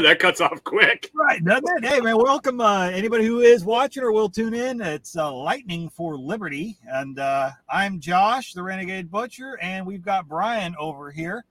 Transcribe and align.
that 0.04 0.18
cuts 0.18 0.40
off 0.40 0.64
quick. 0.64 1.10
Right, 1.14 1.44
doesn't 1.44 1.84
it? 1.84 1.84
Hey, 1.84 2.00
man, 2.00 2.16
welcome 2.16 2.60
uh, 2.60 2.88
anybody 2.88 3.26
who 3.26 3.40
is 3.40 3.64
watching 3.64 4.02
or 4.02 4.12
will 4.12 4.30
tune 4.30 4.54
in. 4.54 4.80
It's 4.80 5.14
uh, 5.14 5.30
Lightning 5.30 5.90
for 5.90 6.16
Liberty, 6.16 6.78
and 6.86 7.18
uh, 7.18 7.50
I'm 7.68 8.00
Josh, 8.00 8.54
the 8.54 8.62
Renegade 8.62 9.10
Butcher, 9.10 9.58
and 9.60 9.86
we've 9.86 10.02
got 10.02 10.26
Brian 10.26 10.74
over 10.78 11.10
here. 11.10 11.44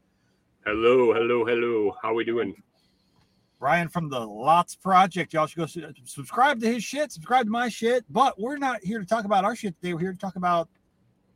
Hello, 0.66 1.14
hello, 1.14 1.46
hello. 1.46 1.96
How 2.02 2.16
we 2.16 2.24
doing? 2.24 2.56
Brian 3.60 3.88
from 3.88 4.10
the 4.10 4.20
Lots 4.20 4.74
Project. 4.76 5.34
Y'all 5.34 5.46
should 5.46 5.60
go 5.60 5.66
su- 5.68 5.94
subscribe 6.06 6.60
to 6.62 6.74
his 6.74 6.84
shit, 6.84 7.12
subscribe 7.12 7.46
to 7.46 7.52
my 7.52 7.70
shit. 7.70 8.04
But 8.10 8.40
we're 8.40 8.58
not 8.58 8.84
here 8.84 9.00
to 9.00 9.06
talk 9.06 9.26
about 9.26 9.46
our 9.46 9.56
shit 9.56 9.76
today. 9.80 9.94
We're 9.94 10.00
here 10.00 10.14
to 10.14 10.20
talk 10.20 10.38
about 10.38 10.70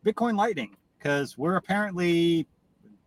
Bitcoin 0.03 0.35
Lightning 0.35 0.75
because 0.97 1.38
we're 1.38 1.57
apparently 1.57 2.47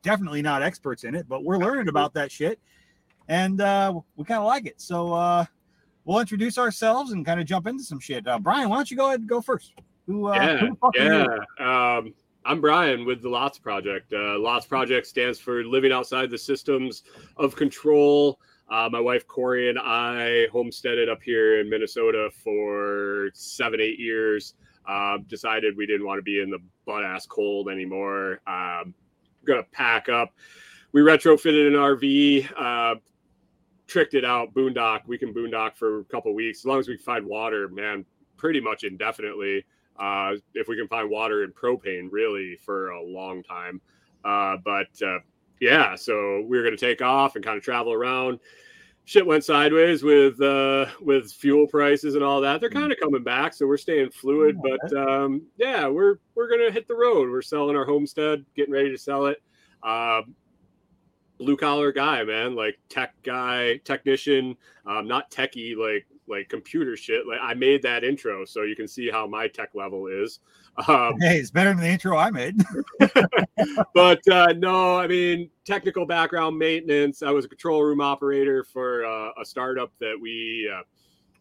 definitely 0.03 0.43
not 0.43 0.63
experts 0.63 1.03
in 1.03 1.17
it, 1.17 1.29
but 1.29 1.43
we're 1.43 1.59
learning 1.59 1.89
about 1.89 2.15
that 2.15 2.31
shit 2.31 2.61
and 3.29 3.61
uh, 3.61 3.99
we 4.17 4.25
kind 4.25 4.41
of 4.41 4.47
like 4.47 4.67
it. 4.67 4.81
So 4.81 5.13
uh, 5.13 5.45
we'll 6.05 6.21
introduce 6.21 6.59
ourselves 6.59 7.13
and 7.13 7.25
kind 7.25 7.41
of 7.41 7.47
jump 7.47 7.67
into 7.67 7.85
some 7.85 8.01
shit. 8.01 8.27
Uh, 8.27 8.39
Brian, 8.39 8.69
why 8.69 8.77
don't 8.77 8.91
you 8.91 8.97
go 8.97 9.09
ahead 9.09 9.21
and 9.21 9.29
go 9.29 9.41
first? 9.41 9.73
Who, 10.07 10.29
uh, 10.29 10.35
yeah, 10.35 10.57
who 10.59 10.71
the 10.71 10.77
fuck 10.77 10.95
are 10.99 11.05
you? 11.05 11.45
yeah. 11.61 11.97
Um, 11.97 12.15
I'm 12.45 12.61
Brian 12.61 13.05
with 13.05 13.23
the 13.23 13.29
Lots 13.29 13.59
Project. 13.59 14.13
Uh, 14.13 14.39
Lots 14.39 14.67
Project 14.67 15.09
stands 15.09 15.41
for 15.41 15.65
living 15.65 15.91
outside 15.91 16.31
the 16.31 16.39
systems 16.39 17.03
of 17.37 17.57
control. 17.57 18.39
Uh, 18.69 18.89
my 18.91 19.01
wife 19.01 19.27
Corey 19.27 19.69
and 19.69 19.79
I 19.81 20.47
homesteaded 20.53 21.09
up 21.09 21.23
here 21.23 21.61
in 21.61 21.69
Minnesota 21.69 22.31
for 22.43 23.31
seven, 23.35 23.81
eight 23.81 23.99
years. 23.99 24.55
Uh, 24.89 25.19
decided 25.27 25.77
we 25.77 25.87
didn't 25.87 26.07
want 26.07 26.19
to 26.19 26.23
be 26.23 26.41
in 26.41 26.49
the 26.51 26.59
butt 26.87 27.05
ass 27.05 27.27
cold 27.27 27.69
anymore. 27.69 28.41
Um, 28.47 28.95
gonna 29.45 29.65
pack 29.73 30.09
up. 30.09 30.33
We 30.93 31.01
retrofitted 31.01 31.67
an 31.67 31.75
RV, 31.75 32.49
uh, 32.57 32.95
tricked 33.87 34.15
it 34.15 34.25
out, 34.25 34.55
boondock. 34.55 35.03
We 35.07 35.19
can 35.19 35.33
boondock 35.33 35.77
for 35.77 36.01
a 36.01 36.05
couple 36.05 36.35
weeks 36.35 36.61
as 36.61 36.65
long 36.65 36.79
as 36.79 36.89
we 36.89 36.97
find 36.97 37.27
water, 37.27 37.69
man. 37.69 38.05
Pretty 38.37 38.61
much 38.61 38.85
indefinitely. 38.85 39.65
Uh, 39.99 40.35
if 40.55 40.69
we 40.69 40.77
can 40.77 40.89
find 40.89 41.09
water 41.09 41.43
and 41.43 41.55
propane, 41.55 42.09
really 42.11 42.57
for 42.57 42.91
a 42.91 43.03
long 43.03 43.43
time. 43.43 43.81
Uh, 44.25 44.57
but 44.65 44.89
uh, 45.03 45.19
yeah, 45.61 45.95
so 45.95 46.45
we 46.47 46.57
were 46.57 46.63
going 46.63 46.77
to 46.77 46.81
take 46.85 47.01
off 47.01 47.37
and 47.37 47.45
kind 47.45 47.57
of 47.57 47.63
travel 47.63 47.93
around. 47.93 48.41
Shit 49.05 49.25
went 49.25 49.45
sideways 49.45 50.03
with 50.03 50.41
uh, 50.43 50.87
with 51.01 51.31
fuel 51.31 51.69
prices 51.69 52.17
and 52.17 52.25
all 52.25 52.41
that. 52.41 52.61
They're 52.61 52.69
kind 52.69 52.91
of 52.91 52.99
coming 52.99 53.23
back, 53.23 53.55
so 53.55 53.65
we're 53.65 53.77
staying 53.77 54.11
fluid. 54.11 54.59
But 54.61 54.93
um, 54.99 55.43
yeah, 55.57 55.87
we're 55.87 56.17
we're 56.35 56.49
gonna 56.49 56.73
hit 56.73 56.89
the 56.89 56.97
road. 56.97 57.31
We're 57.31 57.41
selling 57.41 57.77
our 57.77 57.85
homestead, 57.85 58.45
getting 58.57 58.75
ready 58.75 58.91
to 58.91 58.99
sell 58.99 59.27
it. 59.27 59.41
Blue 61.39 61.57
collar 61.57 61.93
guy, 61.93 62.25
man, 62.25 62.55
like 62.55 62.79
tech 62.89 63.15
guy, 63.23 63.77
technician, 63.85 64.57
um, 64.87 65.07
not 65.07 65.31
techie, 65.31 65.77
like 65.77 66.07
like 66.29 66.49
computer 66.49 66.97
shit. 66.97 67.27
Like 67.27 67.39
I 67.43 67.55
made 67.55 67.83
that 67.83 68.05
intro, 68.05 68.45
so 68.45 68.63
you 68.63 68.77
can 68.77 68.89
see 68.89 69.11
how 69.11 69.27
my 69.27 69.49
tech 69.49 69.71
level 69.75 70.07
is. 70.07 70.41
Um, 70.89 71.15
Hey, 71.21 71.39
it's 71.39 71.51
better 71.51 71.71
than 71.71 71.81
the 71.81 71.89
intro 71.89 72.17
I 72.17 72.31
made. 72.31 72.57
but 73.95 74.27
uh, 74.29 74.55
no, 74.57 74.99
I 74.99 75.07
mean 75.07 75.51
technical 75.65 76.07
background, 76.07 76.59
maintenance. 76.59 77.23
I 77.23 77.31
was 77.31 77.45
a 77.45 77.49
control 77.49 77.83
room 77.83 78.01
operator 78.01 78.65
for 78.65 79.05
uh, 79.05 79.31
a 79.41 79.45
startup 79.45 79.93
that 80.01 80.17
we 80.21 80.71
uh, 80.75 80.83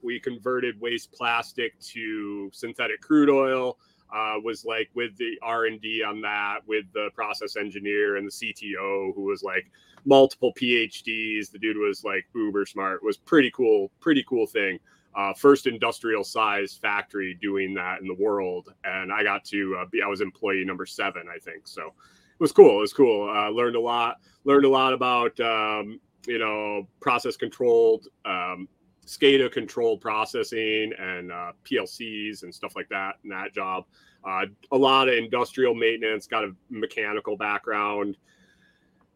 we 0.02 0.20
converted 0.20 0.80
waste 0.80 1.12
plastic 1.12 1.78
to 1.80 2.50
synthetic 2.54 3.02
crude 3.02 3.30
oil. 3.30 3.78
Uh, 4.16 4.40
was 4.44 4.64
like 4.64 4.90
with 4.94 5.18
the 5.18 5.38
R 5.42 5.66
and 5.66 5.82
D 5.82 6.02
on 6.02 6.22
that, 6.22 6.60
with 6.66 6.86
the 6.94 7.10
process 7.14 7.58
engineer 7.58 8.16
and 8.16 8.26
the 8.26 8.32
CTO, 8.32 9.14
who 9.14 9.24
was 9.24 9.44
like 9.44 9.70
multiple 10.06 10.54
PhDs. 10.54 11.52
The 11.52 11.60
dude 11.60 11.78
was 11.78 12.04
like 12.04 12.26
uber 12.34 12.66
smart. 12.66 13.04
Was 13.04 13.18
pretty 13.18 13.52
cool, 13.52 13.92
pretty 14.00 14.24
cool 14.28 14.48
thing. 14.48 14.80
Uh, 15.16 15.34
first 15.34 15.66
industrial 15.66 16.24
size 16.24 16.78
factory 16.82 17.38
doing 17.42 17.74
that 17.74 18.02
in 18.02 18.08
the 18.08 18.14
world, 18.14 18.74
and 18.84 19.12
I 19.12 19.24
got 19.24 19.44
to 19.46 19.78
uh, 19.80 19.86
be. 19.92 20.02
I 20.02 20.08
was 20.08 20.22
employee 20.22 20.66
number 20.66 20.86
seven, 20.86 21.24
I 21.34 21.40
think. 21.40 21.68
So 21.68 21.88
it 21.88 22.40
was 22.40 22.52
cool. 22.52 22.78
It 22.78 22.82
was 22.82 22.94
cool. 22.94 23.30
Uh, 23.30 23.50
learned 23.50 23.76
a 23.76 23.80
lot. 23.80 24.18
Learned 24.44 24.66
a 24.66 24.70
lot 24.70 24.94
about 24.94 25.40
um, 25.40 26.00
you 26.28 26.38
know 26.38 26.88
process 27.00 27.38
controlled, 27.38 28.08
um, 28.26 28.68
SCADA 29.06 29.52
controlled 29.52 30.02
processing 30.02 30.92
and 31.00 31.32
uh, 31.32 31.52
PLCs 31.64 32.44
and 32.44 32.54
stuff 32.54 32.76
like 32.76 32.90
that 32.90 33.16
in 33.24 33.30
that 33.30 33.54
job. 33.54 33.86
Uh, 34.28 34.46
a 34.72 34.78
lot 34.78 35.08
of 35.08 35.14
industrial 35.16 35.76
maintenance. 35.76 36.26
Got 36.28 36.44
a 36.46 36.52
mechanical 36.70 37.38
background. 37.38 38.18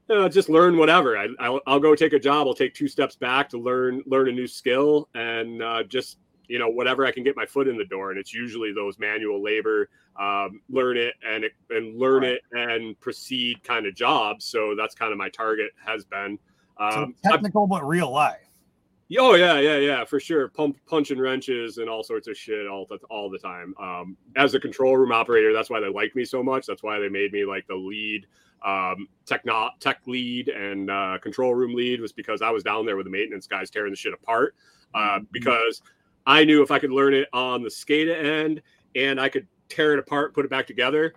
Uh, 0.09 0.27
just 0.29 0.49
learn 0.49 0.77
whatever. 0.77 1.17
I, 1.17 1.27
I'll, 1.39 1.59
I'll 1.67 1.79
go 1.79 1.93
take 1.95 2.13
a 2.13 2.19
job. 2.19 2.47
I'll 2.47 2.53
take 2.53 2.73
two 2.73 2.87
steps 2.87 3.15
back 3.15 3.49
to 3.49 3.57
learn 3.59 4.01
learn 4.07 4.27
a 4.27 4.31
new 4.31 4.47
skill 4.47 5.07
and 5.13 5.61
uh, 5.61 5.83
just 5.83 6.17
you 6.47 6.57
know 6.57 6.67
whatever 6.67 7.05
I 7.05 7.11
can 7.11 7.23
get 7.23 7.35
my 7.35 7.45
foot 7.45 7.67
in 7.67 7.77
the 7.77 7.85
door. 7.85 8.09
And 8.09 8.19
it's 8.19 8.33
usually 8.33 8.73
those 8.73 8.97
manual 8.97 9.41
labor, 9.43 9.87
um, 10.19 10.61
learn 10.69 10.97
it 10.97 11.13
and 11.27 11.45
and 11.69 11.95
learn 11.99 12.23
Right. 12.23 12.31
it 12.33 12.41
and 12.53 12.99
proceed 12.99 13.63
kind 13.63 13.85
of 13.85 13.93
jobs. 13.95 14.45
So 14.45 14.73
that's 14.75 14.95
kind 14.95 15.11
of 15.11 15.17
my 15.19 15.29
target 15.29 15.71
has 15.85 16.05
been. 16.05 16.39
so 16.79 16.85
Um, 17.03 17.15
I- 17.25 17.29
technical 17.31 17.67
but 17.67 17.83
real 17.87 18.09
life. 18.11 18.48
Oh 19.17 19.33
yeah, 19.33 19.59
yeah, 19.59 19.77
yeah, 19.77 20.05
for 20.05 20.19
sure. 20.19 20.49
Pump, 20.49 20.77
punching 20.85 21.17
wrenches 21.17 21.79
and 21.79 21.89
all 21.89 22.03
sorts 22.03 22.27
of 22.27 22.37
shit 22.37 22.67
all 22.67 22.85
the 22.87 22.97
all 23.09 23.29
the 23.29 23.39
time. 23.39 23.73
Um, 23.79 24.17
as 24.35 24.53
a 24.53 24.59
control 24.59 24.97
room 24.97 25.11
operator, 25.11 25.51
that's 25.51 25.69
why 25.69 25.79
they 25.79 25.89
like 25.89 26.15
me 26.15 26.23
so 26.25 26.43
much. 26.43 26.67
That's 26.67 26.83
why 26.83 26.99
they 26.99 27.09
made 27.09 27.33
me 27.33 27.43
like 27.43 27.65
the 27.67 27.75
lead 27.75 28.27
um, 28.63 29.07
techno 29.25 29.69
tech 29.79 30.01
lead 30.05 30.49
and 30.49 30.91
uh, 30.91 31.17
control 31.21 31.55
room 31.55 31.73
lead 31.73 32.01
was 32.01 32.11
because 32.11 32.41
I 32.41 32.51
was 32.51 32.63
down 32.63 32.85
there 32.85 32.97
with 32.97 33.05
the 33.05 33.11
maintenance 33.11 33.47
guys 33.47 33.69
tearing 33.69 33.91
the 33.91 33.97
shit 33.97 34.13
apart. 34.13 34.55
Uh, 34.93 35.19
because 35.31 35.81
I 36.25 36.43
knew 36.43 36.61
if 36.61 36.71
I 36.71 36.79
could 36.79 36.91
learn 36.91 37.13
it 37.13 37.27
on 37.33 37.63
the 37.63 37.69
SCADA 37.69 38.23
end 38.23 38.61
and 38.95 39.19
I 39.19 39.29
could 39.29 39.47
tear 39.69 39.93
it 39.93 39.99
apart, 39.99 40.33
put 40.33 40.45
it 40.45 40.51
back 40.51 40.67
together. 40.67 41.13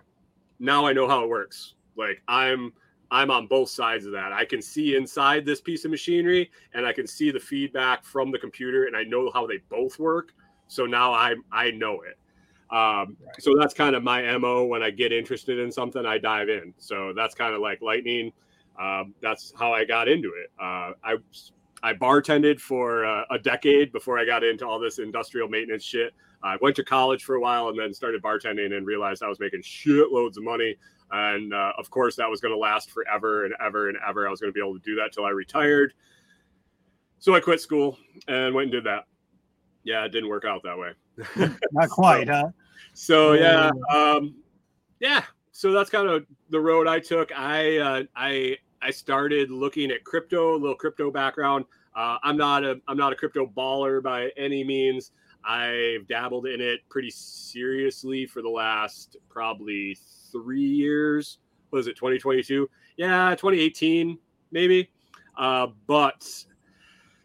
Now 0.59 0.85
I 0.85 0.93
know 0.93 1.07
how 1.07 1.23
it 1.23 1.29
works. 1.29 1.75
Like 1.95 2.21
I'm 2.27 2.73
I'm 3.13 3.29
on 3.29 3.45
both 3.45 3.69
sides 3.69 4.07
of 4.07 4.11
that. 4.13 4.33
I 4.33 4.43
can 4.43 4.59
see 4.59 4.95
inside 4.95 5.45
this 5.45 5.61
piece 5.61 5.85
of 5.85 5.91
machinery 5.91 6.49
and 6.73 6.83
I 6.83 6.91
can 6.91 7.05
see 7.05 7.29
the 7.29 7.39
feedback 7.39 8.03
from 8.03 8.31
the 8.31 8.39
computer 8.39 8.85
and 8.85 8.97
I 8.97 9.03
know 9.03 9.29
how 9.31 9.45
they 9.45 9.59
both 9.69 9.99
work. 9.99 10.33
So 10.67 10.87
now 10.87 11.13
I 11.13 11.35
I 11.51 11.69
know 11.69 12.01
it. 12.01 12.17
Um, 12.75 13.15
so 13.37 13.55
that's 13.55 13.75
kind 13.75 13.95
of 13.95 14.01
my 14.01 14.35
mo 14.39 14.65
when 14.65 14.81
I 14.81 14.89
get 14.89 15.13
interested 15.13 15.59
in 15.59 15.71
something, 15.71 16.07
I 16.07 16.17
dive 16.17 16.49
in. 16.49 16.73
So 16.79 17.13
that's 17.15 17.35
kind 17.35 17.53
of 17.53 17.61
like 17.61 17.83
lightning. 17.83 18.31
Um, 18.81 19.13
that's 19.21 19.53
how 19.59 19.71
I 19.71 19.85
got 19.85 20.07
into 20.07 20.29
it. 20.29 20.49
Uh, 20.59 20.93
I 21.03 21.17
I 21.83 21.93
bartended 21.93 22.59
for 22.59 23.05
uh, 23.05 23.25
a 23.29 23.37
decade 23.37 23.91
before 23.91 24.17
I 24.17 24.25
got 24.25 24.43
into 24.43 24.65
all 24.67 24.79
this 24.79 24.97
industrial 24.97 25.47
maintenance 25.49 25.83
shit. 25.83 26.15
I 26.41 26.57
went 26.61 26.75
to 26.77 26.83
college 26.83 27.23
for 27.25 27.35
a 27.35 27.39
while 27.39 27.69
and 27.69 27.77
then 27.77 27.93
started 27.93 28.23
bartending 28.23 28.75
and 28.75 28.87
realized 28.87 29.21
I 29.21 29.27
was 29.27 29.39
making 29.39 29.61
shitloads 29.61 30.35
of 30.37 30.43
money. 30.43 30.77
And 31.13 31.53
uh, 31.53 31.73
of 31.77 31.91
course, 31.91 32.15
that 32.15 32.27
was 32.27 32.41
going 32.41 32.53
to 32.53 32.57
last 32.57 32.89
forever 32.89 33.45
and 33.45 33.53
ever 33.63 33.87
and 33.87 33.97
ever. 34.07 34.27
I 34.27 34.31
was 34.31 34.41
going 34.41 34.51
to 34.51 34.53
be 34.53 34.59
able 34.59 34.73
to 34.73 34.83
do 34.83 34.95
that 34.95 35.13
till 35.13 35.25
I 35.25 35.29
retired. 35.29 35.93
So 37.19 37.35
I 37.35 37.39
quit 37.39 37.61
school 37.61 37.99
and 38.27 38.53
went 38.55 38.65
and 38.65 38.71
did 38.71 38.83
that. 38.85 39.05
Yeah, 39.83 40.03
it 40.05 40.09
didn't 40.09 40.29
work 40.29 40.43
out 40.43 40.63
that 40.63 40.75
way. 40.75 40.91
Not 41.71 41.89
quite, 41.89 42.27
huh? 42.27 42.49
So 42.93 43.33
yeah, 43.33 43.69
um, 43.93 44.35
yeah. 44.99 45.23
So 45.51 45.71
that's 45.71 45.91
kind 45.91 46.09
of 46.09 46.25
the 46.49 46.59
road 46.59 46.87
I 46.87 46.99
took. 46.99 47.31
I 47.37 47.77
uh, 47.77 48.03
I 48.15 48.57
I 48.81 48.89
started 48.89 49.51
looking 49.51 49.91
at 49.91 50.03
crypto, 50.03 50.55
a 50.55 50.57
little 50.57 50.75
crypto 50.75 51.11
background. 51.11 51.65
Uh, 51.95 52.17
I'm 52.23 52.37
not 52.37 52.63
a 52.63 52.81
I'm 52.87 52.97
not 52.97 53.13
a 53.13 53.15
crypto 53.15 53.45
baller 53.45 54.01
by 54.01 54.31
any 54.35 54.63
means. 54.63 55.11
I've 55.45 56.07
dabbled 56.07 56.47
in 56.47 56.59
it 56.59 56.79
pretty 56.89 57.11
seriously 57.11 58.25
for 58.25 58.41
the 58.41 58.49
last 58.49 59.17
probably 59.29 59.97
three 60.33 60.59
years. 60.61 61.37
What 61.69 61.79
is 61.79 61.87
it 61.87 61.95
2022? 61.95 62.69
Yeah, 62.97 63.29
2018 63.31 64.17
maybe. 64.51 64.89
Uh, 65.37 65.67
but 65.87 66.27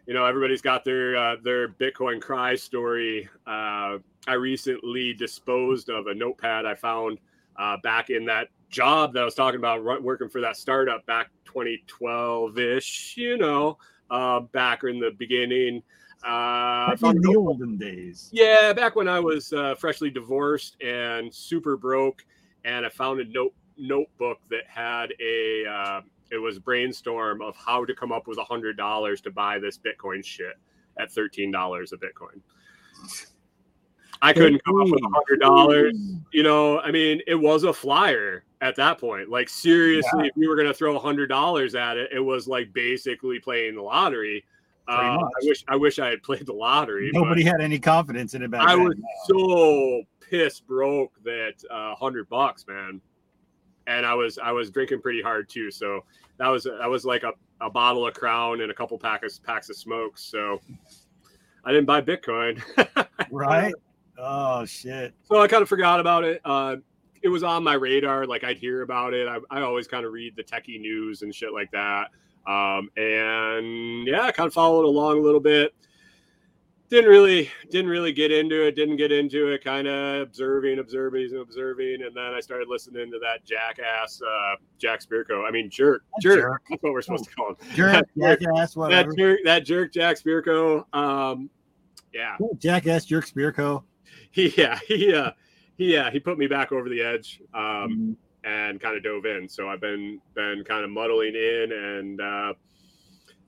you 0.06 0.14
know 0.14 0.24
everybody's 0.24 0.62
got 0.62 0.84
their 0.84 1.16
uh, 1.16 1.36
their 1.42 1.68
Bitcoin 1.68 2.20
cry 2.22 2.54
story. 2.54 3.28
Uh, 3.46 3.98
I 4.26 4.34
recently 4.34 5.12
disposed 5.14 5.88
of 5.90 6.06
a 6.06 6.14
notepad 6.14 6.64
I 6.66 6.74
found 6.74 7.18
uh, 7.58 7.76
back 7.82 8.10
in 8.10 8.24
that 8.26 8.48
job 8.70 9.12
that 9.14 9.20
I 9.22 9.24
was 9.24 9.34
talking 9.34 9.58
about, 9.58 9.82
working 10.02 10.28
for 10.28 10.40
that 10.42 10.56
startup 10.56 11.04
back 11.06 11.30
2012 11.46 12.58
ish. 12.58 13.16
You 13.16 13.36
know, 13.36 13.78
uh, 14.10 14.40
back 14.40 14.84
in 14.84 14.98
the 15.00 15.10
beginning. 15.18 15.82
Uh, 16.24 16.96
Back 16.96 17.14
in 17.14 17.20
the 17.22 17.36
olden 17.36 17.76
days. 17.76 18.28
yeah, 18.32 18.72
back 18.72 18.96
when 18.96 19.06
I 19.06 19.20
was 19.20 19.52
uh, 19.52 19.76
freshly 19.76 20.10
divorced 20.10 20.76
and 20.82 21.32
super 21.32 21.76
broke, 21.76 22.24
and 22.64 22.86
I 22.86 22.88
found 22.88 23.20
a 23.20 23.24
note 23.24 23.54
notebook 23.76 24.38
that 24.50 24.64
had 24.66 25.12
a 25.20 25.64
uh, 25.66 26.00
it 26.30 26.38
was 26.38 26.58
brainstorm 26.58 27.40
of 27.40 27.56
how 27.56 27.84
to 27.84 27.94
come 27.94 28.12
up 28.12 28.26
with 28.26 28.38
a 28.38 28.44
hundred 28.44 28.76
dollars 28.76 29.20
to 29.22 29.30
buy 29.30 29.58
this 29.58 29.78
Bitcoin 29.78 30.24
shit 30.24 30.56
at 30.98 31.10
thirteen 31.10 31.50
dollars 31.50 31.92
a 31.92 31.96
Bitcoin. 31.96 32.40
I 34.20 34.32
couldn't 34.32 34.62
come 34.64 34.80
up 34.80 34.88
with 34.88 35.00
a 35.02 35.08
hundred 35.08 35.40
dollars. 35.40 35.94
You 36.32 36.42
know, 36.42 36.80
I 36.80 36.90
mean, 36.90 37.20
it 37.26 37.36
was 37.36 37.64
a 37.64 37.72
flyer 37.72 38.44
at 38.60 38.74
that 38.76 38.98
point. 38.98 39.28
Like 39.28 39.48
seriously, 39.48 40.26
if 40.26 40.36
we 40.36 40.48
were 40.48 40.56
gonna 40.56 40.74
throw 40.74 40.96
a 40.96 40.98
hundred 40.98 41.28
dollars 41.28 41.74
at 41.74 41.96
it, 41.96 42.10
it 42.12 42.20
was 42.20 42.48
like 42.48 42.72
basically 42.72 43.38
playing 43.38 43.76
the 43.76 43.82
lottery. 43.82 44.44
Uh, 44.88 45.18
I 45.18 45.18
wish 45.42 45.64
I 45.68 45.76
wish 45.76 45.98
I 45.98 46.08
had 46.08 46.22
played 46.22 46.46
the 46.46 46.52
lottery. 46.52 47.10
Nobody 47.12 47.44
had 47.44 47.60
any 47.60 47.78
confidence 47.78 48.34
in 48.34 48.42
it 48.42 48.50
back 48.50 48.66
I 48.66 48.74
then. 48.74 48.84
was 48.84 48.96
so 49.26 50.02
pissed 50.28 50.66
broke 50.66 51.12
that 51.24 51.54
uh, 51.70 51.94
hundred 51.94 52.28
bucks, 52.28 52.66
man. 52.66 53.00
And 53.86 54.04
I 54.04 54.14
was 54.14 54.38
I 54.38 54.52
was 54.52 54.70
drinking 54.70 55.00
pretty 55.00 55.22
hard 55.22 55.48
too, 55.48 55.70
so 55.70 56.04
that 56.38 56.48
was 56.48 56.64
that 56.64 56.88
was 56.88 57.04
like 57.04 57.22
a, 57.22 57.32
a 57.60 57.70
bottle 57.70 58.06
of 58.06 58.14
Crown 58.14 58.60
and 58.60 58.70
a 58.70 58.74
couple 58.74 58.98
packs 58.98 59.38
packs 59.38 59.70
of 59.70 59.76
smokes. 59.76 60.22
So 60.24 60.60
I 61.64 61.72
didn't 61.72 61.86
buy 61.86 62.00
Bitcoin. 62.00 62.62
right? 63.30 63.74
Oh 64.18 64.64
shit! 64.64 65.14
So 65.24 65.40
I 65.40 65.48
kind 65.48 65.62
of 65.62 65.68
forgot 65.68 66.00
about 66.00 66.24
it. 66.24 66.40
Uh, 66.44 66.76
it 67.22 67.28
was 67.28 67.42
on 67.42 67.64
my 67.64 67.74
radar. 67.74 68.26
Like 68.26 68.44
I'd 68.44 68.58
hear 68.58 68.82
about 68.82 69.14
it. 69.14 69.26
I, 69.28 69.38
I 69.50 69.62
always 69.62 69.88
kind 69.88 70.04
of 70.04 70.12
read 70.12 70.36
the 70.36 70.44
techie 70.44 70.80
news 70.80 71.22
and 71.22 71.34
shit 71.34 71.52
like 71.52 71.70
that. 71.72 72.08
Um, 72.46 72.90
and 72.96 74.06
yeah, 74.06 74.22
I 74.22 74.32
kind 74.32 74.46
of 74.46 74.54
followed 74.54 74.84
along 74.84 75.18
a 75.18 75.22
little 75.22 75.40
bit. 75.40 75.74
Didn't 76.90 77.10
really, 77.10 77.50
didn't 77.70 77.90
really 77.90 78.12
get 78.12 78.32
into 78.32 78.66
it. 78.66 78.74
Didn't 78.74 78.96
get 78.96 79.12
into 79.12 79.48
it. 79.48 79.62
Kind 79.62 79.86
of 79.86 80.22
observing, 80.22 80.78
observing, 80.78 81.36
observing, 81.38 82.02
and 82.02 82.16
then 82.16 82.32
I 82.34 82.40
started 82.40 82.66
listening 82.68 83.10
to 83.12 83.18
that 83.18 83.44
jackass 83.44 84.22
uh, 84.22 84.54
Jack 84.78 85.00
Spirko. 85.02 85.46
I 85.46 85.50
mean, 85.50 85.68
jerk, 85.68 86.02
jerk, 86.22 86.40
jerk. 86.40 86.62
That's 86.70 86.82
what 86.82 86.92
we're 86.94 87.02
supposed 87.02 87.24
to 87.24 87.30
call 87.34 87.50
him. 87.50 87.56
Jerk, 87.74 87.92
That 87.92 88.06
jerk, 88.16 88.40
jackass, 88.40 88.76
whatever. 88.76 89.10
that 89.12 89.16
jerk, 89.18 89.40
that 89.44 89.64
jerk, 89.66 89.92
Jack 89.92 90.16
Spirko. 90.16 90.84
Um, 90.94 91.50
yeah, 92.14 92.36
Jackass, 92.58 93.04
jerk, 93.04 93.26
Spirko. 93.26 93.82
he, 94.30 94.48
yeah, 94.56 94.78
he, 94.86 95.12
uh, 95.12 95.32
he, 95.76 95.92
yeah, 95.92 96.10
he 96.10 96.18
put 96.20 96.38
me 96.38 96.46
back 96.46 96.72
over 96.72 96.88
the 96.88 97.02
edge. 97.02 97.42
Um, 97.52 98.16
Mm, 98.16 98.16
and 98.44 98.80
kind 98.80 98.96
of 98.96 99.02
dove 99.02 99.26
in. 99.26 99.48
So 99.48 99.68
I've 99.68 99.80
been 99.80 100.20
been 100.34 100.64
kind 100.64 100.84
of 100.84 100.90
muddling 100.90 101.34
in 101.34 101.72
and 101.72 102.20
uh, 102.20 102.54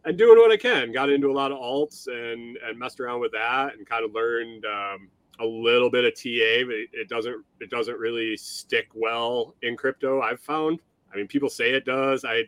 and 0.05 0.17
doing 0.17 0.38
what 0.38 0.50
I 0.50 0.56
can. 0.56 0.93
Got 0.93 1.11
into 1.11 1.31
a 1.31 1.32
lot 1.32 1.52
of 1.52 1.58
alts 1.58 2.06
and 2.06 2.56
and 2.58 2.79
messed 2.79 3.00
around 3.00 3.20
with 3.20 3.32
that 3.32 3.75
and 3.76 3.87
kind 3.87 4.05
of 4.05 4.12
learned 4.12 4.64
um, 4.64 5.08
a 5.38 5.44
little 5.47 5.91
bit 5.91 6.05
of 6.05 6.14
TA. 6.14 6.64
But 6.67 6.76
it, 6.76 6.88
it 6.93 7.08
doesn't 7.08 7.44
it 7.61 7.70
doesn't 7.70 7.99
really 7.99 8.37
stick 8.37 8.88
well 8.94 9.55
in 9.62 9.76
crypto. 9.76 10.20
I've 10.20 10.41
found. 10.41 10.81
I 11.12 11.17
mean, 11.17 11.26
people 11.26 11.49
say 11.49 11.70
it 11.70 11.85
does. 11.85 12.25
I 12.25 12.44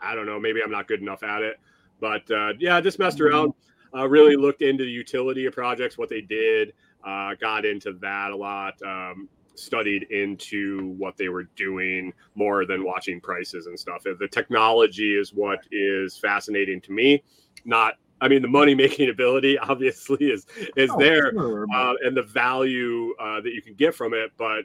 I 0.00 0.14
don't 0.14 0.26
know. 0.26 0.40
Maybe 0.40 0.62
I'm 0.62 0.70
not 0.70 0.88
good 0.88 1.00
enough 1.00 1.22
at 1.22 1.42
it. 1.42 1.58
But 2.00 2.28
uh, 2.30 2.54
yeah, 2.58 2.80
just 2.80 2.98
messed 2.98 3.20
around. 3.20 3.54
Uh, 3.94 4.08
really 4.08 4.36
looked 4.36 4.62
into 4.62 4.84
the 4.84 4.90
utility 4.90 5.44
of 5.46 5.52
projects, 5.52 5.98
what 5.98 6.08
they 6.08 6.22
did. 6.22 6.72
Uh, 7.04 7.34
got 7.40 7.64
into 7.64 7.92
that 8.00 8.30
a 8.30 8.36
lot. 8.36 8.74
Um, 8.82 9.28
studied 9.54 10.04
into 10.10 10.94
what 10.96 11.16
they 11.16 11.28
were 11.28 11.44
doing 11.56 12.12
more 12.34 12.64
than 12.64 12.84
watching 12.84 13.20
prices 13.20 13.66
and 13.66 13.78
stuff. 13.78 14.02
The 14.04 14.28
technology 14.28 15.18
is 15.18 15.32
what 15.32 15.60
is 15.70 16.16
fascinating 16.18 16.80
to 16.82 16.92
me. 16.92 17.22
Not, 17.64 17.94
I 18.20 18.28
mean, 18.28 18.42
the 18.42 18.48
money 18.48 18.74
making 18.74 19.10
ability 19.10 19.58
obviously 19.58 20.26
is 20.30 20.46
is 20.76 20.90
Oh, 20.90 20.98
there, 20.98 21.32
sure, 21.32 21.66
uh, 21.74 21.94
and 22.02 22.16
the 22.16 22.22
value 22.22 23.14
uh, 23.20 23.40
that 23.40 23.52
you 23.52 23.62
can 23.62 23.74
get 23.74 23.94
from 23.94 24.14
it. 24.14 24.32
But 24.36 24.64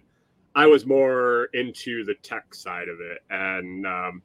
I 0.56 0.66
was 0.66 0.86
more 0.86 1.50
into 1.54 2.04
the 2.04 2.16
tech 2.16 2.54
side 2.54 2.90
of 2.90 3.00
it, 3.00 3.20
and 3.30 3.86
um, 3.86 4.22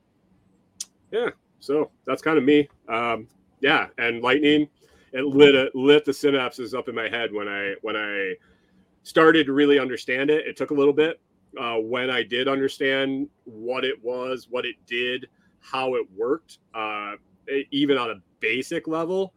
yeah, 1.11 1.31
so 1.61 1.91
that's 2.07 2.23
kind 2.23 2.39
of 2.39 2.45
me. 2.45 2.69
Um, 2.89 3.29
yeah, 3.61 3.89
and 3.99 4.23
lightning, 4.23 4.69
it 5.13 5.25
lit 5.25 5.55
it 5.55 5.75
lit 5.75 6.05
the 6.05 6.13
synapses 6.13 6.77
up 6.77 6.89
in 6.89 6.95
my 6.95 7.09
head 7.09 7.33
when 7.33 7.49
I 7.49 7.75
when 7.83 7.97
I 7.97 8.35
started 9.03 9.47
to 9.47 9.53
really 9.53 9.79
understand 9.79 10.31
it. 10.31 10.47
It 10.47 10.57
took 10.57 10.71
a 10.71 10.75
little 10.75 10.93
bit. 10.93 11.21
Uh, 11.59 11.77
when 11.77 12.11
I 12.11 12.23
did 12.23 12.49
understand 12.49 13.29
what 13.45 13.85
it 13.85 14.03
was, 14.03 14.47
what 14.49 14.65
it 14.65 14.77
did, 14.87 15.29
how 15.61 15.95
it 15.97 16.07
worked, 16.17 16.59
uh, 16.75 17.13
e- 17.51 17.67
even 17.71 17.99
on 17.99 18.11
a 18.11 18.15
basic 18.41 18.89
level, 18.89 19.35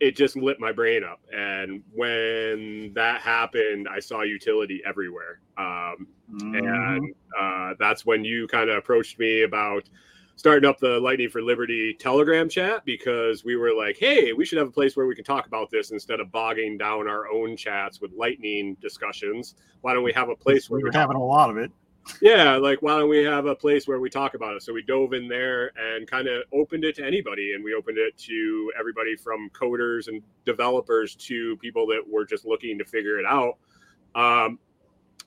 it 0.00 0.16
just 0.16 0.36
lit 0.36 0.60
my 0.60 0.72
brain 0.72 1.04
up. 1.04 1.20
And 1.32 1.82
when 1.92 2.92
that 2.94 3.20
happened, 3.20 3.88
I 3.88 4.00
saw 4.00 4.22
utility 4.22 4.80
everywhere. 4.84 5.40
Um, 5.58 6.08
Mhm. 6.32 6.96
and 6.96 7.14
uh, 7.38 7.74
that's 7.78 8.06
when 8.06 8.24
you 8.24 8.46
kind 8.46 8.70
of 8.70 8.76
approached 8.76 9.18
me 9.18 9.42
about 9.42 9.88
starting 10.40 10.66
up 10.66 10.78
the 10.78 10.98
Lightning 10.98 11.28
for 11.28 11.42
Liberty 11.42 11.92
Telegram 11.92 12.48
chat 12.48 12.82
because 12.86 13.44
we 13.44 13.56
were 13.56 13.74
like, 13.74 13.98
hey, 13.98 14.32
we 14.32 14.46
should 14.46 14.56
have 14.56 14.68
a 14.68 14.72
place 14.72 14.96
where 14.96 15.04
we 15.04 15.14
can 15.14 15.22
talk 15.22 15.46
about 15.46 15.70
this 15.70 15.90
instead 15.90 16.18
of 16.18 16.32
bogging 16.32 16.78
down 16.78 17.06
our 17.06 17.28
own 17.28 17.58
chats 17.58 18.00
with 18.00 18.10
Lightning 18.16 18.74
discussions. 18.80 19.54
Why 19.82 19.92
don't 19.92 20.02
we 20.02 20.14
have 20.14 20.30
a 20.30 20.34
place 20.34 20.70
where 20.70 20.78
we 20.78 20.84
we 20.84 20.88
were 20.88 20.98
having 20.98 21.18
a 21.18 21.22
lot 21.22 21.50
of 21.50 21.58
it. 21.58 21.70
yeah, 22.22 22.56
like 22.56 22.80
why 22.80 22.98
don't 22.98 23.10
we 23.10 23.22
have 23.22 23.44
a 23.44 23.54
place 23.54 23.86
where 23.86 24.00
we 24.00 24.08
talk 24.08 24.32
about 24.32 24.56
it? 24.56 24.62
So 24.62 24.72
we 24.72 24.80
dove 24.80 25.12
in 25.12 25.28
there 25.28 25.72
and 25.76 26.10
kind 26.10 26.26
of 26.26 26.44
opened 26.54 26.84
it 26.84 26.94
to 26.96 27.04
anybody, 27.04 27.52
and 27.52 27.62
we 27.62 27.74
opened 27.74 27.98
it 27.98 28.16
to 28.20 28.72
everybody 28.78 29.16
from 29.16 29.50
coders 29.50 30.08
and 30.08 30.22
developers 30.46 31.14
to 31.16 31.58
people 31.58 31.86
that 31.88 32.00
were 32.10 32.24
just 32.24 32.46
looking 32.46 32.78
to 32.78 32.84
figure 32.86 33.18
it 33.18 33.26
out. 33.26 33.58
Um, 34.14 34.58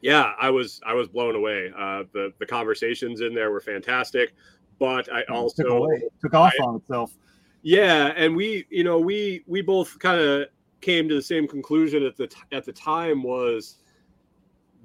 yeah, 0.02 0.34
I 0.42 0.50
was 0.50 0.82
I 0.84 0.96
was 0.96 1.08
blown 1.08 1.36
away. 1.36 1.72
Uh, 1.78 2.04
the 2.14 2.34
the 2.40 2.48
conversations 2.48 3.22
in 3.22 3.36
there 3.36 3.52
were 3.52 3.62
fantastic, 3.62 4.34
but 4.80 5.12
I 5.14 5.22
took, 5.22 5.32
also 5.32 5.64
away, 5.64 6.04
took 6.22 6.34
off 6.34 6.54
on 6.62 6.76
itself. 6.78 7.18
yeah, 7.62 8.14
and 8.16 8.36
we, 8.36 8.66
you 8.70 8.84
know, 8.84 9.00
we 9.00 9.44
we 9.48 9.62
both 9.62 9.98
kind 10.00 10.20
of 10.20 10.48
came 10.82 11.08
to 11.08 11.16
the 11.16 11.22
same 11.22 11.48
conclusion 11.48 12.04
at 12.04 12.18
the 12.18 12.28
t- 12.28 12.42
at 12.52 12.66
the 12.66 12.74
time 12.74 13.24
was 13.24 13.78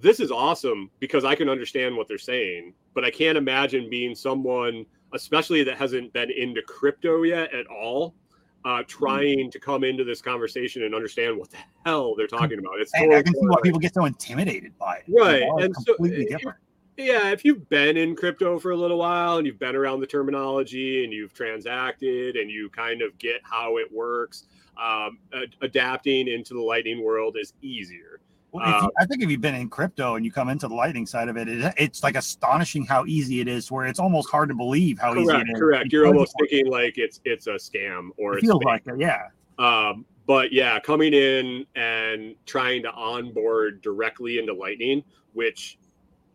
this 0.01 0.21
is 0.21 0.31
awesome 0.31 0.91
because 1.01 1.25
I 1.25 1.35
can 1.35 1.49
understand 1.49 1.97
what 1.97 2.07
they're 2.07 2.19
saying, 2.19 2.73
but 2.95 3.05
I 3.05 3.11
can't 3.11 3.37
imagine 3.37 3.91
being 3.91 4.15
someone, 4.15 4.87
especially 5.13 5.65
that 5.65 5.77
hasn't 5.77 6.13
been 6.13 6.31
into 6.31 6.63
crypto 6.63 7.25
yet 7.25 7.53
at 7.53 7.67
all, 7.67 8.15
uh, 8.65 8.85
trying 8.87 9.51
to 9.51 9.59
come 9.59 9.83
into 9.83 10.05
this 10.05 10.23
conversation 10.23 10.85
and 10.85 10.95
understand 10.95 11.37
what 11.37 11.51
the 11.51 11.57
hell 11.85 12.15
they're 12.15 12.29
talking 12.29 12.61
about. 12.61 12.79
It's 12.79 12.95
And 12.95 13.13
I 13.13 13.23
can 13.23 13.35
see 13.35 13.41
why 13.47 13.57
people 13.61 13.81
get 13.81 13.93
so 13.95 14.05
intimidated 14.05 14.79
by 14.79 14.99
it. 14.99 15.05
Right, 15.09 15.43
and 15.43 15.75
completely 15.75 16.23
if- 16.23 16.29
different. 16.29 16.59
Yeah, 16.99 17.31
if 17.31 17.45
you've 17.45 17.69
been 17.69 17.97
in 17.97 18.17
crypto 18.17 18.59
for 18.59 18.73
a 18.73 18.77
little 18.77 18.99
while 18.99 19.39
and 19.39 19.47
you've 19.47 19.59
been 19.59 19.77
around 19.77 20.01
the 20.01 20.07
terminology 20.07 21.05
and 21.05 21.13
you've 21.13 21.33
transacted 21.33 22.37
and 22.37 22.51
you 22.51 22.69
kind 22.71 23.03
of 23.03 23.17
get 23.19 23.41
how 23.45 23.77
it 23.77 23.91
works, 23.93 24.45
um, 24.77 25.19
ad- 25.33 25.55
adapting 25.63 26.29
into 26.29 26.55
the 26.55 26.61
Lightning 26.61 27.03
world 27.03 27.37
is 27.41 27.55
easier. 27.63 28.21
Well, 28.51 28.65
if 28.67 28.83
you, 28.83 28.91
I 28.99 29.07
think 29.07 29.23
if 29.23 29.31
you've 29.31 29.41
been 29.41 29.55
in 29.55 29.69
crypto 29.69 30.17
and 30.17 30.25
you 30.25 30.33
come 30.33 30.49
into 30.49 30.69
the 30.69 30.75
lightning 30.75 31.07
side 31.07 31.29
of 31.29 31.37
it, 31.37 31.49
it, 31.49 31.75
it's 31.77 32.03
like 32.03 32.17
astonishing 32.17 32.85
how 32.85 33.05
easy 33.05 33.41
it 33.41 33.49
is. 33.49 33.71
Where 33.71 33.87
it's 33.87 34.01
almost 34.01 34.31
hard 34.31 34.49
to 34.49 34.55
believe 34.55 34.99
how 34.99 35.15
easy 35.15 35.27
Correct, 35.27 35.49
it 35.49 35.53
is. 35.53 35.61
correct. 35.61 35.93
You're 35.93 36.07
almost 36.07 36.35
thinking 36.41 36.67
like 36.67 36.97
it's 36.97 37.21
it's 37.25 37.47
a 37.47 37.57
scam 37.57 38.09
or 38.17 38.33
It 38.33 38.39
it's 38.39 38.47
feels 38.47 38.65
like 38.65 38.87
it, 38.87 38.99
yeah. 38.99 39.29
Um, 39.59 40.07
but 40.27 40.51
yeah, 40.53 40.81
coming 40.81 41.13
in 41.13 41.67
and 41.75 42.35
trying 42.47 42.83
to 42.85 42.93
onboard 42.93 43.83
directly 43.83 44.39
into 44.39 44.55
Lightning, 44.55 45.05
which 45.35 45.78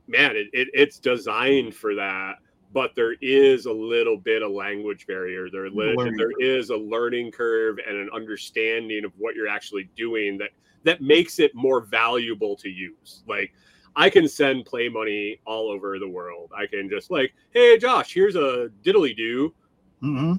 man, 0.08 0.36
it, 0.36 0.48
it, 0.54 0.68
it's 0.74 1.00
designed 1.00 1.76
for 1.76 1.96
that. 1.96 2.36
But 2.74 2.96
there 2.96 3.14
is 3.22 3.68
a 3.68 3.72
little 3.72 4.18
bit 4.18 4.42
of 4.42 4.52
language 4.52 5.06
barrier. 5.06 5.48
There, 5.52 5.70
Learning 5.70 6.18
there 6.18 6.32
is 6.40 6.72
a 6.72 6.76
learning 6.76 7.32
curve 7.32 7.78
and 7.88 7.96
an 7.98 8.10
understanding 8.14 9.06
of 9.06 9.12
what 9.18 9.36
you're 9.36 9.48
actually 9.48 9.90
doing 9.96 10.40
that 10.40 10.50
that 10.84 11.02
makes 11.02 11.40
it 11.40 11.54
more 11.54 11.82
valuable 11.82 12.56
to 12.58 12.70
use. 12.70 13.24
Like 13.28 13.54
I 13.96 14.10
can 14.10 14.28
send 14.28 14.66
play 14.66 14.90
money 14.90 15.40
all 15.46 15.70
over 15.70 16.00
the 16.00 16.10
world. 16.10 16.52
I 16.58 16.66
can 16.66 16.90
just 16.90 17.12
like, 17.12 17.34
hey 17.52 17.78
Josh, 17.78 18.12
here's 18.12 18.36
a 18.36 18.70
diddly 18.84 19.16
do 19.16 19.54
hmm 20.04 20.34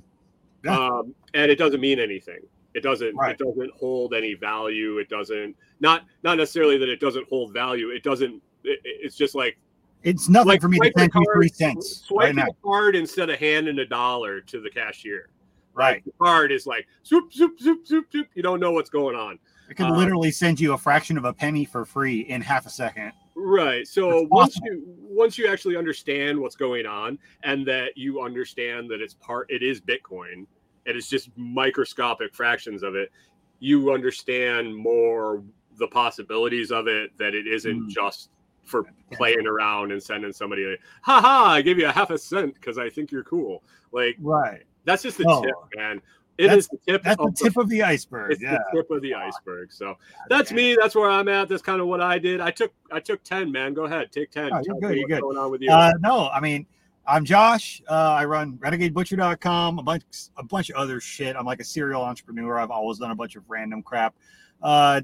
Yeah. 0.64 0.78
um, 0.78 1.14
and 1.32 1.50
it 1.50 1.56
doesn't 1.56 1.80
mean 1.80 1.98
anything. 1.98 2.40
It 2.74 2.82
doesn't. 2.82 3.16
Right. 3.16 3.32
It 3.32 3.38
doesn't 3.38 3.70
hold 3.78 4.14
any 4.14 4.34
value. 4.34 4.98
It 4.98 5.08
doesn't. 5.08 5.56
Not 5.80 6.04
not 6.22 6.36
necessarily 6.36 6.76
that 6.78 6.88
it 6.88 7.00
doesn't 7.00 7.26
hold 7.28 7.52
value. 7.52 7.90
It 7.90 8.02
doesn't. 8.02 8.42
It, 8.64 8.80
it's 8.84 9.16
just 9.16 9.34
like 9.34 9.56
It's 10.02 10.28
nothing 10.28 10.48
like 10.48 10.60
for 10.60 10.68
me 10.68 10.78
to 10.78 10.90
swipe 10.94 11.12
send 11.12 11.12
you 11.14 11.32
three 11.34 11.48
cents 11.48 12.02
Swiping 12.06 12.36
right 12.36 12.48
a 12.48 12.54
card 12.66 12.96
instead 12.96 13.30
of 13.30 13.38
handing 13.38 13.78
a 13.78 13.86
dollar 13.86 14.40
to 14.42 14.60
the 14.60 14.70
cashier. 14.70 15.28
Right. 15.74 16.04
The 16.04 16.12
card 16.20 16.52
is 16.52 16.66
like 16.66 16.86
zoop 17.04 17.32
zoop 17.32 17.58
zoop 17.60 17.86
zoop 17.86 18.10
zoop. 18.12 18.28
You 18.34 18.42
don't 18.42 18.60
know 18.60 18.72
what's 18.72 18.90
going 18.90 19.16
on. 19.16 19.38
It 19.70 19.76
can 19.76 19.86
Uh, 19.86 19.96
literally 19.96 20.30
send 20.30 20.60
you 20.60 20.72
a 20.74 20.78
fraction 20.78 21.16
of 21.18 21.24
a 21.24 21.32
penny 21.32 21.64
for 21.64 21.84
free 21.84 22.20
in 22.20 22.40
half 22.42 22.66
a 22.66 22.70
second. 22.70 23.12
Right. 23.34 23.86
So 23.88 24.20
That's 24.20 24.30
once 24.30 24.56
awesome. 24.56 24.66
you 24.66 24.82
once 25.00 25.36
you 25.38 25.48
actually 25.48 25.76
understand 25.76 26.38
what's 26.38 26.54
going 26.56 26.86
on 26.86 27.18
and 27.42 27.66
that 27.66 27.96
you 27.96 28.20
understand 28.20 28.88
that 28.90 29.00
it's 29.00 29.14
part 29.14 29.50
it 29.50 29.62
is 29.62 29.80
Bitcoin 29.80 30.46
and 30.86 30.96
it's 30.96 31.08
just 31.08 31.30
microscopic 31.36 32.34
fractions 32.34 32.82
of 32.82 32.94
it, 32.94 33.10
you 33.58 33.92
understand 33.92 34.74
more 34.76 35.42
the 35.78 35.88
possibilities 35.88 36.70
of 36.70 36.86
it 36.86 37.10
that 37.18 37.34
it 37.34 37.46
isn't 37.48 37.86
Mm. 37.86 37.88
just 37.88 38.30
for 38.64 38.84
playing 39.12 39.46
around 39.46 39.92
and 39.92 40.02
sending 40.02 40.32
somebody 40.32 40.64
like, 40.64 40.80
ha 41.02 41.20
ha, 41.20 41.44
I 41.52 41.62
give 41.62 41.78
you 41.78 41.86
a 41.86 41.92
half 41.92 42.10
a 42.10 42.18
cent 42.18 42.54
because 42.54 42.78
I 42.78 42.88
think 42.90 43.10
you're 43.12 43.24
cool. 43.24 43.62
Like 43.92 44.16
Right. 44.20 44.62
that's 44.84 45.02
just 45.02 45.18
the 45.18 45.24
No. 45.24 45.42
tip, 45.42 45.54
man. 45.76 46.00
It 46.36 46.52
is 46.52 46.66
the 46.66 46.78
tip 46.88 47.02
That's 47.04 47.16
the 47.16 47.22
of 47.28 47.34
tip 47.36 47.56
of 47.56 47.68
the 47.68 47.82
iceberg. 47.84 48.32
it's 48.32 48.42
Yeah. 48.42 48.58
the 48.72 48.78
tip 48.80 48.90
of 48.90 49.02
the 49.02 49.14
iceberg. 49.14 49.70
So 49.72 49.96
that's 50.28 50.50
me. 50.50 50.76
That's 50.80 50.96
where 50.96 51.08
I'm 51.08 51.28
at. 51.28 51.48
That's 51.48 51.62
kind 51.62 51.80
of 51.80 51.86
what 51.86 52.00
I 52.00 52.18
did. 52.18 52.40
I 52.40 52.50
took 52.50 52.72
I 52.90 52.98
took 52.98 53.22
ten, 53.22 53.52
man. 53.52 53.72
Go 53.72 53.84
ahead, 53.84 54.10
take 54.10 54.32
ten. 54.32 54.46
Oh, 54.52 54.56
you're 54.56 54.62
Tell 54.64 54.80
good, 54.80 54.96
you're 54.98 55.08
good. 55.08 55.20
going 55.20 55.38
on 55.38 55.50
with 55.52 55.60
you? 55.62 55.70
Uh, 55.70 55.92
no, 56.00 56.28
I 56.30 56.40
mean, 56.40 56.66
I'm 57.06 57.24
Josh. 57.24 57.82
Uh, 57.88 57.92
I 58.18 58.24
run 58.24 58.54
RenegadeButcher.com, 58.58 59.78
a 59.78 59.82
bunch, 59.82 60.02
a 60.36 60.42
bunch 60.42 60.70
of 60.70 60.76
other 60.76 61.00
shit. 61.00 61.36
I'm 61.36 61.44
like 61.44 61.60
a 61.60 61.64
serial 61.64 62.02
entrepreneur. 62.02 62.58
I've 62.58 62.70
always 62.70 62.98
done 62.98 63.10
a 63.10 63.14
bunch 63.14 63.36
of 63.36 63.44
random 63.46 63.82
crap. 63.82 64.14
Uh, 64.62 65.02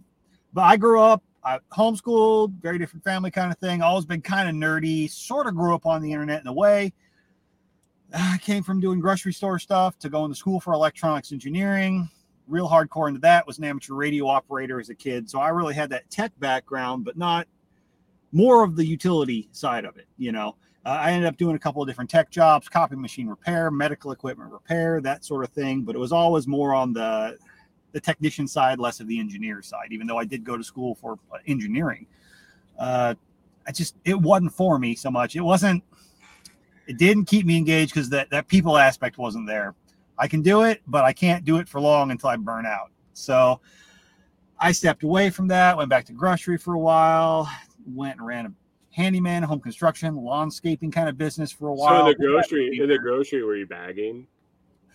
but 0.53 0.63
I 0.63 0.77
grew 0.79 1.01
up, 1.01 1.23
I 1.43 1.59
homeschooled, 1.73 2.61
very 2.61 2.79
different 2.79 3.05
family 3.05 3.31
kind 3.31 3.51
of 3.51 3.59
thing. 3.59 3.83
Always 3.83 4.05
been 4.05 4.21
kind 4.21 4.49
of 4.49 4.55
nerdy. 4.55 5.11
Sort 5.11 5.47
of 5.47 5.55
grew 5.55 5.75
up 5.75 5.87
on 5.87 6.03
the 6.03 6.13
internet 6.13 6.41
in 6.41 6.47
a 6.47 6.53
way. 6.53 6.93
I 8.13 8.39
came 8.39 8.63
from 8.63 8.81
doing 8.81 9.01
grocery 9.01 9.33
store 9.33 9.59
stuff 9.59 9.99
to 10.01 10.09
going 10.09 10.31
to 10.31 10.37
school 10.37 10.61
for 10.61 10.73
electronics 10.73 11.33
engineering. 11.33 12.11
Real 12.49 12.69
hardcore 12.69 13.09
into 13.09 13.21
that. 13.21 13.47
Was 13.47 13.59
an 13.59 13.65
amateur 13.65 13.95
radio 13.95 14.27
operator 14.27 14.81
as 14.81 14.91
a 14.91 14.95
kid, 14.95 15.31
so 15.31 15.39
I 15.39 15.51
really 15.51 15.75
had 15.75 15.91
that 15.91 16.11
tech 16.11 16.33
background, 16.41 17.05
but 17.05 17.17
not 17.17 17.47
more 18.33 18.65
of 18.65 18.77
the 18.77 18.85
utility 18.85 19.49
side 19.53 19.85
of 19.85 19.97
it. 19.97 20.09
You 20.19 20.33
know, 20.33 20.57
uh, 20.85 20.89
I 20.89 21.13
ended 21.13 21.29
up 21.29 21.37
doing 21.37 21.55
a 21.55 21.59
couple 21.59 21.81
of 21.81 21.89
different 21.89 22.11
tech 22.11 22.31
jobs, 22.31 22.69
copy 22.69 22.97
machine 22.97 23.29
repair, 23.29 23.71
medical 23.71 24.11
equipment 24.11 24.51
repair, 24.51 25.01
that 25.03 25.25
sort 25.25 25.45
of 25.45 25.51
thing. 25.51 25.83
But 25.83 25.95
it 25.95 25.99
was 25.99 26.13
always 26.13 26.49
more 26.49 26.75
on 26.75 26.93
the 26.93 27.39
the 27.93 28.01
technician 28.01 28.47
side, 28.47 28.79
less 28.79 29.01
of 29.01 29.07
the 29.07 29.19
engineer 29.19 29.63
side. 29.63 29.89
Even 29.91 30.07
though 30.07 30.19
I 30.19 30.25
did 30.25 30.45
go 30.45 30.57
to 30.57 30.65
school 30.65 30.95
for 30.95 31.19
uh, 31.33 31.39
engineering, 31.47 32.07
uh, 32.79 33.15
I 33.67 33.73
just 33.73 33.97
it 34.05 34.19
wasn't 34.19 34.53
for 34.53 34.79
me 34.79 34.95
so 34.95 35.11
much. 35.11 35.37
It 35.37 35.43
wasn't 35.43 35.83
it 36.87 36.99
didn't 36.99 37.27
keep 37.27 37.47
me 37.47 37.57
engaged 37.57 37.95
because 37.95 38.09
that, 38.11 38.31
that 38.31 38.49
people 38.49 38.77
aspect 38.77 39.17
wasn't 39.17 39.47
there. 39.47 39.75
I 40.19 40.27
can 40.27 40.43
do 40.43 40.63
it, 40.63 40.83
but 40.89 41.05
I 41.05 41.13
can't 41.13 41.45
do 41.45 41.59
it 41.59 41.69
for 41.69 41.81
long 41.81 42.11
until 42.11 42.31
I 42.31 42.37
burn 42.37 42.67
out. 42.67 42.91
So 43.13 43.61
I 44.59 44.73
stepped 44.73 45.05
away 45.05 45.31
from 45.31 45.47
that, 45.49 45.77
went 45.77 45.89
back 45.89 46.05
to 46.07 46.13
grocery 46.13 46.59
for 46.59 46.75
a 46.75 46.79
while, 46.79 47.49
went 47.87 48.19
and 48.19 48.27
ran 48.27 48.47
a 48.47 48.53
handyman, 48.91 49.43
home 49.43 49.61
construction, 49.61 50.15
lawnscaping 50.17 50.93
kind 50.93 51.09
of 51.09 51.17
business 51.17 51.53
for 51.53 51.69
a 51.69 51.75
while. 51.75 52.07
So 52.07 52.11
in 52.11 52.19
the 52.19 52.27
grocery, 52.27 52.79
in 52.81 52.89
the 52.89 52.99
grocery, 53.03 53.43
were 53.45 53.57
you 53.57 53.67
bagging? 53.67 54.27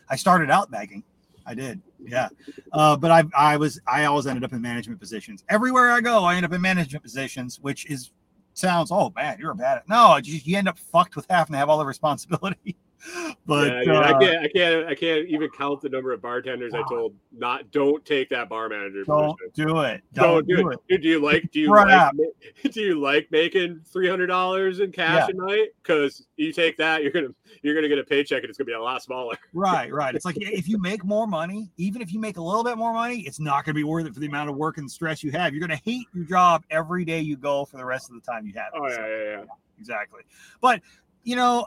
I 0.09 0.17
started 0.17 0.51
out 0.51 0.69
bagging. 0.69 1.03
I 1.45 1.53
did, 1.53 1.81
yeah. 2.03 2.29
Uh, 2.71 2.97
but 2.97 3.11
I, 3.11 3.23
I 3.37 3.57
was, 3.57 3.79
I 3.87 4.05
always 4.05 4.25
ended 4.27 4.43
up 4.43 4.53
in 4.53 4.61
management 4.61 4.99
positions. 4.99 5.43
Everywhere 5.49 5.91
I 5.91 6.01
go, 6.01 6.23
I 6.23 6.35
end 6.35 6.45
up 6.45 6.53
in 6.53 6.61
management 6.61 7.03
positions, 7.03 7.59
which 7.59 7.85
is 7.85 8.11
sounds, 8.53 8.91
oh 8.91 9.13
man, 9.15 9.37
you're 9.39 9.51
a 9.51 9.55
bad. 9.55 9.83
No, 9.87 10.17
you, 10.17 10.39
you 10.43 10.57
end 10.57 10.67
up 10.67 10.79
fucked 10.79 11.15
with 11.15 11.25
having 11.29 11.53
to 11.53 11.57
have 11.57 11.69
all 11.69 11.77
the 11.77 11.85
responsibility. 11.85 12.77
but 13.45 13.67
yeah, 13.67 13.73
I, 13.73 13.85
mean, 13.85 13.89
uh, 13.89 13.99
I, 13.99 14.19
can't, 14.19 14.45
I 14.45 14.47
can't, 14.47 14.87
I 14.87 14.95
can't 14.95 15.27
even 15.27 15.49
count 15.49 15.81
the 15.81 15.89
number 15.89 16.11
of 16.11 16.21
bartenders 16.21 16.73
I 16.73 16.81
told 16.89 17.15
not 17.31 17.71
don't 17.71 18.03
take 18.05 18.29
that 18.29 18.49
bar 18.49 18.69
manager. 18.69 19.03
Don't 19.03 19.37
position. 19.37 19.67
do 19.67 19.79
it. 19.81 20.01
Don't, 20.13 20.23
don't 20.23 20.47
do, 20.47 20.57
do 20.57 20.69
it. 20.69 20.79
it. 20.89 21.01
Do 21.01 21.09
you 21.09 21.19
like? 21.19 21.51
Do 21.51 21.59
you 21.59 21.69
like? 21.69 22.13
Do 22.71 22.81
you 22.81 22.99
like 22.99 23.27
making 23.31 23.81
three 23.85 24.09
hundred 24.09 24.27
dollars 24.27 24.79
in 24.79 24.91
cash 24.91 25.29
yeah. 25.29 25.35
a 25.43 25.45
night? 25.45 25.67
Because 25.81 26.25
you 26.37 26.51
take 26.51 26.77
that, 26.77 27.03
you're 27.03 27.11
gonna 27.11 27.29
you're 27.61 27.75
gonna 27.75 27.89
get 27.89 27.99
a 27.99 28.03
paycheck, 28.03 28.41
and 28.41 28.49
it's 28.49 28.57
gonna 28.57 28.65
be 28.65 28.73
a 28.73 28.81
lot 28.81 29.03
smaller. 29.03 29.37
Right, 29.53 29.91
right. 29.91 30.13
It's 30.13 30.25
like 30.25 30.35
if 30.37 30.67
you 30.67 30.77
make 30.77 31.05
more 31.05 31.27
money, 31.27 31.71
even 31.77 32.01
if 32.01 32.11
you 32.11 32.19
make 32.19 32.37
a 32.37 32.41
little 32.41 32.63
bit 32.63 32.77
more 32.77 32.93
money, 32.93 33.21
it's 33.21 33.39
not 33.39 33.63
gonna 33.63 33.73
be 33.73 33.85
worth 33.85 34.05
it 34.05 34.13
for 34.13 34.19
the 34.19 34.27
amount 34.27 34.49
of 34.49 34.57
work 34.57 34.77
and 34.77 34.89
stress 34.89 35.23
you 35.23 35.31
have. 35.31 35.53
You're 35.53 35.65
gonna 35.65 35.79
hate 35.83 36.07
your 36.13 36.25
job 36.25 36.63
every 36.69 37.05
day 37.05 37.21
you 37.21 37.37
go 37.37 37.63
for 37.63 37.77
the 37.77 37.85
rest 37.85 38.09
of 38.09 38.15
the 38.15 38.21
time 38.21 38.45
you 38.45 38.53
have. 38.53 38.73
It. 38.73 38.79
Oh 38.81 38.87
yeah, 38.87 38.95
so, 38.95 39.05
yeah, 39.05 39.23
yeah. 39.23 39.43
Exactly. 39.79 40.21
But 40.61 40.81
you 41.23 41.35
know, 41.35 41.65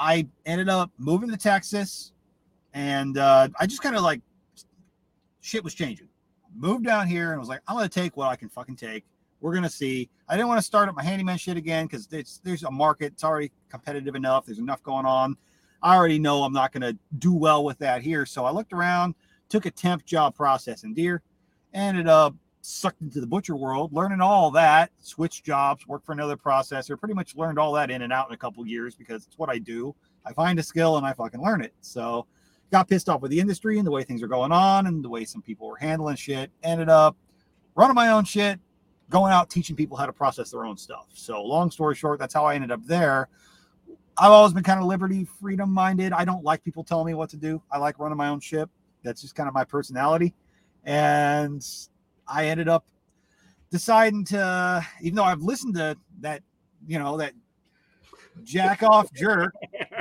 I 0.00 0.26
ended 0.46 0.70
up 0.70 0.90
moving 0.96 1.30
to 1.30 1.36
Texas, 1.36 2.12
and 2.72 3.18
uh, 3.18 3.48
I 3.60 3.66
just 3.66 3.82
kind 3.82 3.94
of 3.94 4.02
like 4.02 4.22
shit 5.42 5.62
was 5.62 5.74
changing. 5.74 6.08
Moved 6.56 6.86
down 6.86 7.06
here 7.06 7.32
and 7.32 7.38
was 7.38 7.50
like, 7.50 7.60
I'm 7.68 7.76
gonna 7.76 7.88
take 7.88 8.16
what 8.16 8.28
I 8.28 8.34
can 8.34 8.48
fucking 8.48 8.76
take. 8.76 9.04
We're 9.40 9.54
gonna 9.54 9.68
see. 9.68 10.08
I 10.26 10.36
didn't 10.36 10.48
want 10.48 10.58
to 10.58 10.64
start 10.64 10.88
up 10.88 10.96
my 10.96 11.02
handyman 11.02 11.36
shit 11.36 11.58
again 11.58 11.86
because 11.86 12.06
there's 12.06 12.62
a 12.64 12.70
market. 12.70 13.12
It's 13.12 13.24
already 13.24 13.52
competitive 13.68 14.14
enough. 14.14 14.46
There's 14.46 14.58
enough 14.58 14.82
going 14.82 15.04
on. 15.04 15.36
I 15.82 15.94
already 15.94 16.18
know 16.18 16.44
I'm 16.44 16.52
not 16.54 16.72
gonna 16.72 16.96
do 17.18 17.34
well 17.34 17.62
with 17.62 17.78
that 17.78 18.00
here. 18.00 18.24
So 18.24 18.46
I 18.46 18.50
looked 18.52 18.72
around, 18.72 19.14
took 19.50 19.66
a 19.66 19.70
temp 19.70 20.06
job 20.06 20.34
processing 20.34 20.94
deer, 20.94 21.20
ended 21.74 22.08
up 22.08 22.34
sucked 22.62 23.00
into 23.00 23.20
the 23.20 23.26
butcher 23.26 23.56
world, 23.56 23.92
learning 23.92 24.20
all 24.20 24.50
that, 24.50 24.90
switched 25.00 25.44
jobs, 25.44 25.86
worked 25.86 26.04
for 26.04 26.12
another 26.12 26.36
processor, 26.36 26.98
pretty 26.98 27.14
much 27.14 27.36
learned 27.36 27.58
all 27.58 27.72
that 27.72 27.90
in 27.90 28.02
and 28.02 28.12
out 28.12 28.28
in 28.28 28.34
a 28.34 28.36
couple 28.36 28.66
years 28.66 28.94
because 28.94 29.26
it's 29.26 29.38
what 29.38 29.48
I 29.48 29.58
do. 29.58 29.94
I 30.24 30.32
find 30.32 30.58
a 30.58 30.62
skill 30.62 30.96
and 30.96 31.06
I 31.06 31.12
fucking 31.12 31.42
learn 31.42 31.62
it. 31.62 31.72
So 31.80 32.26
got 32.70 32.88
pissed 32.88 33.08
off 33.08 33.22
with 33.22 33.30
the 33.30 33.40
industry 33.40 33.78
and 33.78 33.86
the 33.86 33.90
way 33.90 34.04
things 34.04 34.22
are 34.22 34.28
going 34.28 34.52
on 34.52 34.86
and 34.86 35.02
the 35.02 35.08
way 35.08 35.24
some 35.24 35.42
people 35.42 35.68
were 35.68 35.76
handling 35.76 36.16
shit. 36.16 36.50
Ended 36.62 36.88
up 36.88 37.16
running 37.74 37.94
my 37.94 38.08
own 38.08 38.24
shit, 38.24 38.60
going 39.08 39.32
out 39.32 39.48
teaching 39.48 39.74
people 39.74 39.96
how 39.96 40.06
to 40.06 40.12
process 40.12 40.50
their 40.50 40.64
own 40.64 40.76
stuff. 40.76 41.06
So 41.14 41.42
long 41.42 41.70
story 41.70 41.94
short, 41.94 42.18
that's 42.18 42.34
how 42.34 42.44
I 42.44 42.54
ended 42.54 42.70
up 42.70 42.84
there. 42.84 43.28
I've 44.18 44.32
always 44.32 44.52
been 44.52 44.62
kind 44.62 44.80
of 44.80 44.86
liberty, 44.86 45.24
freedom 45.24 45.72
minded. 45.72 46.12
I 46.12 46.26
don't 46.26 46.44
like 46.44 46.62
people 46.62 46.84
telling 46.84 47.06
me 47.06 47.14
what 47.14 47.30
to 47.30 47.36
do. 47.36 47.62
I 47.70 47.78
like 47.78 47.98
running 47.98 48.18
my 48.18 48.28
own 48.28 48.40
ship. 48.40 48.68
That's 49.02 49.22
just 49.22 49.34
kind 49.34 49.48
of 49.48 49.54
my 49.54 49.64
personality. 49.64 50.34
And 50.84 51.66
I 52.30 52.46
ended 52.46 52.68
up 52.68 52.84
deciding 53.70 54.24
to, 54.26 54.86
even 55.02 55.16
though 55.16 55.24
I've 55.24 55.42
listened 55.42 55.74
to 55.74 55.96
that, 56.20 56.42
you 56.86 56.98
know, 56.98 57.16
that 57.18 57.32
jack 58.44 58.82
off 58.82 59.12
jerk, 59.12 59.54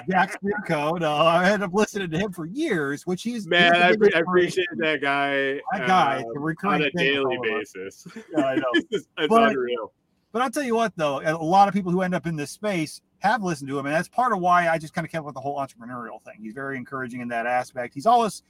Jack 0.09 0.39
Spirko. 0.41 1.01
Uh, 1.01 1.24
I 1.25 1.45
ended 1.45 1.63
up 1.63 1.74
listening 1.74 2.09
to 2.12 2.17
him 2.17 2.31
for 2.31 2.45
years, 2.45 3.05
which 3.05 3.24
he's 3.24 3.48
man. 3.48 3.75
I, 3.75 3.89
I, 3.89 4.19
appreciate 4.19 4.67
that 4.77 5.01
guy. 5.01 5.59
That 5.71 5.88
guy, 5.88 6.24
uh, 6.24 6.67
on 6.67 6.81
a 6.81 6.91
daily 6.91 7.38
basis. 7.41 8.07
Yeah, 8.36 8.45
I 8.45 8.55
know. 8.55 8.63
it's 8.74 9.07
but, 9.27 9.51
unreal. 9.51 9.93
But 10.31 10.41
I'll 10.41 10.51
tell 10.51 10.63
you 10.63 10.75
what, 10.75 10.93
though, 10.95 11.21
a 11.21 11.33
lot 11.36 11.67
of 11.67 11.74
people 11.74 11.91
who 11.91 12.01
end 12.01 12.13
up 12.13 12.27
in 12.27 12.36
this 12.36 12.51
space 12.51 13.01
have 13.19 13.43
listened 13.43 13.67
to 13.69 13.79
him, 13.79 13.86
and 13.86 13.95
that's 13.95 14.07
part 14.07 14.31
of 14.31 14.39
why 14.39 14.69
I 14.69 14.77
just 14.77 14.93
kind 14.93 15.05
of 15.05 15.12
kept 15.12 15.25
with 15.25 15.33
the 15.33 15.41
whole 15.41 15.57
entrepreneurial 15.57 16.24
thing. 16.24 16.36
He's 16.41 16.53
very 16.53 16.77
encouraging 16.77 17.21
in 17.21 17.27
that 17.29 17.45
aspect. 17.45 17.93
He's 17.93 18.05
always 18.05 18.43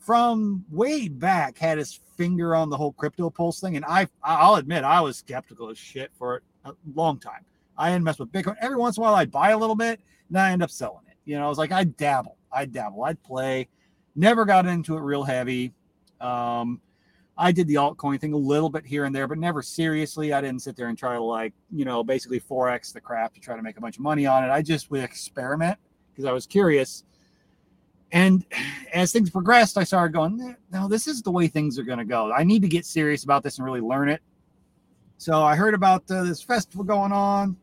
from 0.00 0.64
way 0.70 1.08
back 1.08 1.58
had 1.58 1.78
his 1.78 2.00
finger 2.16 2.56
on 2.56 2.70
the 2.70 2.76
whole 2.76 2.92
crypto 2.92 3.30
pulse 3.30 3.60
thing. 3.60 3.76
And 3.76 3.84
I, 3.84 4.08
I'll 4.24 4.56
admit, 4.56 4.82
I 4.82 5.00
was 5.00 5.18
skeptical 5.18 5.70
as 5.70 5.78
shit 5.78 6.10
for 6.18 6.42
a 6.64 6.72
long 6.94 7.18
time. 7.20 7.44
I 7.78 7.90
didn't 7.90 8.04
mess 8.04 8.18
with 8.18 8.32
Bitcoin. 8.32 8.56
Every 8.60 8.76
once 8.76 8.96
in 8.96 9.02
a 9.02 9.04
while, 9.04 9.14
I'd 9.14 9.30
buy 9.30 9.50
a 9.50 9.58
little 9.58 9.76
bit, 9.76 10.00
and 10.28 10.38
I 10.38 10.50
end 10.50 10.62
up 10.62 10.70
selling 10.70 11.04
it. 11.08 11.16
You 11.24 11.38
know, 11.38 11.46
I 11.46 11.48
was 11.48 11.58
like, 11.58 11.70
I'd 11.70 11.96
dabble, 11.96 12.36
I'd 12.52 12.72
dabble, 12.72 13.04
I'd 13.04 13.22
play. 13.22 13.68
Never 14.16 14.44
got 14.44 14.66
into 14.66 14.96
it 14.96 15.00
real 15.00 15.22
heavy. 15.22 15.72
Um, 16.20 16.80
I 17.38 17.52
did 17.52 17.68
the 17.68 17.76
altcoin 17.76 18.20
thing 18.20 18.34
a 18.34 18.38
little 18.38 18.68
bit 18.68 18.84
here 18.84 19.04
and 19.04 19.14
there, 19.14 19.26
but 19.26 19.38
never 19.38 19.62
seriously. 19.62 20.32
I 20.32 20.40
didn't 20.42 20.60
sit 20.60 20.76
there 20.76 20.88
and 20.88 20.98
try 20.98 21.14
to 21.14 21.22
like, 21.22 21.54
you 21.70 21.84
know, 21.84 22.04
basically 22.04 22.40
forex 22.40 22.92
the 22.92 23.00
crap 23.00 23.32
to 23.34 23.40
try 23.40 23.56
to 23.56 23.62
make 23.62 23.78
a 23.78 23.80
bunch 23.80 23.96
of 23.96 24.02
money 24.02 24.26
on 24.26 24.44
it. 24.44 24.50
I 24.50 24.60
just 24.60 24.90
would 24.90 25.02
experiment 25.02 25.78
because 26.10 26.26
I 26.26 26.32
was 26.32 26.46
curious 26.46 27.04
and 28.12 28.44
as 28.92 29.12
things 29.12 29.30
progressed, 29.30 29.78
I 29.78 29.84
started 29.84 30.12
going, 30.12 30.56
no, 30.72 30.88
this 30.88 31.06
is 31.06 31.22
the 31.22 31.30
way 31.30 31.46
things 31.48 31.78
are 31.78 31.84
going 31.84 31.98
to 31.98 32.04
go. 32.04 32.32
I 32.32 32.44
need 32.44 32.62
to 32.62 32.68
get 32.68 32.84
serious 32.84 33.24
about 33.24 33.42
this 33.42 33.58
and 33.58 33.64
really 33.64 33.80
learn 33.80 34.08
it. 34.08 34.20
So 35.18 35.42
I 35.42 35.54
heard 35.54 35.74
about 35.74 36.10
uh, 36.10 36.24
this 36.24 36.42
festival 36.42 36.82
going 36.84 37.12
on 37.12 37.56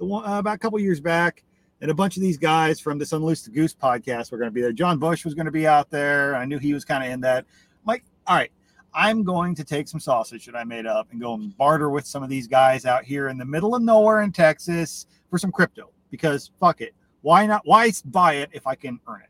the 0.00 0.06
one, 0.06 0.28
uh, 0.28 0.38
about 0.38 0.56
a 0.56 0.58
couple 0.58 0.78
years 0.80 1.00
back, 1.00 1.44
and 1.80 1.90
a 1.90 1.94
bunch 1.94 2.16
of 2.16 2.22
these 2.22 2.36
guys 2.36 2.80
from 2.80 2.98
this 2.98 3.12
Unloose 3.12 3.42
the 3.42 3.50
Goose 3.50 3.74
podcast 3.74 4.32
were 4.32 4.38
going 4.38 4.50
to 4.50 4.54
be 4.54 4.60
there. 4.60 4.72
John 4.72 4.98
Bush 4.98 5.24
was 5.24 5.34
going 5.34 5.46
to 5.46 5.52
be 5.52 5.66
out 5.66 5.90
there. 5.90 6.34
I 6.34 6.44
knew 6.44 6.58
he 6.58 6.74
was 6.74 6.84
kind 6.84 7.04
of 7.04 7.10
in 7.10 7.20
that. 7.20 7.44
I'm 7.70 7.86
like, 7.86 8.04
all 8.26 8.36
right, 8.36 8.50
I'm 8.92 9.22
going 9.22 9.54
to 9.54 9.64
take 9.64 9.88
some 9.88 10.00
sausage 10.00 10.46
that 10.46 10.56
I 10.56 10.64
made 10.64 10.86
up 10.86 11.08
and 11.12 11.20
go 11.20 11.34
and 11.34 11.56
barter 11.56 11.90
with 11.90 12.06
some 12.06 12.22
of 12.22 12.28
these 12.28 12.46
guys 12.46 12.86
out 12.86 13.04
here 13.04 13.28
in 13.28 13.38
the 13.38 13.44
middle 13.44 13.74
of 13.74 13.82
nowhere 13.82 14.22
in 14.22 14.32
Texas 14.32 15.06
for 15.28 15.38
some 15.38 15.52
crypto 15.52 15.90
because 16.10 16.50
fuck 16.58 16.80
it. 16.80 16.94
Why 17.22 17.46
not? 17.46 17.62
Why 17.64 17.92
buy 18.06 18.34
it 18.34 18.50
if 18.52 18.66
I 18.66 18.74
can 18.74 18.98
earn 19.06 19.20
it? 19.20 19.29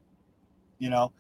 You 0.81 0.91
know. 0.91 1.13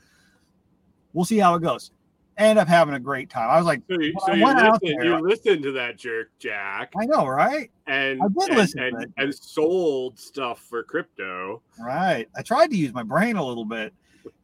We'll 1.12 1.24
see 1.24 1.38
how 1.38 1.54
it 1.54 1.62
goes. 1.62 1.92
End 2.38 2.58
up 2.58 2.68
having 2.68 2.94
a 2.94 3.00
great 3.00 3.28
time. 3.28 3.50
I 3.50 3.58
was 3.58 3.66
like, 3.66 3.82
so 3.90 4.00
you, 4.00 4.14
so 4.24 4.32
you, 4.32 4.46
listen, 4.46 5.04
you 5.04 5.18
listened 5.18 5.62
to 5.64 5.72
that 5.72 5.98
jerk, 5.98 6.30
Jack. 6.38 6.92
I 6.98 7.04
know, 7.04 7.26
right? 7.26 7.70
And 7.86 8.22
I 8.22 8.28
did 8.28 8.48
and, 8.48 8.56
listen 8.56 8.80
and, 8.80 9.12
and 9.18 9.34
sold 9.34 10.18
stuff 10.18 10.60
for 10.60 10.82
crypto. 10.82 11.60
Right. 11.78 12.28
I 12.34 12.42
tried 12.42 12.70
to 12.70 12.76
use 12.76 12.94
my 12.94 13.02
brain 13.02 13.36
a 13.36 13.44
little 13.44 13.64
bit, 13.66 13.92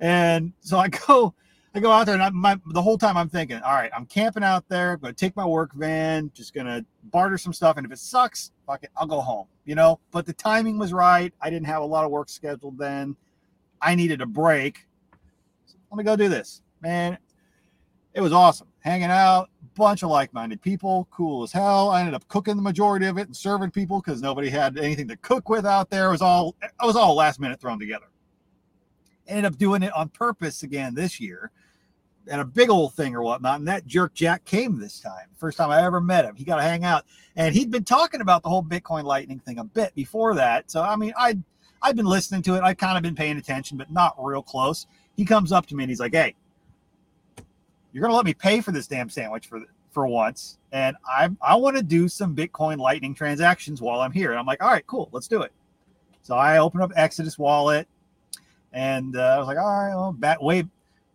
and 0.01 0.53
so 0.61 0.77
I 0.79 0.89
go, 0.89 1.35
I 1.75 1.81
go 1.81 1.91
out 1.91 2.05
there, 2.05 2.15
and 2.15 2.23
I, 2.23 2.31
my 2.31 2.61
the 2.73 2.83
whole 2.83 2.99
time 2.99 3.17
I'm 3.17 3.31
thinking, 3.31 3.63
all 3.63 3.73
right, 3.73 3.91
I'm 3.97 4.05
camping 4.05 4.45
out 4.45 4.69
there. 4.69 4.95
I'm 4.95 4.99
gonna 4.99 5.15
take 5.15 5.35
my 5.35 5.47
work 5.47 5.73
van, 5.73 6.31
just 6.35 6.53
gonna 6.53 6.85
barter 7.05 7.39
some 7.39 7.55
stuff, 7.55 7.79
and 7.79 7.87
if 7.87 7.93
it 7.93 7.99
sucks, 7.99 8.51
fuck 8.67 8.83
it, 8.83 8.91
I'll 8.97 9.07
go 9.07 9.21
home. 9.21 9.47
You 9.65 9.75
know. 9.75 10.01
But 10.11 10.27
the 10.27 10.35
timing 10.35 10.77
was 10.77 10.93
right. 10.93 11.33
I 11.41 11.49
didn't 11.49 11.67
have 11.67 11.81
a 11.81 11.87
lot 11.87 12.05
of 12.05 12.11
work 12.11 12.29
scheduled 12.29 12.77
then. 12.77 13.17
I 13.81 13.95
needed 13.95 14.21
a 14.21 14.27
break 14.27 14.87
let 15.91 15.99
me 15.99 16.05
go 16.05 16.17
do 16.17 16.29
this. 16.29 16.63
Man, 16.81 17.19
it 18.15 18.21
was 18.21 18.33
awesome. 18.33 18.69
Hanging 18.81 19.11
out, 19.11 19.51
bunch 19.75 20.03
of 20.03 20.11
like-minded 20.11 20.63
people, 20.63 21.07
cool 21.11 21.43
as 21.43 21.53
hell. 21.53 21.91
I 21.91 22.01
ended 22.01 22.15
up 22.15 22.27
cooking 22.29 22.57
the 22.57 22.63
majority 22.63 23.07
of 23.07 23.19
it 23.19 23.27
and 23.27 23.37
serving 23.37 23.71
people 23.71 24.01
because 24.01 24.23
nobody 24.23 24.49
had 24.49 24.79
anything 24.79 25.09
to 25.09 25.17
cook 25.17 25.49
with 25.49 25.67
out 25.67 25.91
there. 25.91 26.09
It 26.09 26.13
was 26.13 26.23
all 26.23 26.57
it 26.63 26.71
was 26.83 26.97
all 26.97 27.15
last 27.15 27.41
minute 27.41 27.61
thrown 27.61 27.79
together. 27.79 28.07
Ended 29.29 29.45
up 29.45 29.59
doing 29.59 29.83
it 29.83 29.93
on 29.95 30.09
purpose 30.09 30.63
again 30.63 30.95
this 30.95 31.21
year 31.21 31.51
at 32.29 32.41
a 32.41 32.45
big 32.45 32.71
old 32.71 32.95
thing 32.95 33.15
or 33.15 33.23
whatnot. 33.23 33.59
And 33.59 33.69
that 33.69 33.87
jerk 33.87 34.15
Jack 34.15 34.45
came 34.45 34.79
this 34.79 35.01
time. 35.01 35.27
First 35.37 35.59
time 35.59 35.71
I 35.71 35.85
ever 35.85 36.01
met 36.01 36.25
him. 36.25 36.35
He 36.37 36.45
got 36.45 36.57
to 36.57 36.63
hang 36.63 36.85
out. 36.85 37.05
And 37.37 37.55
he'd 37.55 37.71
been 37.71 37.85
talking 37.85 38.21
about 38.21 38.43
the 38.43 38.49
whole 38.49 38.63
Bitcoin 38.63 39.05
Lightning 39.05 39.39
thing 39.39 39.59
a 39.59 39.65
bit 39.65 39.95
before 39.95 40.35
that. 40.35 40.71
So 40.71 40.83
I 40.83 40.97
mean, 40.97 41.13
I 41.17 41.39
I've 41.83 41.97
been 41.97 42.07
listening 42.07 42.43
to 42.43 42.55
it. 42.55 42.63
I've 42.63 42.79
kind 42.79 42.97
of 42.97 43.03
been 43.03 43.15
paying 43.15 43.37
attention, 43.37 43.77
but 43.77 43.93
not 43.93 44.17
real 44.19 44.43
close. 44.43 44.87
He 45.17 45.25
comes 45.25 45.53
up 45.53 45.67
to 45.67 45.75
me 45.75 45.85
and 45.85 45.91
he's 45.91 46.01
like, 46.01 46.15
"Hey, 46.15 46.35
you're 47.93 48.03
gonna 48.03 48.15
let 48.15 48.25
me 48.27 48.35
pay 48.35 48.61
for 48.61 48.73
this 48.73 48.87
damn 48.87 49.09
sandwich 49.09 49.47
for 49.47 49.61
for 49.91 50.07
once, 50.07 50.59
and 50.73 50.97
I 51.09 51.31
I 51.41 51.55
want 51.57 51.77
to 51.77 51.83
do 51.83 52.09
some 52.09 52.37
Bitcoin 52.37 52.79
Lightning 52.79 53.15
transactions 53.15 53.81
while 53.81 54.01
I'm 54.01 54.13
here." 54.13 54.31
And 54.31 54.39
I'm 54.39 54.47
like, 54.47 54.63
"All 54.63 54.71
right, 54.71 54.87
cool, 54.87 55.09
let's 55.13 55.29
do 55.29 55.43
it." 55.43 55.53
So 56.23 56.35
I 56.35 56.59
open 56.59 56.81
up 56.83 56.93
Exodus 56.97 57.39
Wallet, 57.39 57.89
and 58.73 59.17
uh, 59.17 59.21
I 59.21 59.39
was 59.39 59.47
like, 59.47 59.59
"All 59.59 59.65
right, 59.65 59.95
well, 59.95 60.13
back 60.13 60.41
way." 60.43 60.65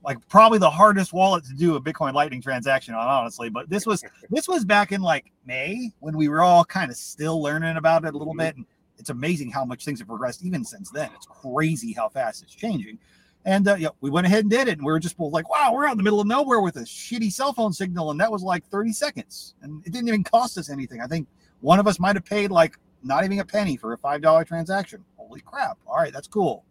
Like 0.04 0.18
probably 0.30 0.58
the 0.58 0.68
hardest 0.72 1.14
wallet 1.14 1.44
to 1.46 1.54
do 1.54 1.76
a 1.76 1.82
Bitcoin 1.82 2.14
Lightning 2.16 2.42
transaction 2.42 2.96
on, 2.96 3.08
honestly. 3.08 3.50
But 3.52 3.70
this 3.70 3.86
was 3.86 4.04
this 4.32 4.48
was 4.48 4.66
back 4.66 4.92
in 4.92 5.02
like 5.02 5.32
May 5.46 5.92
when 6.00 6.18
we 6.18 6.28
were 6.28 6.42
all 6.42 6.66
kind 6.66 6.90
of 6.90 6.98
still 6.98 7.40
learning 7.40 7.78
about 7.78 8.04
it 8.06 8.16
a 8.16 8.18
little 8.18 8.34
Mhm. 8.34 8.40
bit. 8.40 8.56
And 8.56 8.66
it's 8.98 9.12
amazing 9.12 9.52
how 9.52 9.64
much 9.64 9.86
things 9.86 10.00
have 10.00 10.08
progressed 10.08 10.44
even 10.44 10.66
since 10.66 10.90
then. 10.90 11.12
It's 11.16 11.28
crazy 11.28 11.94
how 11.94 12.10
fast 12.10 12.42
it's 12.42 12.56
changing. 12.56 12.98
And 13.46 13.68
uh, 13.68 13.76
yeah, 13.76 13.90
we 14.02 14.10
went 14.10 14.28
ahead 14.28 14.42
and 14.42 14.50
did 14.50 14.68
it. 14.68 14.78
And 14.78 14.86
we 14.86 14.92
were 14.92 15.00
just 15.00 15.18
both 15.18 15.34
like, 15.34 15.50
wow, 15.50 15.74
we're 15.74 15.86
out 15.86 15.92
in 15.92 15.98
the 15.98 16.04
middle 16.04 16.22
of 16.22 16.28
nowhere 16.28 16.62
with 16.62 16.76
a 16.76 16.82
shitty 16.82 17.32
cell 17.32 17.54
phone 17.54 17.74
signal. 17.74 18.12
And 18.12 18.20
that 18.20 18.32
was 18.32 18.44
like 18.44 18.66
30 18.68 18.94
seconds. 18.94 19.56
And 19.62 19.86
it 19.86 19.92
didn't 19.92 20.08
even 20.08 20.24
cost 20.24 20.58
us 20.58 20.70
anything. 20.70 21.02
I 21.02 21.08
think 21.08 21.28
one 21.62 21.80
of 21.80 21.88
us 21.88 22.00
might 22.00 22.16
have 22.16 22.26
paid 22.26 22.52
like 22.52 22.78
not 23.04 23.24
even 23.24 23.40
a 23.40 23.46
penny 23.46 23.78
for 23.78 23.94
a 23.94 23.98
$5 23.98 24.46
transaction. 24.46 25.04
Holy 25.18 25.42
crap. 25.42 25.78
All 25.88 25.98
right, 25.98 26.14
that's 26.14 26.28
cool. 26.28 26.64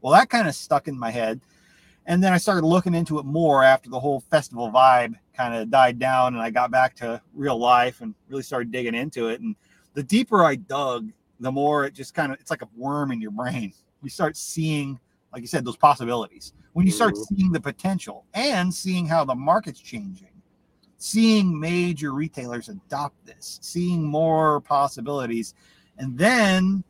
Well, 0.00 0.12
that 0.12 0.28
kind 0.30 0.48
of 0.48 0.54
stuck 0.54 0.88
in 0.88 0.98
my 0.98 1.10
head. 1.10 1.40
And 2.06 2.22
then 2.22 2.32
I 2.32 2.38
started 2.38 2.66
looking 2.66 2.94
into 2.94 3.18
it 3.18 3.24
more 3.24 3.64
after 3.64 3.88
the 3.88 3.98
whole 3.98 4.20
festival 4.20 4.70
vibe 4.70 5.14
kind 5.34 5.54
of 5.54 5.70
died 5.70 5.98
down 5.98 6.34
and 6.34 6.42
I 6.42 6.50
got 6.50 6.70
back 6.70 6.94
to 6.96 7.20
real 7.32 7.58
life 7.58 8.00
and 8.00 8.14
really 8.28 8.42
started 8.42 8.70
digging 8.70 8.94
into 8.94 9.28
it. 9.28 9.40
And 9.40 9.56
the 9.94 10.02
deeper 10.02 10.44
I 10.44 10.56
dug, 10.56 11.10
the 11.40 11.50
more 11.50 11.84
it 11.86 11.94
just 11.94 12.14
kind 12.14 12.32
of 12.32 12.38
it's 12.40 12.50
like 12.50 12.62
a 12.62 12.68
worm 12.76 13.10
in 13.10 13.20
your 13.20 13.30
brain. 13.30 13.72
You 14.02 14.10
start 14.10 14.36
seeing, 14.36 15.00
like 15.34 15.42
you 15.42 15.48
said, 15.48 15.64
those 15.64 15.76
possibilities. 15.76 16.52
When 16.74 16.86
you 16.86 16.92
start 16.92 17.14
Mhm. 17.14 17.26
seeing 17.26 17.52
the 17.52 17.60
potential 17.60 18.24
and 18.34 18.72
seeing 18.72 19.04
how 19.04 19.24
the 19.24 19.34
market's 19.34 19.80
changing, 19.80 20.28
seeing 20.96 21.58
major 21.58 22.12
retailers 22.12 22.68
adopt 22.68 23.26
this, 23.26 23.58
seeing 23.60 24.04
more 24.04 24.60
possibilities, 24.60 25.54
and 25.98 26.16
then 26.16 26.84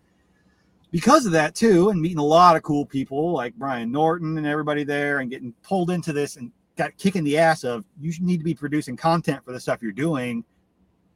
because 0.90 1.24
of 1.24 1.32
that 1.32 1.54
too, 1.54 1.88
and 1.88 2.00
meeting 2.00 2.18
a 2.18 2.24
lot 2.24 2.54
of 2.54 2.62
cool 2.62 2.84
people 2.84 3.32
like 3.32 3.54
Brian 3.54 3.90
Norton 3.90 4.36
and 4.36 4.46
everybody 4.46 4.84
there, 4.84 5.20
and 5.20 5.30
getting 5.30 5.52
pulled 5.62 5.90
into 5.90 6.12
this 6.12 6.36
and 6.36 6.52
got 6.76 6.96
kicking 6.98 7.24
the 7.24 7.38
ass 7.38 7.64
of 7.64 7.86
you 7.98 8.12
need 8.20 8.36
to 8.38 8.44
be 8.44 8.54
producing 8.54 8.94
content 8.96 9.42
for 9.42 9.52
the 9.52 9.60
stuff 9.60 9.82
you're 9.82 9.90
doing. 9.90 10.44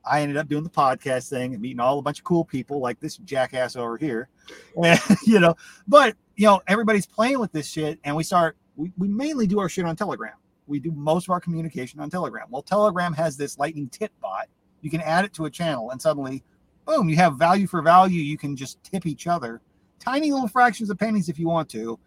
I 0.08 0.22
ended 0.22 0.36
up 0.36 0.48
doing 0.48 0.64
the 0.64 0.70
podcast 0.70 1.28
thing 1.28 1.52
and 1.52 1.62
meeting 1.62 1.80
all 1.80 1.98
a 1.98 2.02
bunch 2.02 2.18
of 2.18 2.24
cool 2.24 2.44
people 2.44 2.80
like 2.80 3.00
this 3.00 3.16
jackass 3.18 3.76
over 3.76 3.96
here. 3.96 4.28
And, 4.82 4.98
you 5.26 5.40
know, 5.40 5.54
but 5.86 6.16
you 6.36 6.46
know, 6.46 6.62
everybody's 6.66 7.04
playing 7.04 7.38
with 7.38 7.52
this 7.52 7.68
shit, 7.68 7.98
and 8.04 8.16
we 8.16 8.22
start 8.22 8.56
we, 8.76 8.92
we 8.96 9.08
mainly 9.08 9.46
do 9.46 9.58
our 9.58 9.68
shit 9.68 9.84
on 9.84 9.96
Telegram. 9.96 10.34
We 10.66 10.78
do 10.78 10.92
most 10.92 11.26
of 11.26 11.30
our 11.30 11.40
communication 11.40 12.00
on 12.00 12.10
Telegram. 12.10 12.46
Well, 12.48 12.62
Telegram 12.62 13.12
has 13.14 13.36
this 13.36 13.58
lightning 13.58 13.88
tip 13.88 14.12
bot. 14.20 14.46
You 14.80 14.90
can 14.90 15.00
add 15.00 15.24
it 15.24 15.34
to 15.34 15.46
a 15.46 15.50
channel, 15.50 15.90
and 15.90 16.00
suddenly, 16.00 16.44
boom, 16.86 17.08
you 17.08 17.16
have 17.16 17.36
value 17.36 17.66
for 17.66 17.82
value. 17.82 18.22
You 18.22 18.38
can 18.38 18.56
just 18.56 18.82
tip 18.84 19.04
each 19.04 19.26
other 19.26 19.60
tiny 19.98 20.32
little 20.32 20.48
fractions 20.48 20.90
of 20.90 20.98
pennies 20.98 21.28
if 21.28 21.38
you 21.38 21.48
want 21.48 21.68
to. 21.70 21.98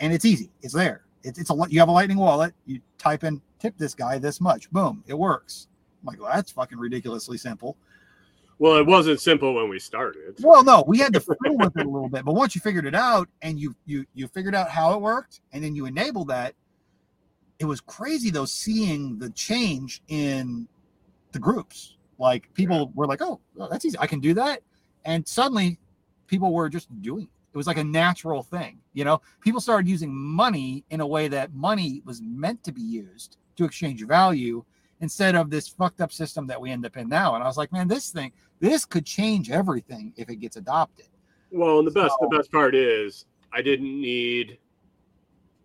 And 0.00 0.12
it's 0.12 0.24
easy. 0.24 0.50
It's 0.62 0.74
there. 0.74 1.04
It's, 1.22 1.38
it's 1.38 1.50
a 1.50 1.54
you 1.68 1.80
have 1.80 1.88
a 1.88 1.92
lightning 1.92 2.18
wallet. 2.18 2.54
You 2.66 2.80
type 2.98 3.24
in 3.24 3.42
tip 3.58 3.76
this 3.76 3.94
guy 3.94 4.18
this 4.18 4.40
much. 4.40 4.70
Boom, 4.70 5.02
it 5.06 5.14
works. 5.14 5.68
Like, 6.08 6.20
well, 6.20 6.32
that's 6.32 6.50
fucking 6.50 6.78
ridiculously 6.78 7.38
simple. 7.38 7.76
Well, 8.58 8.76
it 8.76 8.86
wasn't 8.86 9.20
simple 9.20 9.54
when 9.54 9.68
we 9.68 9.78
started. 9.78 10.36
Well, 10.42 10.64
no, 10.64 10.82
we 10.86 10.98
had 10.98 11.12
to 11.12 11.20
fiddle 11.20 11.58
with 11.58 11.76
it 11.76 11.86
a 11.86 11.88
little 11.88 12.08
bit, 12.08 12.24
but 12.24 12.34
once 12.34 12.54
you 12.56 12.60
figured 12.60 12.86
it 12.86 12.94
out 12.94 13.28
and 13.42 13.58
you 13.58 13.74
you 13.86 14.04
you 14.14 14.26
figured 14.26 14.54
out 14.54 14.68
how 14.68 14.94
it 14.94 15.00
worked, 15.00 15.40
and 15.52 15.62
then 15.62 15.76
you 15.76 15.86
enabled 15.86 16.28
that, 16.28 16.54
it 17.60 17.66
was 17.66 17.80
crazy 17.80 18.30
though 18.30 18.46
seeing 18.46 19.18
the 19.18 19.30
change 19.30 20.02
in 20.08 20.66
the 21.32 21.38
groups. 21.38 21.96
Like 22.18 22.52
people 22.54 22.90
were 22.96 23.06
like, 23.06 23.22
"Oh, 23.22 23.40
well, 23.54 23.68
that's 23.68 23.84
easy. 23.84 23.98
I 24.00 24.08
can 24.08 24.18
do 24.18 24.34
that," 24.34 24.62
and 25.04 25.26
suddenly 25.26 25.78
people 26.26 26.52
were 26.52 26.68
just 26.68 26.88
doing 27.00 27.24
it. 27.24 27.30
It 27.54 27.56
was 27.56 27.68
like 27.68 27.78
a 27.78 27.84
natural 27.84 28.42
thing, 28.42 28.78
you 28.92 29.04
know. 29.04 29.20
People 29.40 29.60
started 29.60 29.88
using 29.88 30.12
money 30.12 30.84
in 30.90 31.00
a 31.00 31.06
way 31.06 31.28
that 31.28 31.54
money 31.54 32.02
was 32.04 32.20
meant 32.22 32.64
to 32.64 32.72
be 32.72 32.82
used 32.82 33.36
to 33.56 33.64
exchange 33.64 34.04
value 34.04 34.64
instead 35.00 35.34
of 35.34 35.50
this 35.50 35.68
fucked 35.68 36.00
up 36.00 36.12
system 36.12 36.46
that 36.46 36.60
we 36.60 36.70
end 36.70 36.84
up 36.84 36.96
in 36.96 37.08
now. 37.08 37.34
And 37.34 37.44
I 37.44 37.46
was 37.46 37.56
like, 37.56 37.72
man, 37.72 37.88
this 37.88 38.10
thing, 38.10 38.32
this 38.60 38.84
could 38.84 39.06
change 39.06 39.50
everything 39.50 40.12
if 40.16 40.28
it 40.28 40.36
gets 40.36 40.56
adopted. 40.56 41.06
Well, 41.50 41.78
and 41.78 41.86
the 41.86 41.92
best 41.92 42.14
the 42.20 42.28
best 42.28 42.52
part 42.52 42.74
is 42.74 43.24
I 43.52 43.62
didn't 43.62 44.00
need 44.00 44.58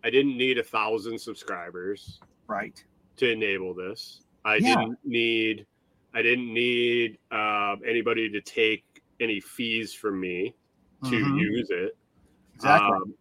I 0.02 0.10
didn't 0.10 0.36
need 0.36 0.58
a 0.58 0.62
thousand 0.62 1.18
subscribers 1.18 2.20
Right. 2.46 2.82
to 3.16 3.30
enable 3.30 3.74
this. 3.74 4.20
I 4.44 4.56
Yeah. 4.56 4.76
didn't 4.76 4.98
need 5.04 5.66
I 6.14 6.22
didn't 6.22 6.52
need 6.54 7.18
um, 7.32 7.80
anybody 7.84 8.30
to 8.30 8.40
take 8.40 8.84
any 9.20 9.40
fees 9.40 9.92
from 9.92 10.20
me 10.20 10.54
to 11.04 11.10
Mhm. 11.10 11.40
use 11.40 11.70
it. 11.70 11.96
Exactly. 12.54 12.96
Um, 12.96 13.14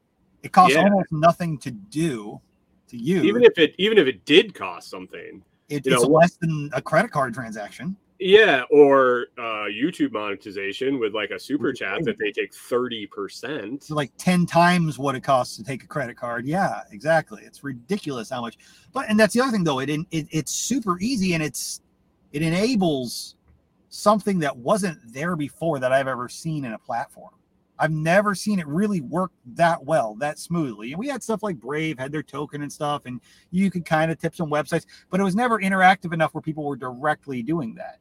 it 0.43 0.51
costs 0.51 0.75
yeah. 0.75 0.83
almost 0.83 1.11
nothing 1.11 1.57
to 1.59 1.71
do 1.71 2.39
to 2.87 2.97
use. 2.97 3.25
even 3.25 3.43
if 3.43 3.57
it 3.57 3.73
even 3.77 3.97
if 3.97 4.07
it 4.07 4.23
did 4.25 4.53
cost 4.53 4.89
something, 4.89 5.43
it, 5.69 5.85
it's 5.85 5.87
know, 5.87 6.01
less 6.01 6.35
than 6.37 6.69
a 6.73 6.81
credit 6.81 7.11
card 7.11 7.33
transaction. 7.33 7.95
yeah, 8.19 8.63
or 8.69 9.27
uh, 9.37 9.67
YouTube 9.69 10.11
monetization 10.11 10.99
with 10.99 11.13
like 11.13 11.31
a 11.31 11.39
super 11.39 11.73
chat 11.73 12.03
that 12.03 12.17
they 12.17 12.31
take 12.31 12.53
thirty 12.53 13.07
percent. 13.07 13.73
It's 13.73 13.89
like 13.89 14.11
10 14.17 14.45
times 14.45 14.97
what 14.97 15.15
it 15.15 15.21
costs 15.21 15.57
to 15.57 15.63
take 15.63 15.83
a 15.83 15.87
credit 15.87 16.15
card. 16.15 16.45
Yeah, 16.45 16.81
exactly. 16.91 17.41
It's 17.45 17.63
ridiculous 17.63 18.29
how 18.29 18.41
much. 18.41 18.57
But 18.93 19.09
and 19.09 19.19
that's 19.19 19.33
the 19.33 19.41
other 19.41 19.51
thing 19.51 19.63
though. 19.63 19.79
It, 19.79 19.89
it 19.89 20.27
it's 20.31 20.51
super 20.51 20.99
easy 20.99 21.33
and 21.33 21.43
it's 21.43 21.81
it 22.31 22.41
enables 22.41 23.35
something 23.89 24.39
that 24.39 24.57
wasn't 24.57 24.97
there 25.13 25.35
before 25.35 25.79
that 25.79 25.93
I've 25.93 26.07
ever 26.07 26.27
seen 26.27 26.65
in 26.65 26.73
a 26.73 26.79
platform. 26.79 27.33
I've 27.83 27.91
never 27.91 28.33
seen 28.33 28.59
it 28.59 28.67
really 28.67 29.01
work 29.01 29.33
that 29.55 29.83
well, 29.83 30.15
that 30.15 30.39
smoothly. 30.39 30.93
And 30.93 30.99
we 30.99 31.09
had 31.09 31.21
stuff 31.21 31.43
like 31.43 31.59
Brave 31.59 31.99
had 31.99 32.13
their 32.13 32.23
token 32.23 32.61
and 32.61 32.71
stuff, 32.71 33.05
and 33.05 33.19
you 33.51 33.69
could 33.69 33.83
kind 33.83 34.09
of 34.09 34.17
tip 34.17 34.33
some 34.37 34.49
websites, 34.49 34.85
but 35.09 35.19
it 35.19 35.23
was 35.23 35.35
never 35.35 35.59
interactive 35.59 36.13
enough 36.13 36.33
where 36.33 36.41
people 36.41 36.63
were 36.63 36.77
directly 36.77 37.43
doing 37.43 37.75
that. 37.75 37.97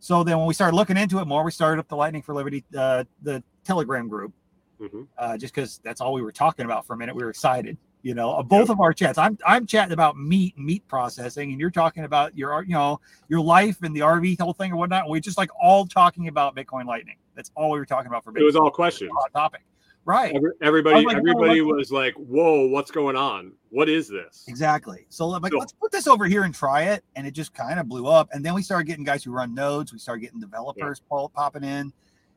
So 0.00 0.22
then 0.22 0.36
when 0.36 0.46
we 0.46 0.52
started 0.52 0.76
looking 0.76 0.98
into 0.98 1.18
it 1.18 1.24
more, 1.26 1.44
we 1.44 1.50
started 1.50 1.80
up 1.80 1.88
the 1.88 1.96
Lightning 1.96 2.20
for 2.20 2.34
Liberty, 2.34 2.62
uh, 2.76 3.04
the 3.22 3.42
Telegram 3.64 4.06
group 4.06 4.34
Mhm. 4.78 5.08
uh, 5.16 5.38
just 5.38 5.54
because 5.54 5.80
that's 5.82 6.02
all 6.02 6.12
we 6.12 6.20
were 6.20 6.30
talking 6.30 6.66
about 6.66 6.86
for 6.86 6.92
a 6.92 6.96
minute. 6.98 7.16
We 7.16 7.24
were 7.24 7.30
excited, 7.30 7.78
you 8.06 8.14
know. 8.14 8.40
Both 8.44 8.70
of 8.70 8.78
our 8.80 8.92
chats. 8.92 9.18
I'm 9.18 9.36
I'm 9.44 9.66
chatting 9.66 9.92
about 9.92 10.16
meat 10.16 10.56
meat 10.56 10.86
processing, 10.86 11.50
and 11.50 11.60
you're 11.60 11.72
talking 11.72 12.04
about 12.04 12.38
your 12.38 12.62
you 12.62 12.72
know 12.74 13.00
your 13.28 13.40
life 13.40 13.78
and 13.82 13.94
the 13.96 14.00
RV 14.00 14.40
whole 14.40 14.52
thing 14.52 14.70
or 14.72 14.76
whatnot. 14.76 15.08
we're 15.08 15.20
just 15.20 15.36
like 15.36 15.50
all 15.60 15.84
talking 15.86 16.28
about 16.28 16.54
Bitcoin 16.54 16.84
Lightning. 16.86 17.16
That's 17.34 17.50
all 17.56 17.72
we 17.72 17.80
were 17.80 17.84
talking 17.84 18.06
about 18.06 18.22
for 18.22 18.30
Bitcoin. 18.32 18.42
It 18.42 18.44
was 18.44 18.54
all 18.56 18.70
questions. 18.70 19.10
hot 19.12 19.32
topic, 19.32 19.62
right? 20.04 20.32
Every- 20.36 20.52
Everybody, 20.62 21.04
like, 21.04 21.16
everybody 21.16 21.60
what- 21.62 21.76
was 21.78 21.90
like, 21.90 22.14
"Whoa, 22.14 22.68
what's 22.68 22.92
going 22.92 23.16
on? 23.16 23.50
What 23.70 23.88
is 23.88 24.06
this?" 24.08 24.44
Exactly. 24.46 25.06
So 25.08 25.28
I'm 25.32 25.42
like, 25.42 25.52
So- 25.52 25.58
let's 25.58 25.72
put 25.72 25.90
this 25.90 26.06
over 26.06 26.26
here 26.26 26.44
and 26.44 26.54
try 26.54 26.82
it, 26.84 27.02
and 27.16 27.26
it 27.26 27.32
just 27.32 27.54
kind 27.54 27.80
of 27.80 27.88
blew 27.88 28.06
up. 28.06 28.28
And 28.32 28.44
then 28.44 28.54
we 28.54 28.62
started 28.62 28.84
getting 28.86 29.04
guys 29.04 29.24
who 29.24 29.32
run 29.32 29.52
nodes. 29.52 29.92
We 29.92 29.98
started 29.98 30.20
getting 30.20 30.38
developers 30.38 31.02
pop- 31.10 31.32
popping 31.32 31.64
in, 31.64 31.92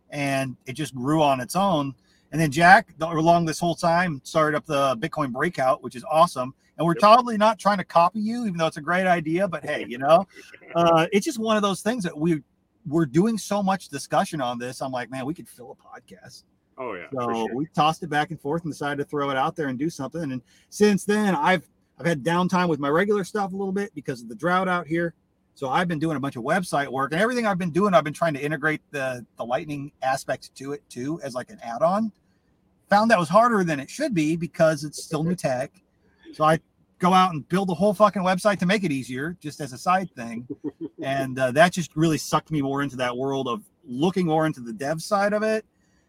and 0.10 0.58
it 0.66 0.74
just 0.74 0.96
grew 0.96 1.22
on 1.22 1.40
its 1.40 1.56
own. 1.56 1.94
And 2.32 2.40
then 2.40 2.52
Jack, 2.52 2.94
along 3.02 3.46
this 3.46 3.60
whole 3.60 3.76
time, 3.76 4.22
started 4.24 4.58
up 4.58 4.66
the 4.66 4.96
Bitcoin 4.98 5.32
Breakout, 5.32 5.84
which 5.84 5.96
is 5.96 6.04
awesome. 6.10 6.54
And 6.78 6.86
we're 6.86 6.96
totally 6.96 7.38
not 7.38 7.60
trying 7.60 7.80
to 7.80 7.84
copy 7.84 8.20
you, 8.20 8.46
even 8.46 8.58
though 8.58 8.68
it's 8.68 8.78
a 8.78 8.82
great 8.82 9.08
idea. 9.08 9.48
But 9.48 9.66
hey, 9.66 9.86
you 9.88 9.98
know, 9.98 10.28
uh, 10.76 11.08
it's 11.12 11.26
just 11.26 11.40
one 11.40 11.58
of 11.58 11.64
those 11.64 11.82
things 11.82 12.04
that 12.04 12.18
we 12.18 12.42
we're 12.88 13.06
doing 13.06 13.38
so 13.38 13.62
much 13.62 13.90
discussion 13.90 14.42
on 14.42 14.58
this. 14.58 14.82
I'm 14.82 14.92
like, 14.92 15.12
man, 15.12 15.26
we 15.26 15.34
could 15.34 15.48
fill 15.48 15.78
a 15.78 16.00
podcast. 16.00 16.44
Oh 16.78 16.94
yeah, 16.94 17.08
So 17.14 17.34
sure. 17.34 17.56
we 17.56 17.66
tossed 17.76 18.04
it 18.04 18.10
back 18.10 18.32
and 18.32 18.40
forth 18.40 18.64
and 18.64 18.72
decided 18.72 19.04
to 19.04 19.10
throw 19.10 19.30
it 19.30 19.38
out 19.38 19.56
there 19.56 19.68
and 19.68 19.78
do 19.78 19.90
something. 19.90 20.32
And 20.32 20.42
since 20.70 21.04
then, 21.04 21.36
I've 21.36 21.68
I've 22.00 22.06
had 22.06 22.24
downtime 22.24 22.70
with 22.70 22.80
my 22.80 22.88
regular 22.88 23.26
stuff 23.26 23.52
a 23.52 23.56
little 23.56 23.74
bit 23.74 23.94
because 23.94 24.22
of 24.22 24.30
the 24.30 24.36
drought 24.36 24.70
out 24.70 24.88
here. 24.88 25.14
So 25.60 25.68
I've 25.68 25.90
been 25.90 26.00
doing 26.00 26.16
a 26.16 26.22
bunch 26.22 26.38
of 26.38 26.44
website 26.44 26.88
work 26.88 27.12
and 27.12 27.22
everything 27.22 27.46
I've 27.46 27.58
been 27.58 27.72
doing, 27.72 27.94
I've 27.94 28.06
been 28.06 28.14
trying 28.14 28.34
to 28.34 28.40
integrate 28.40 28.80
the 28.92 29.26
the 29.38 29.44
lightning 29.44 29.92
aspects 30.02 30.48
to 30.56 30.72
it 30.72 30.82
too 30.88 31.20
as 31.22 31.36
like 31.36 31.50
an 31.50 31.60
add-on. 31.62 32.14
Found 32.90 33.12
that 33.12 33.20
was 33.20 33.28
harder 33.28 33.66
than 33.66 33.78
it 33.78 33.90
should 33.90 34.14
be 34.14 34.38
because 34.38 34.86
it's 34.86 35.04
still 35.04 35.22
new 35.22 35.36
tech. 35.36 35.74
So 36.32 36.46
I 36.46 36.62
go 37.00 37.14
out 37.14 37.34
and 37.34 37.46
build 37.50 37.70
a 37.72 37.74
whole 37.74 37.94
fucking 37.94 38.22
website 38.22 38.58
to 38.60 38.66
make 38.66 38.86
it 38.86 38.94
easier, 38.94 39.36
just 39.42 39.60
as 39.60 39.74
a 39.74 39.78
side 39.78 40.10
thing. 40.16 40.48
and 41.04 41.38
uh, 41.38 41.52
that 41.52 41.74
just 41.74 41.94
really 41.94 42.18
sucked 42.18 42.52
me 42.52 42.62
more 42.62 42.82
into 42.82 42.96
that 42.96 43.18
world 43.18 43.50
of 43.50 43.62
looking 43.86 44.28
more 44.28 44.46
into 44.46 44.62
the 44.62 44.72
dev 44.72 45.02
side 45.02 45.34
of 45.34 45.44
it 45.44 45.66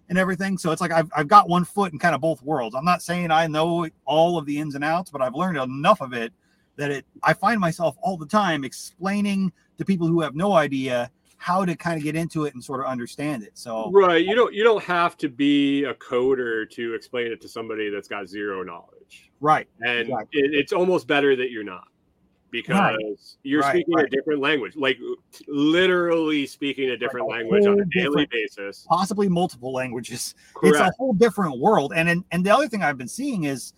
and 0.08 0.16
everything. 0.16 0.58
So 0.58 0.70
it's 0.70 0.80
like 0.80 0.92
I've, 0.92 1.10
I've 1.12 1.26
got 1.26 1.48
one 1.48 1.64
foot 1.64 1.92
in 1.92 1.98
kind 1.98 2.14
of 2.14 2.20
both 2.20 2.40
worlds. 2.44 2.76
I'm 2.76 2.84
not 2.84 3.02
saying 3.02 3.32
I 3.32 3.48
know 3.48 3.88
all 4.04 4.38
of 4.38 4.46
the 4.46 4.60
ins 4.60 4.76
and 4.76 4.84
outs, 4.84 5.10
but 5.10 5.20
I've 5.20 5.34
learned 5.34 5.58
enough 5.58 6.00
of 6.00 6.12
it 6.12 6.32
that 6.80 6.90
it 6.90 7.06
I 7.22 7.34
find 7.34 7.60
myself 7.60 7.96
all 8.00 8.16
the 8.16 8.26
time 8.26 8.64
explaining 8.64 9.52
to 9.78 9.84
people 9.84 10.06
who 10.06 10.20
have 10.20 10.34
no 10.34 10.54
idea 10.54 11.10
how 11.36 11.64
to 11.64 11.74
kind 11.74 11.96
of 11.96 12.02
get 12.02 12.16
into 12.16 12.44
it 12.44 12.54
and 12.54 12.62
sort 12.62 12.80
of 12.80 12.86
understand 12.86 13.42
it. 13.42 13.56
So 13.56 13.90
right, 13.92 14.24
you 14.24 14.34
don't 14.34 14.52
you 14.52 14.64
don't 14.64 14.82
have 14.84 15.16
to 15.18 15.28
be 15.28 15.84
a 15.84 15.94
coder 15.94 16.68
to 16.70 16.94
explain 16.94 17.32
it 17.32 17.40
to 17.42 17.48
somebody 17.48 17.90
that's 17.90 18.08
got 18.08 18.28
zero 18.28 18.62
knowledge. 18.62 19.30
Right. 19.40 19.68
And 19.80 20.08
exactly. 20.08 20.40
it, 20.40 20.54
it's 20.54 20.72
almost 20.72 21.06
better 21.06 21.36
that 21.36 21.50
you're 21.50 21.64
not 21.64 21.88
because 22.50 22.74
right. 22.74 23.16
you're 23.42 23.60
right, 23.60 23.70
speaking 23.70 23.94
right. 23.94 24.06
a 24.06 24.08
different 24.08 24.40
language, 24.40 24.76
like 24.76 24.98
literally 25.48 26.46
speaking 26.46 26.90
a 26.90 26.96
different 26.96 27.28
language 27.28 27.66
on 27.66 27.80
a 27.80 27.84
daily 27.86 28.26
basis, 28.30 28.86
possibly 28.88 29.28
multiple 29.28 29.72
languages. 29.72 30.34
Correct. 30.54 30.76
It's 30.76 30.80
a 30.80 30.92
whole 30.98 31.12
different 31.12 31.58
world. 31.58 31.92
And 31.94 32.08
and, 32.08 32.24
and 32.32 32.44
the 32.44 32.54
other 32.54 32.68
thing 32.68 32.82
I've 32.82 32.98
been 32.98 33.08
seeing 33.08 33.44
is, 33.44 33.72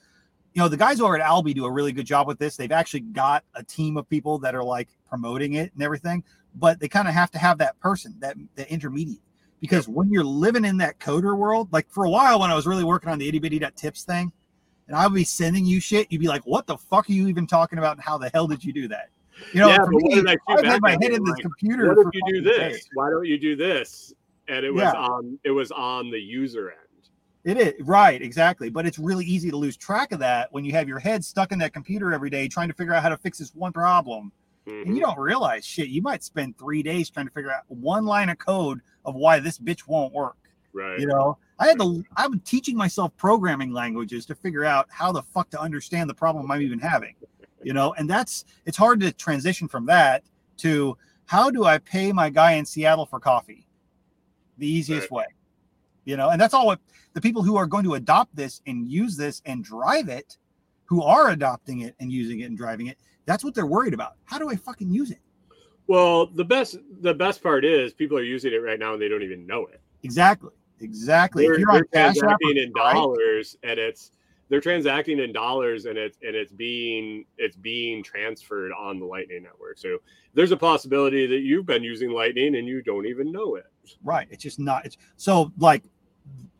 you 0.55 0.61
know, 0.61 0.69
the 0.69 0.77
guys 0.77 1.01
over 1.01 1.15
at 1.15 1.21
Alby 1.21 1.55
do 1.55 1.65
a 1.65 1.71
really 1.71 1.93
good 1.93 2.07
job 2.07 2.27
with 2.27 2.39
this. 2.39 2.57
They've 2.57 2.73
actually 2.73 3.01
got 3.01 3.45
a 3.55 3.63
team 3.63 3.97
of 3.97 4.09
people 4.09 4.39
that 4.41 4.55
are 4.55 4.63
like 4.63 4.89
promoting 5.09 5.55
it 5.55 5.73
and 5.75 5.83
everything, 5.83 6.23
but 6.55 6.79
they 6.79 6.89
kind 6.89 7.09
of 7.09 7.15
have 7.15 7.31
to 7.33 7.39
have 7.39 7.59
that 7.59 7.79
person, 7.81 8.15
that 8.21 8.37
the 8.55 8.71
intermediate. 8.71 9.21
Because 9.61 9.89
when 9.89 10.11
you're 10.11 10.25
living 10.25 10.65
in 10.65 10.77
that 10.79 10.99
coder 10.99 11.37
world, 11.37 11.73
like 11.73 11.89
for 11.89 12.05
a 12.05 12.11
while 12.11 12.41
when 12.41 12.51
I 12.51 12.55
was 12.55 12.67
really 12.67 12.85
working 12.85 13.09
on 13.11 13.19
the 13.19 13.29
itty 13.29 13.39
bitty 13.39 13.61
tips 13.77 14.03
thing, 14.03 14.33
and 14.89 14.97
I 14.97 15.07
would 15.07 15.15
be 15.15 15.25
sending 15.25 15.65
you 15.65 15.81
shit, 15.81 16.11
you'd 16.11 16.21
be 16.21 16.27
like, 16.27 16.45
"What 16.45 16.67
the 16.67 16.77
fuck 16.77 17.09
are 17.09 17.13
you 17.13 17.29
even 17.29 17.47
talking 17.47 17.79
about? 17.79 17.97
And 17.97 18.05
how 18.05 18.19
the 18.19 18.29
hell 18.35 18.49
did 18.49 18.65
you 18.65 18.73
do 18.73 18.89
that?" 18.89 19.09
You 19.53 19.61
know, 19.61 19.69
yeah, 19.69 19.79
me, 19.89 20.23
I've 20.49 20.65
had 20.65 20.83
my 20.83 20.91
head 20.91 21.13
in 21.13 21.25
this 21.25 21.35
like, 21.35 21.43
computer. 21.43 21.95
What 21.95 22.07
if 22.07 22.13
you 22.13 22.33
do 22.35 22.43
this? 22.43 22.59
Days. 22.59 22.89
Why 22.95 23.11
don't 23.11 23.25
you 23.25 23.39
do 23.39 23.57
this? 23.57 24.13
And 24.49 24.65
it 24.65 24.71
was 24.71 24.83
yeah. 24.83 24.93
on 24.93 25.39
it 25.45 25.51
was 25.51 25.71
on 25.71 26.11
the 26.11 26.21
user 26.21 26.71
end. 26.71 26.82
It 27.45 27.57
is 27.57 27.75
right, 27.81 28.21
exactly. 28.23 28.71
But 28.71 28.87
it's 28.87 28.99
really 28.99 29.25
easy 29.25 29.51
to 29.51 29.57
lose 29.57 29.77
track 29.77 30.13
of 30.13 30.21
that 30.21 30.53
when 30.53 30.65
you 30.65 30.73
have 30.73 30.89
your 30.89 30.99
head 30.99 31.25
stuck 31.25 31.53
in 31.53 31.59
that 31.59 31.73
computer 31.73 32.13
every 32.13 32.31
day 32.31 32.47
trying 32.49 32.69
to 32.69 32.75
figure 32.75 32.95
out 32.95 33.03
how 33.03 33.09
to 33.09 33.17
fix 33.17 33.39
this 33.39 33.55
one 33.55 33.73
problem. 33.73 34.31
Mm-hmm. 34.67 34.89
And 34.89 34.97
you 34.97 35.03
don't 35.03 35.19
realize 35.19 35.65
shit. 35.65 35.89
You 35.89 36.03
might 36.03 36.23
spend 36.23 36.57
three 36.57 36.83
days 36.83 37.11
trying 37.11 37.27
to 37.27 37.33
figure 37.33 37.51
out 37.51 37.63
one 37.69 38.05
line 38.05 38.29
of 38.29 38.39
code 38.39 38.81
of 39.05 39.17
why 39.17 39.41
this 39.41 39.59
bitch 39.59 39.89
won't 39.89 40.13
work. 40.13 40.37
Right. 40.73 41.01
You 41.01 41.07
know, 41.07 41.37
I 41.59 41.67
had 41.67 41.79
to, 41.81 42.05
I'm 42.17 42.39
teaching 42.41 42.77
myself 42.77 43.15
programming 43.17 43.73
languages 43.73 44.25
to 44.27 44.35
figure 44.35 44.65
out 44.65 44.87
how 44.91 45.11
the 45.11 45.23
fuck 45.23 45.51
to 45.51 45.61
understand 45.61 46.09
the 46.09 46.15
problem 46.15 46.51
I'm 46.51 46.63
even 46.63 46.79
having. 46.79 47.15
You 47.65 47.73
know, 47.73 47.93
and 47.95 48.09
that's, 48.09 48.45
it's 48.67 48.77
hard 48.77 49.01
to 49.01 49.13
transition 49.13 49.69
from 49.69 49.87
that 49.87 50.25
to 50.59 50.97
how 51.27 51.51
do 51.51 51.65
I 51.65 51.79
pay 51.79 52.13
my 52.13 52.31
guy 52.31 52.53
in 52.53 52.65
Seattle 52.65 53.07
for 53.07 53.21
coffee? 53.21 53.67
The 54.59 54.67
easiest 54.67 55.11
right. 55.11 55.19
way. 55.19 55.27
You 56.05 56.17
know, 56.17 56.31
and 56.31 56.41
that's 56.41 56.55
all 56.55 56.67
what 56.67 56.81
the 57.13 57.21
people 57.21 57.43
who 57.43 57.57
are 57.57 57.67
going 57.67 57.85
to 57.85 57.95
adopt 57.95 58.35
this 58.35 58.61
and 58.67 58.89
use 58.89 59.17
this 59.17 59.41
and 59.47 59.63
drive 59.63 60.09
it, 60.09 60.37
who 60.85 61.03
are 61.03 61.31
adopting 61.31 61.81
it 61.81 61.95
and 62.01 62.11
using 62.11 62.41
it 62.41 62.45
and 62.45 62.57
driving 62.57 62.89
it, 62.89 62.99
that's 63.25 63.45
what 63.45 63.55
they're 63.55 63.67
worried 63.67 63.95
about. 63.95 64.17
How 64.25 64.39
do 64.39 64.51
I 64.51 64.57
fucking 64.57 64.91
use 64.91 65.11
it? 65.11 65.21
Well, 65.87 66.27
the 66.27 66.45
best 66.45 66.79
the 67.01 67.15
best 67.15 67.43
part 67.43 67.65
is 67.65 67.93
people 67.93 68.17
are 68.19 68.23
using 68.23 68.53
it 68.53 68.63
right 68.63 68.79
now 68.79 68.95
and 68.95 69.03
they 69.03 69.09
don't 69.09 69.23
even 69.23 69.47
know 69.47 69.67
it. 69.67 69.81
Exactly. 70.03 70.51
Exactly. 70.81 71.47
They're, 71.47 71.59
they're 71.59 71.85
transacting 71.93 72.57
in 72.57 72.73
dollars 72.73 73.57
and 73.63 73.79
it's 73.79 74.11
they're 74.49 74.61
transacting 74.61 75.19
in 75.19 75.33
dollars 75.33 75.87
and 75.87 75.97
it's 75.97 76.19
and 76.23 76.35
it's 76.35 76.53
being 76.53 77.25
it's 77.39 77.57
being 77.57 78.03
transferred 78.03 78.73
on 78.73 78.99
the 78.99 79.07
Lightning 79.07 79.43
network. 79.43 79.79
So 79.79 79.99
there's 80.35 80.53
a 80.53 80.57
possibility 80.57 81.27
that 81.27 81.41
you've 81.41 81.67
been 81.67 81.83
using 81.83 82.11
Lightning 82.11 82.57
and 82.57 82.67
you 82.67 82.83
don't 82.83 83.07
even 83.07 83.33
know 83.33 83.57
it. 83.57 83.67
Right. 84.03 84.29
It's 84.31 84.43
just 84.43 84.59
not 84.59 84.85
it's 84.85 84.97
so 85.17 85.53
like 85.59 85.85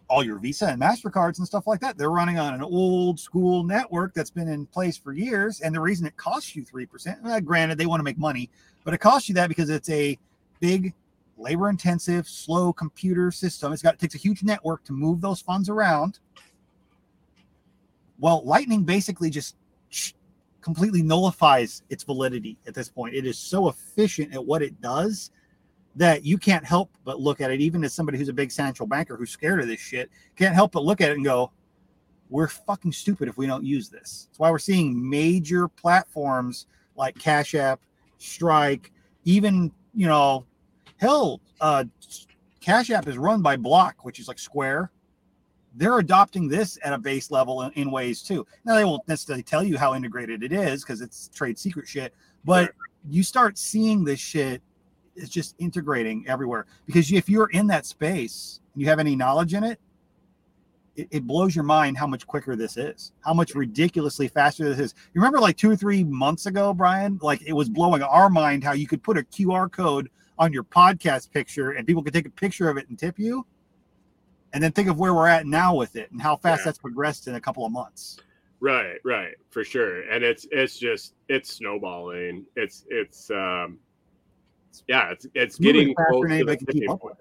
all 0.09 0.25
your 0.25 0.39
Visa 0.39 0.67
and 0.67 0.81
MasterCards 0.81 1.39
and 1.39 1.47
stuff 1.47 1.67
like 1.67 1.81
that, 1.81 1.97
they're 1.97 2.11
running 2.11 2.39
on 2.39 2.55
an 2.55 2.63
old 2.63 3.19
school 3.19 3.63
network 3.63 4.15
that's 4.15 4.31
been 4.31 4.49
in 4.49 4.67
place 4.67 4.97
for 4.97 5.13
years. 5.13 5.61
And 5.61 5.75
the 5.75 5.81
reason 5.81 6.07
it 6.07 6.17
costs 6.17 6.55
you 6.55 6.65
3%, 6.65 7.23
well, 7.23 7.35
uh, 7.35 7.41
granted, 7.41 7.79
they 7.79 7.87
want 7.87 8.01
to 8.01 8.05
make 8.05 8.19
money, 8.19 8.51
but 8.85 8.95
it 8.95 8.99
costs 8.99 9.29
you 9.29 9.35
that 9.37 9.49
because 9.49 9.71
it's 9.71 9.89
a 9.89 10.19
big, 10.61 10.95
labor 11.39 11.69
intensive, 11.69 12.29
slow 12.29 12.73
computer 12.73 13.31
system. 13.31 13.73
It's 13.73 13.83
got, 13.83 13.95
it 13.95 14.01
takes 14.01 14.15
a 14.15 14.19
huge 14.19 14.43
network 14.43 14.85
to 14.85 14.93
move 14.93 15.21
those 15.21 15.41
funds 15.41 15.69
around. 15.69 16.19
Well, 18.19 18.43
Lightning 18.45 18.85
basically 18.85 19.31
just 19.31 19.57
completely 20.61 21.03
nullifies 21.03 21.83
its 21.91 22.05
validity 22.05 22.57
at 22.67 22.75
this 22.75 22.89
point. 22.89 23.15
It 23.15 23.27
is 23.27 23.37
so 23.37 23.69
efficient 23.69 24.33
at 24.33 24.45
what 24.45 24.63
it 24.63 24.81
does 24.81 25.31
that 25.97 26.25
you 26.25 26.39
can't 26.39 26.65
help 26.65 26.91
but 27.05 27.21
look 27.21 27.41
at 27.41 27.51
it, 27.51 27.61
even 27.61 27.85
as 27.85 27.93
somebody 27.93 28.19
who's 28.19 28.29
a 28.29 28.33
big 28.33 28.51
central 28.51 28.87
banker 28.87 29.17
who's 29.17 29.31
scared 29.31 29.61
of 29.61 29.67
this 29.67 29.81
shit, 29.81 30.11
can't 30.37 30.55
help 30.55 30.73
but 30.73 30.85
look 30.85 31.01
at 31.01 31.11
it 31.11 31.17
and 31.17 31.25
go, 31.25 31.51
we're 32.31 32.49
fucking 32.49 32.93
stupid 32.93 33.29
if 33.29 33.37
we 33.37 33.47
don't 33.47 33.65
use 33.65 33.91
this. 33.91 34.29
That's 34.29 34.39
why 34.39 34.51
we're 34.51 34.59
seeing 34.59 35.09
major 35.09 35.69
platforms 35.69 36.67
like 36.97 37.19
Cash 37.19 37.55
App, 37.55 37.81
Strike, 38.19 38.91
even, 39.25 39.71
you 39.95 40.07
know, 40.07 40.47
hell, 40.97 41.41
uh, 41.61 41.85
Cash 42.61 42.91
App 42.91 43.07
is 43.07 43.19
run 43.19 43.43
by 43.43 43.57
Block, 43.57 44.05
which 44.05 44.19
is 44.19 44.29
like 44.29 44.39
Square. 44.39 44.91
They're 45.75 45.99
adopting 45.99 46.49
this 46.49 46.79
at 46.83 46.93
a 46.93 46.99
base 46.99 47.31
level 47.31 47.63
in, 47.63 47.73
in 47.73 47.91
ways 47.91 48.23
too. 48.23 48.47
Now, 48.65 48.77
they 48.77 48.85
won't 48.85 49.07
necessarily 49.09 49.43
tell 49.43 49.63
you 49.63 49.77
how 49.77 49.95
integrated 49.95 50.43
it 50.43 50.53
is 50.53 50.83
because 50.83 51.03
it's 51.03 51.29
trade 51.29 51.59
secret 51.59 51.87
shit, 51.87 52.15
but 52.45 52.73
you 53.09 53.23
start 53.23 53.59
seeing 53.59 54.05
this 54.05 54.21
shit 54.21 54.63
it's 55.17 55.29
just 55.29 55.55
integrating 55.59 56.25
everywhere 56.27 56.67
because 56.87 57.13
if 57.13 57.29
you're 57.29 57.51
in 57.51 57.67
that 57.69 57.87
space 57.87 58.61
and 58.73 58.83
you 58.83 58.89
have 58.89 58.99
any 58.99 59.17
knowledge 59.17 59.55
in 59.55 59.65
it, 59.65 59.79
it, 60.97 61.09
it, 61.11 61.27
blows 61.27 61.55
your 61.55 61.65
mind 61.65 61.97
how 61.97 62.07
much 62.07 62.27
quicker 62.27 62.55
this 62.55 62.77
is, 62.77 63.13
how 63.21 63.33
much 63.33 63.55
ridiculously 63.55 64.29
faster 64.29 64.69
this 64.69 64.79
is. 64.79 64.95
You 65.15 65.21
remember 65.21 65.41
like 65.41 65.57
two 65.57 65.71
or 65.71 65.77
three 65.77 66.05
months 66.05 66.47
ago, 66.47 66.75
Brian, 66.75 67.19
like 67.23 67.43
it 67.47 67.55
was 67.55 67.69
blowing 67.69 68.03
our 68.03 68.29
mind 68.29 68.63
how 68.63 68.73
you 68.73 68.87
could 68.87 69.03
put 69.03 69.17
a 69.17 69.23
QR 69.23 69.71
code 69.71 70.11
on 70.39 70.53
your 70.53 70.65
podcast 70.65 71.31
picture 71.31 71.73
and 71.73 71.87
people 71.87 72.03
could 72.03 72.13
take 72.13 72.27
a 72.27 72.31
picture 72.31 72.69
of 72.69 72.77
it 72.77 72.89
and 72.89 72.99
tip 72.99 73.19
you. 73.19 73.47
And 74.53 74.63
then 74.63 74.73
think 74.73 74.89
of 74.89 74.99
where 74.99 75.15
we're 75.15 75.29
at 75.29 75.47
now 75.47 75.75
with 75.75 75.97
it 75.97 76.11
and 76.11 76.21
how 76.21 76.37
fast 76.37 76.61
yeah. 76.61 76.65
that's 76.67 76.79
progressed 76.79 77.27
in 77.27 77.37
a 77.37 77.41
couple 77.41 77.65
of 77.65 77.73
months. 77.73 78.19
Right, 78.61 78.99
right, 79.03 79.35
for 79.51 79.65
sure. 79.65 80.03
And 80.03 80.23
it's 80.23 80.47
it's 80.53 80.79
just 80.79 81.15
it's 81.29 81.53
snowballing. 81.55 82.45
It's 82.55 82.85
it's 82.91 83.31
um 83.31 83.79
yeah, 84.89 85.11
it's 85.11 85.27
it's 85.35 85.59
getting 85.59 85.95
close 85.95 86.29
to 86.29 86.45
the 86.45 86.99
point. 87.01 87.17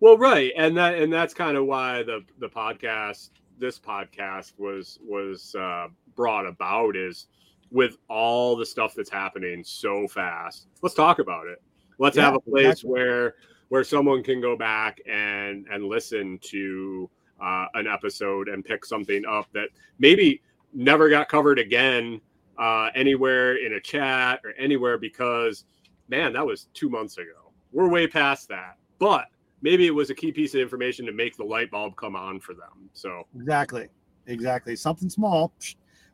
Well, 0.00 0.18
right, 0.18 0.52
and 0.56 0.76
that 0.76 0.96
and 0.96 1.12
that's 1.12 1.34
kind 1.34 1.56
of 1.56 1.66
why 1.66 2.02
the 2.02 2.24
the 2.38 2.48
podcast, 2.48 3.30
this 3.58 3.78
podcast 3.78 4.52
was 4.58 4.98
was 5.02 5.54
uh, 5.54 5.88
brought 6.14 6.46
about 6.46 6.96
is 6.96 7.26
with 7.70 7.96
all 8.08 8.54
the 8.56 8.66
stuff 8.66 8.94
that's 8.94 9.10
happening 9.10 9.64
so 9.64 10.06
fast. 10.06 10.66
Let's 10.82 10.94
talk 10.94 11.18
about 11.18 11.46
it. 11.46 11.62
Let's 11.98 12.16
yeah, 12.16 12.24
have 12.24 12.34
a 12.34 12.40
place 12.40 12.66
exactly. 12.66 12.90
where 12.90 13.34
where 13.68 13.84
someone 13.84 14.22
can 14.22 14.40
go 14.40 14.56
back 14.56 15.00
and 15.06 15.66
and 15.70 15.86
listen 15.86 16.38
to 16.42 17.10
uh, 17.40 17.66
an 17.74 17.86
episode 17.86 18.48
and 18.48 18.64
pick 18.64 18.84
something 18.84 19.24
up 19.26 19.48
that 19.52 19.68
maybe 19.98 20.42
never 20.72 21.08
got 21.08 21.28
covered 21.28 21.58
again 21.58 22.20
uh, 22.58 22.90
anywhere 22.94 23.56
in 23.56 23.74
a 23.74 23.80
chat 23.80 24.40
or 24.44 24.52
anywhere 24.58 24.98
because 24.98 25.64
man, 26.08 26.32
that 26.32 26.46
was 26.46 26.68
two 26.74 26.88
months 26.88 27.18
ago. 27.18 27.52
We're 27.72 27.88
way 27.88 28.06
past 28.06 28.48
that. 28.48 28.76
But 28.98 29.26
maybe 29.62 29.86
it 29.86 29.94
was 29.94 30.10
a 30.10 30.14
key 30.14 30.32
piece 30.32 30.54
of 30.54 30.60
information 30.60 31.06
to 31.06 31.12
make 31.12 31.36
the 31.36 31.44
light 31.44 31.70
bulb 31.70 31.96
come 31.96 32.14
on 32.14 32.40
for 32.40 32.54
them. 32.54 32.88
So 32.92 33.26
exactly, 33.36 33.88
exactly, 34.26 34.76
something 34.76 35.10
small, 35.10 35.52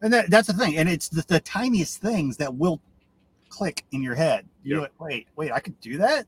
and 0.03 0.13
that, 0.13 0.31
that's 0.31 0.47
the 0.47 0.55
thing. 0.55 0.79
And 0.79 0.89
it's 0.89 1.09
the, 1.09 1.23
the 1.29 1.41
tiniest 1.41 2.01
things 2.01 2.37
that 2.39 2.55
will 2.55 2.81
click 3.49 3.85
in 3.93 4.03
your 4.03 4.15
head. 4.15 4.47
You 4.63 4.83
yep. 4.83 4.93
wait, 4.99 5.27
wait, 5.37 5.53
I 5.53 5.61
could 5.61 5.79
do 5.81 5.99
that. 5.99 6.27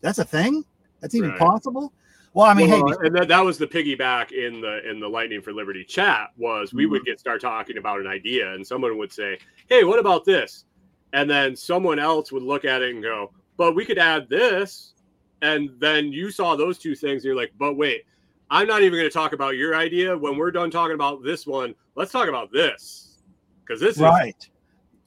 That's 0.00 0.18
a 0.18 0.24
thing. 0.24 0.64
That's 1.00 1.14
even 1.14 1.30
right. 1.30 1.38
possible. 1.38 1.92
Well, 2.32 2.46
I 2.46 2.54
mean, 2.54 2.70
well, 2.70 2.86
hey, 3.00 3.06
and 3.06 3.16
that, 3.16 3.28
that 3.28 3.44
was 3.44 3.58
the 3.58 3.66
piggyback 3.66 4.30
in 4.30 4.60
the 4.60 4.88
in 4.88 5.00
the 5.00 5.08
Lightning 5.08 5.42
for 5.42 5.52
Liberty 5.52 5.84
chat 5.84 6.28
was 6.36 6.72
we 6.72 6.84
mm-hmm. 6.84 6.92
would 6.92 7.04
get 7.04 7.18
start 7.18 7.40
talking 7.40 7.76
about 7.76 8.00
an 8.00 8.06
idea, 8.06 8.54
and 8.54 8.64
someone 8.64 8.96
would 8.98 9.12
say, 9.12 9.38
"Hey, 9.68 9.82
what 9.82 9.98
about 9.98 10.24
this?" 10.24 10.64
And 11.12 11.28
then 11.28 11.56
someone 11.56 11.98
else 11.98 12.32
would 12.32 12.42
look 12.42 12.64
at 12.64 12.82
it 12.82 12.94
and 12.94 13.02
go, 13.02 13.32
"But 13.56 13.74
we 13.74 13.84
could 13.84 13.98
add 13.98 14.28
this," 14.28 14.94
and 15.42 15.70
then 15.78 16.12
you 16.12 16.30
saw 16.30 16.56
those 16.56 16.78
two 16.78 16.94
things, 16.94 17.22
and 17.22 17.24
you're 17.24 17.36
like, 17.36 17.52
"But 17.58 17.76
wait, 17.76 18.04
I'm 18.50 18.66
not 18.66 18.82
even 18.82 18.98
going 18.98 19.08
to 19.08 19.14
talk 19.14 19.32
about 19.32 19.56
your 19.56 19.76
idea. 19.76 20.16
When 20.16 20.36
we're 20.36 20.50
done 20.50 20.70
talking 20.70 20.94
about 20.94 21.22
this 21.22 21.46
one, 21.46 21.74
let's 21.94 22.10
talk 22.10 22.28
about 22.28 22.52
this 22.52 23.22
because 23.64 23.80
this 23.80 23.98
right. 23.98 24.34
is 24.38 24.50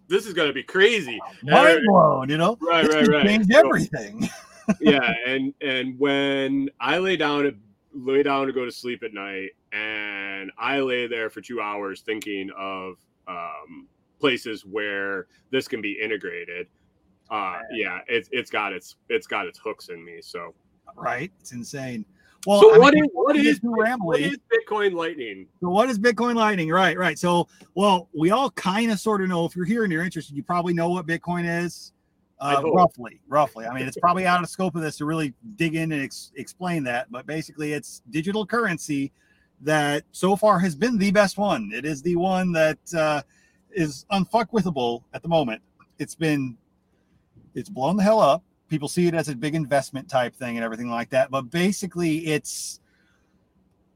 this 0.08 0.26
is 0.26 0.34
going 0.34 0.48
to 0.48 0.54
be 0.54 0.64
crazy, 0.64 1.20
mind 1.44 1.82
blown. 1.86 2.30
You 2.30 2.38
know, 2.38 2.58
right, 2.62 2.88
right, 2.88 3.08
right. 3.08 3.26
Change 3.26 3.52
everything. 3.52 4.30
yeah, 4.80 5.14
and 5.26 5.54
and 5.62 6.00
when 6.00 6.70
I 6.80 6.98
lay 7.00 7.18
down 7.18 7.60
lay 7.94 8.24
down 8.24 8.48
to 8.48 8.54
go 8.54 8.66
to 8.66 8.72
sleep 8.72 9.04
at 9.04 9.14
night, 9.14 9.52
and 9.74 10.52
I 10.58 10.80
lay 10.80 11.08
there 11.08 11.30
for 11.30 11.42
two 11.42 11.60
hours 11.60 12.02
thinking 12.02 12.50
of 12.58 12.96
um, 13.28 13.88
places 14.24 14.66
where 14.66 15.28
this 15.52 15.68
can 15.68 15.82
be 15.82 15.92
integrated. 16.02 16.68
Uh 17.30 17.60
yeah 17.74 18.00
it's 18.08 18.30
it's 18.32 18.50
got 18.50 18.72
its 18.72 18.96
it's 19.10 19.28
got 19.28 19.48
its 19.48 19.60
hooks 19.60 19.90
in 19.90 20.04
me 20.04 20.20
so. 20.22 20.54
Right 20.96 21.30
it's 21.42 21.52
insane. 21.52 22.06
Well 22.48 22.62
so 22.62 22.80
what, 22.80 22.94
mean, 22.94 23.04
is, 23.04 23.10
what, 23.14 23.36
is, 23.36 23.60
what 23.62 24.20
is 24.22 24.38
bitcoin 24.54 24.94
lightning? 24.94 25.48
So 25.60 25.70
what 25.70 25.90
is 25.90 26.00
bitcoin 26.00 26.36
lightning? 26.36 26.70
Right 26.70 26.98
right. 26.98 27.20
So 27.20 27.50
well 27.76 28.08
we 28.14 28.32
all 28.32 28.50
kind 28.52 28.92
of 28.94 29.00
sort 29.00 29.22
of 29.22 29.28
know 29.28 29.44
if 29.46 29.58
you're 29.58 29.66
here 29.66 29.84
and 29.84 29.92
you're 29.92 30.06
interested 30.06 30.38
you 30.38 30.44
probably 30.44 30.74
know 30.74 30.88
what 30.88 31.06
bitcoin 31.06 31.44
is 31.66 31.92
Uh, 32.40 32.62
roughly, 32.74 33.20
roughly. 33.28 33.66
I 33.66 33.74
mean, 33.74 33.88
it's 33.88 33.98
probably 34.06 34.26
out 34.26 34.44
of 34.44 34.50
scope 34.50 34.76
of 34.76 34.82
this 34.82 34.98
to 34.98 35.06
really 35.06 35.34
dig 35.56 35.76
in 35.76 35.92
and 35.92 36.04
ex- 36.04 36.32
explain 36.36 36.84
that, 36.84 37.10
but 37.10 37.26
basically, 37.26 37.72
it's 37.72 38.02
digital 38.10 38.46
currency 38.46 39.12
that 39.62 40.04
so 40.12 40.36
far 40.36 40.60
has 40.60 40.76
been 40.76 40.98
the 40.98 41.12
best 41.12 41.38
one. 41.38 41.72
It 41.74 41.86
is 41.86 42.02
the 42.02 42.18
one 42.18 42.52
that 42.52 42.80
uh, 42.94 43.22
is 43.76 44.06
unfuckwithable 44.12 45.04
at 45.14 45.22
the 45.22 45.28
moment. 45.28 45.62
It's 46.00 46.16
been, 46.16 46.58
it's 47.56 47.70
blown 47.70 47.98
the 47.98 48.04
hell 48.04 48.20
up. 48.20 48.44
People 48.70 48.88
see 48.88 49.08
it 49.08 49.14
as 49.14 49.30
a 49.30 49.36
big 49.36 49.56
investment 49.56 50.10
type 50.10 50.36
thing 50.36 50.58
and 50.58 50.64
everything 50.64 50.90
like 50.90 51.10
that, 51.12 51.30
but 51.30 51.52
basically, 51.52 52.26
it's 52.28 52.80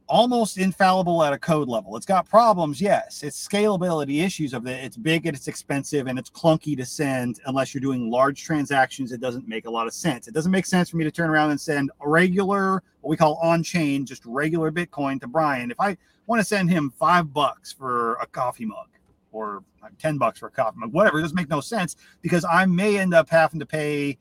almost 0.08 0.58
infallible 0.58 1.24
at 1.24 1.34
a 1.34 1.38
code 1.38 1.68
level. 1.68 1.96
It's 1.98 2.06
got 2.06 2.28
problems, 2.28 2.82
yes. 2.82 3.24
It's 3.24 3.46
scalability 3.46 4.24
issues 4.24 4.54
of 4.54 4.66
it. 4.68 4.84
It's 4.84 4.98
big 4.98 5.26
and 5.26 5.36
it's 5.36 5.48
expensive 5.48 6.08
and 6.08 6.18
it's 6.18 6.30
clunky 6.30 6.78
to 6.78 6.86
send 6.86 7.40
unless 7.46 7.74
you're 7.74 7.82
doing 7.82 8.10
large 8.10 8.44
transactions. 8.44 9.12
It 9.12 9.20
doesn't 9.20 9.48
make 9.48 9.66
a 9.66 9.70
lot 9.70 9.88
of 9.88 9.94
sense. 9.94 10.28
It 10.28 10.34
doesn't 10.34 10.52
make 10.52 10.66
sense 10.66 10.90
for 10.90 10.98
me 10.98 11.04
to 11.04 11.12
turn 11.12 11.30
around 11.30 11.52
and 11.52 11.60
send 11.60 11.92
a 12.02 12.10
regular, 12.10 12.84
what 13.02 13.10
we 13.10 13.18
call 13.18 13.36
on 13.36 13.64
chain, 13.64 14.06
just 14.06 14.26
regular 14.26 14.72
Bitcoin 14.72 15.20
to 15.22 15.28
Brian. 15.28 15.72
If 15.72 15.80
I 15.80 15.98
want 16.26 16.40
to 16.40 16.46
send 16.46 16.70
him 16.70 16.94
five 16.98 17.34
bucks 17.34 17.74
for 17.74 18.16
a 18.16 18.28
coffee 18.28 18.66
mug 18.66 18.88
or 19.32 19.64
10 20.00 20.18
bucks 20.18 20.40
for 20.40 20.48
a 20.48 20.52
coffee 20.52 20.78
mug, 20.78 20.94
whatever, 20.94 21.20
it 21.20 21.22
doesn't 21.24 21.36
make 21.36 21.50
no 21.50 21.62
sense 21.62 21.96
because 22.22 22.46
I 22.46 22.66
may 22.66 22.98
end 22.98 23.14
up 23.14 23.30
having 23.30 23.60
to 23.60 23.66
pay 23.66 24.18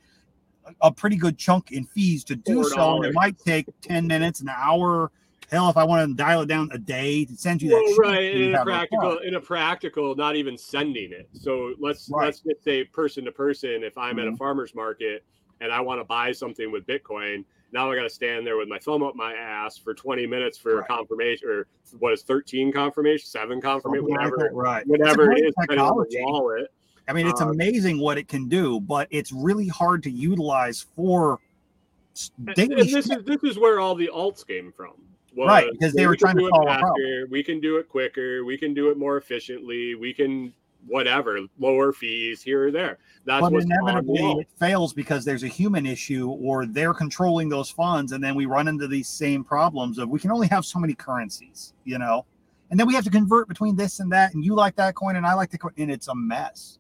a 0.81 0.91
pretty 0.91 1.17
good 1.17 1.39
chunk 1.39 1.73
in 1.73 1.85
fees 1.85 2.25
to 2.25 2.37
do 2.37 2.65
so. 2.65 3.03
It 3.03 3.15
might 3.15 3.39
take 3.39 3.67
10 3.83 4.07
minutes, 4.07 4.41
an 4.41 4.49
hour 4.49 5.11
Hell, 5.51 5.71
if 5.71 5.77
I 5.77 5.85
want 5.85 6.09
to 6.09 6.15
dial 6.15 6.43
it 6.43 6.47
down 6.47 6.71
a 6.73 6.79
day 6.79 7.25
to 7.25 7.37
send 7.37 7.63
you 7.63 7.71
that, 7.71 7.95
well, 7.99 8.11
right? 8.11 8.35
In 8.35 8.55
a 8.55 8.65
practical, 8.65 9.19
in 9.19 9.35
a 9.37 9.41
practical, 9.41 10.15
not 10.17 10.35
even 10.35 10.59
sending 10.59 11.13
it. 11.13 11.29
So 11.35 11.75
let's 11.79 12.11
right. 12.11 12.27
let's 12.27 12.41
just 12.41 12.65
say 12.65 12.83
person 12.85 13.25
to 13.27 13.33
person. 13.33 13.85
If 13.85 13.97
I'm 13.97 14.11
mm-hmm. 14.11 14.19
at 14.19 14.27
a 14.27 14.31
mm-hmm. 14.31 14.37
farmer's 14.37 14.75
market 14.75 15.25
and 15.61 15.71
I 15.71 15.81
want 15.81 16.01
to 16.01 16.05
buy 16.05 16.33
something 16.33 16.73
with 16.73 16.85
Bitcoin, 16.87 17.45
now 17.73 17.91
I 17.91 17.97
got 17.97 18.03
to 18.03 18.11
stand 18.11 18.47
there 18.47 18.57
with 18.57 18.69
my 18.69 18.79
thumb 18.79 19.03
up 19.03 19.17
my 19.17 19.35
ass 19.35 19.77
for 19.77 19.95
20 19.95 20.27
minutes 20.27 20.57
for 20.57 20.79
right. 20.79 20.89
confirmation, 20.89 21.49
or 21.49 21.67
what 21.99 22.13
is 22.13 22.23
13 22.23 22.73
confirmation, 22.73 23.27
seven 23.27 23.61
confirmation, 23.61 24.07
whatever, 24.07 24.37
like 24.37 24.51
right? 24.53 24.87
Whatever 24.87 25.33
it 25.33 25.45
is, 25.47 25.55
technology. 25.61 26.19
wallet. 26.21 26.71
I 27.09 27.13
mean, 27.13 27.27
it's 27.27 27.41
um, 27.41 27.51
amazing 27.51 28.01
what 28.01 28.19
it 28.19 28.29
can 28.29 28.49
do, 28.49 28.81
but 28.81 29.07
it's 29.11 29.33
really 29.33 29.69
hard 29.69 30.03
to 30.05 30.11
utilize 30.11 30.87
for 30.97 31.39
daily. 32.55 32.75
And 32.75 32.79
this 32.79 32.95
is 32.95 33.25
this 33.25 33.43
is 33.45 33.59
where 33.59 33.81
all 33.81 33.95
the 33.95 34.11
alts 34.13 34.47
came 34.47 34.73
from 34.73 34.95
was 35.37 35.49
right 35.49 35.71
because 35.73 35.93
they 35.93 36.07
were 36.07 36.17
trying 36.17 36.37
to 36.37 36.49
solve 36.49 36.67
faster, 36.67 37.27
We 37.31 37.43
can 37.43 37.61
do 37.61 37.77
it 37.77 37.89
quicker. 37.89 38.45
We 38.45 38.59
can 38.59 38.75
do 38.75 38.91
it 38.91 38.99
more 38.99 39.17
efficiently. 39.17 39.95
We 39.95 40.13
can 40.13 40.53
whatever 40.87 41.41
lower 41.59 41.93
fees 41.93 42.43
here 42.43 42.69
or 42.69 42.71
there. 42.71 42.99
That's 43.25 43.41
but 43.41 43.53
inevitably 43.53 44.23
it 44.41 44.49
fails 44.59 44.93
because 44.93 45.25
there's 45.25 45.43
a 45.43 45.49
human 45.49 45.87
issue 45.87 46.29
or 46.31 46.67
they're 46.67 46.95
controlling 46.95 47.49
those 47.49 47.71
funds, 47.71 48.13
and 48.13 48.23
then 48.23 48.35
we 48.35 48.47
run 48.47 48.69
into 48.69 48.87
these 48.87 49.09
same 49.09 49.45
problems 49.45 49.99
of 49.99 50.09
we 50.09 50.21
can 50.21 50.31
only 50.31 50.49
have 50.49 50.65
so 50.65 50.79
many 50.79 50.95
currencies, 50.95 51.75
you 51.85 51.99
know, 51.99 52.25
and 52.71 52.79
then 52.79 52.87
we 52.87 52.95
have 52.95 53.05
to 53.05 53.11
convert 53.11 53.49
between 53.49 53.77
this 53.77 54.01
and 54.01 54.11
that, 54.13 54.35
and 54.35 54.45
you 54.45 54.55
like 54.55 54.77
that 54.77 54.95
coin 54.95 55.17
and 55.17 55.27
I 55.27 55.35
like 55.35 55.51
the 55.51 55.59
coin, 55.59 55.73
and 55.77 55.91
it's 55.91 56.09
a 56.09 56.15
mess. 56.15 56.79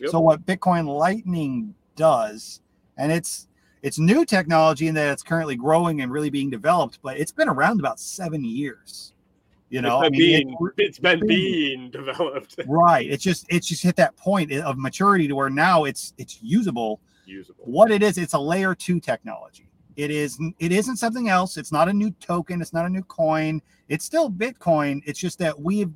Yep. 0.00 0.10
So 0.10 0.20
what 0.20 0.44
Bitcoin 0.44 0.86
Lightning 0.86 1.74
does, 1.94 2.60
and 2.96 3.10
it's 3.10 3.48
it's 3.82 3.98
new 3.98 4.24
technology 4.24 4.88
in 4.88 4.94
that 4.94 5.12
it's 5.12 5.22
currently 5.22 5.56
growing 5.56 6.00
and 6.00 6.10
really 6.10 6.30
being 6.30 6.50
developed, 6.50 6.98
but 7.02 7.18
it's 7.18 7.32
been 7.32 7.48
around 7.48 7.78
about 7.78 8.00
seven 8.00 8.44
years. 8.44 9.12
You 9.68 9.82
know, 9.82 10.02
it's 10.02 10.10
been, 10.10 10.16
I 10.16 10.18
mean, 10.18 10.46
being, 10.46 10.56
it, 10.60 10.72
it's 10.76 10.98
been 10.98 11.26
being 11.26 11.90
developed. 11.90 12.56
right. 12.66 13.08
It's 13.08 13.22
just 13.22 13.46
it's 13.48 13.66
just 13.66 13.82
hit 13.82 13.96
that 13.96 14.16
point 14.16 14.52
of 14.52 14.78
maturity 14.78 15.26
to 15.28 15.34
where 15.34 15.50
now 15.50 15.84
it's 15.84 16.14
it's 16.18 16.40
usable. 16.42 17.00
Usable. 17.24 17.64
What 17.64 17.90
it 17.90 18.02
is, 18.02 18.18
it's 18.18 18.34
a 18.34 18.38
layer 18.38 18.74
two 18.74 19.00
technology. 19.00 19.68
It 19.96 20.10
is 20.10 20.38
it 20.60 20.70
isn't 20.70 20.96
something 20.96 21.28
else. 21.28 21.56
It's 21.56 21.72
not 21.72 21.88
a 21.88 21.92
new 21.92 22.12
token. 22.12 22.62
It's 22.62 22.72
not 22.72 22.86
a 22.86 22.88
new 22.88 23.02
coin. 23.02 23.60
It's 23.88 24.04
still 24.04 24.30
Bitcoin. 24.30 25.02
It's 25.04 25.18
just 25.18 25.38
that 25.40 25.58
we've 25.58 25.90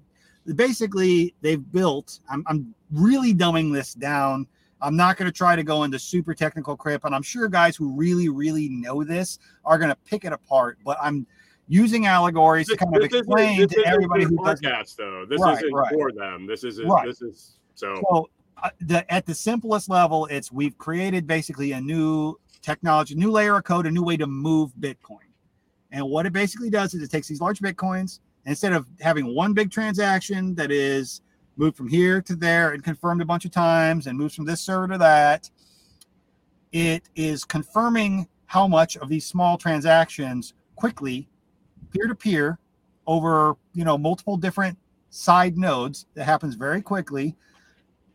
basically 0.56 1.35
they've 1.40 1.70
built. 1.70 2.18
I'm, 2.28 2.42
I'm 2.48 2.74
really 2.90 3.33
dumbing 3.33 3.72
this 3.72 3.94
down 3.94 4.48
I'm 4.83 4.96
not 4.96 5.16
going 5.16 5.30
to 5.30 5.37
try 5.37 5.56
to 5.56 5.62
go 5.62 5.85
into 5.85 5.98
super 5.98 6.35
technical 6.35 6.76
crap, 6.76 7.04
and 7.04 7.14
I'm 7.14 7.22
sure 7.22 7.48
guys 7.48 7.76
who 7.76 7.92
really, 7.94 8.28
really 8.28 8.68
know 8.68 9.04
this 9.04 9.38
are 9.64 9.78
going 9.78 9.90
to 9.90 9.96
pick 10.06 10.24
it 10.24 10.33
apart. 10.33 10.78
But 10.85 10.98
I'm 11.00 11.26
using 11.70 12.06
allegories 12.06 12.66
this, 12.66 12.76
to 12.76 12.85
kind 12.85 12.96
of 12.96 13.02
explain 13.02 13.66
to 13.68 13.87
everybody 13.87 14.24
who 14.24 14.37
does 14.44 14.61
podcast, 14.61 14.96
though. 14.96 15.24
This 15.24 15.40
right, 15.40 15.56
isn't 15.56 15.72
right. 15.72 15.92
for 15.92 16.12
them. 16.12 16.46
This 16.46 16.64
is 16.64 16.83
right. 16.83 17.06
this 17.06 17.22
is 17.22 17.59
so. 17.74 17.94
So 18.11 18.28
uh, 18.62 18.70
the, 18.80 19.11
at 19.11 19.24
the 19.24 19.35
simplest 19.35 19.88
level, 19.88 20.26
it's 20.26 20.52
we've 20.52 20.76
created 20.76 21.26
basically 21.26 21.72
a 21.72 21.80
new 21.80 22.38
technology, 22.61 23.14
a 23.14 23.16
new 23.16 23.30
layer 23.30 23.56
of 23.56 23.64
code, 23.64 23.87
a 23.87 23.90
new 23.90 24.02
way 24.02 24.16
to 24.16 24.26
move 24.26 24.72
Bitcoin. 24.80 25.30
And 25.92 26.04
what 26.04 26.26
it 26.26 26.33
basically 26.33 26.70
does 26.70 26.92
is 26.92 27.02
it 27.02 27.11
takes 27.11 27.28
these 27.28 27.40
large 27.40 27.61
Bitcoins 27.61 28.18
instead 28.46 28.72
of 28.72 28.87
having 29.00 29.35
one 29.35 29.54
big 29.54 29.70
transaction 29.70 30.54
that 30.56 30.70
is 30.70 31.22
moved 31.56 31.76
from 31.76 31.88
here 31.88 32.20
to 32.22 32.35
there 32.35 32.72
and 32.72 32.83
confirmed 32.83 33.22
a 33.22 33.24
bunch 33.24 33.44
of 33.44 33.50
times 33.50 34.06
and 34.06 34.18
moves 34.18 34.35
from 34.35 34.44
this 34.44 34.61
server 34.61 34.88
to 34.88 34.98
that. 34.98 35.48
It 36.72 37.09
is 37.14 37.44
confirming 37.44 38.28
how 38.46 38.66
much 38.66 38.96
of 38.96 39.09
these 39.09 39.26
small 39.26 39.56
transactions 39.56 40.54
quickly, 40.76 41.28
peer 41.90 42.07
to 42.07 42.14
peer, 42.14 42.59
over 43.07 43.57
you 43.74 43.85
know 43.85 43.98
multiple 43.98 44.37
different 44.37 44.79
side 45.11 45.59
nodes 45.59 46.07
that 46.14 46.24
happens 46.24 46.55
very 46.55 46.81
quickly. 46.83 47.37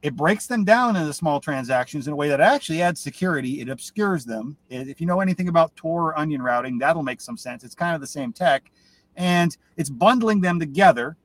It 0.01 0.15
breaks 0.15 0.45
them 0.45 0.63
down 0.63 0.95
into 0.95 1.11
small 1.13 1.39
transactions 1.39 2.05
in 2.05 2.13
a 2.13 2.15
way 2.15 2.29
that 2.29 2.39
actually 2.39 2.81
adds 2.81 3.01
security. 3.01 3.61
It 3.61 3.69
obscures 3.69 4.23
them. 4.23 4.55
If 4.69 5.01
you 5.01 5.07
know 5.07 5.19
anything 5.19 5.47
about 5.47 5.75
Tor 5.75 6.09
or 6.09 6.19
onion 6.19 6.43
routing, 6.43 6.77
that'll 6.77 7.01
make 7.01 7.21
some 7.21 7.37
sense. 7.37 7.63
It's 7.63 7.73
kind 7.73 7.95
of 7.95 8.01
the 8.01 8.07
same 8.07 8.31
tech, 8.31 8.71
and 9.15 9.55
it's 9.77 9.89
bundling 9.89 10.41
them 10.41 10.59
together 10.59 11.17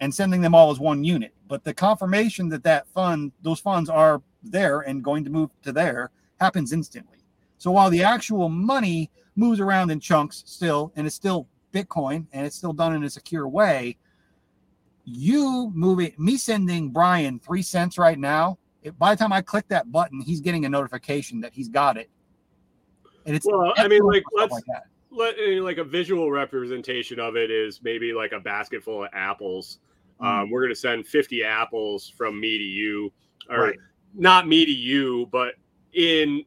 and 0.00 0.14
sending 0.14 0.40
them 0.40 0.54
all 0.54 0.70
as 0.70 0.78
one 0.78 1.02
unit. 1.02 1.34
But 1.48 1.64
the 1.64 1.74
confirmation 1.74 2.48
that 2.50 2.62
that 2.62 2.86
fund, 2.88 3.32
those 3.42 3.58
funds 3.58 3.90
are 3.90 4.22
there 4.42 4.80
and 4.80 5.02
going 5.02 5.24
to 5.24 5.30
move 5.30 5.50
to 5.62 5.72
there 5.72 6.10
happens 6.38 6.72
instantly. 6.72 7.18
So 7.58 7.72
while 7.72 7.90
the 7.90 8.04
actual 8.04 8.48
money 8.48 9.10
moves 9.34 9.58
around 9.58 9.90
in 9.90 9.98
chunks 9.98 10.44
still, 10.46 10.92
and 10.94 11.06
it's 11.06 11.16
still 11.16 11.48
Bitcoin 11.72 12.26
and 12.32 12.46
it's 12.46 12.56
still 12.56 12.72
done 12.72 12.94
in 12.94 13.04
a 13.04 13.10
secure 13.10 13.48
way, 13.48 13.96
you 15.04 15.70
moving 15.74 16.12
me 16.18 16.36
sending 16.36 16.90
Brian 16.90 17.38
three 17.38 17.62
cents 17.62 17.98
right 17.98 18.18
now. 18.18 18.58
It, 18.82 18.98
by 18.98 19.14
the 19.14 19.18
time 19.18 19.32
I 19.32 19.40
click 19.40 19.66
that 19.68 19.90
button, 19.90 20.20
he's 20.20 20.40
getting 20.40 20.64
a 20.64 20.68
notification 20.68 21.40
that 21.40 21.52
he's 21.52 21.68
got 21.68 21.96
it. 21.96 22.10
And 23.26 23.34
it's 23.34 23.46
well, 23.46 23.72
I 23.76 23.88
mean, 23.88 24.02
like 24.02 24.22
let's 24.32 24.52
like, 24.52 24.64
let, 25.10 25.62
like 25.62 25.78
a 25.78 25.84
visual 25.84 26.30
representation 26.30 27.18
of 27.18 27.36
it 27.36 27.50
is 27.50 27.80
maybe 27.82 28.12
like 28.12 28.32
a 28.32 28.40
basket 28.40 28.82
full 28.82 29.04
of 29.04 29.10
apples 29.12 29.80
um, 30.20 30.28
mm. 30.28 30.50
we're 30.50 30.60
going 30.60 30.74
to 30.74 30.80
send 30.80 31.06
50 31.06 31.44
apples 31.44 32.08
from 32.08 32.40
me 32.40 32.58
to 32.58 32.64
you, 32.64 33.12
or 33.48 33.68
right. 33.68 33.78
not 34.14 34.48
me 34.48 34.64
to 34.64 34.72
you, 34.72 35.28
but 35.30 35.54
in 35.92 36.44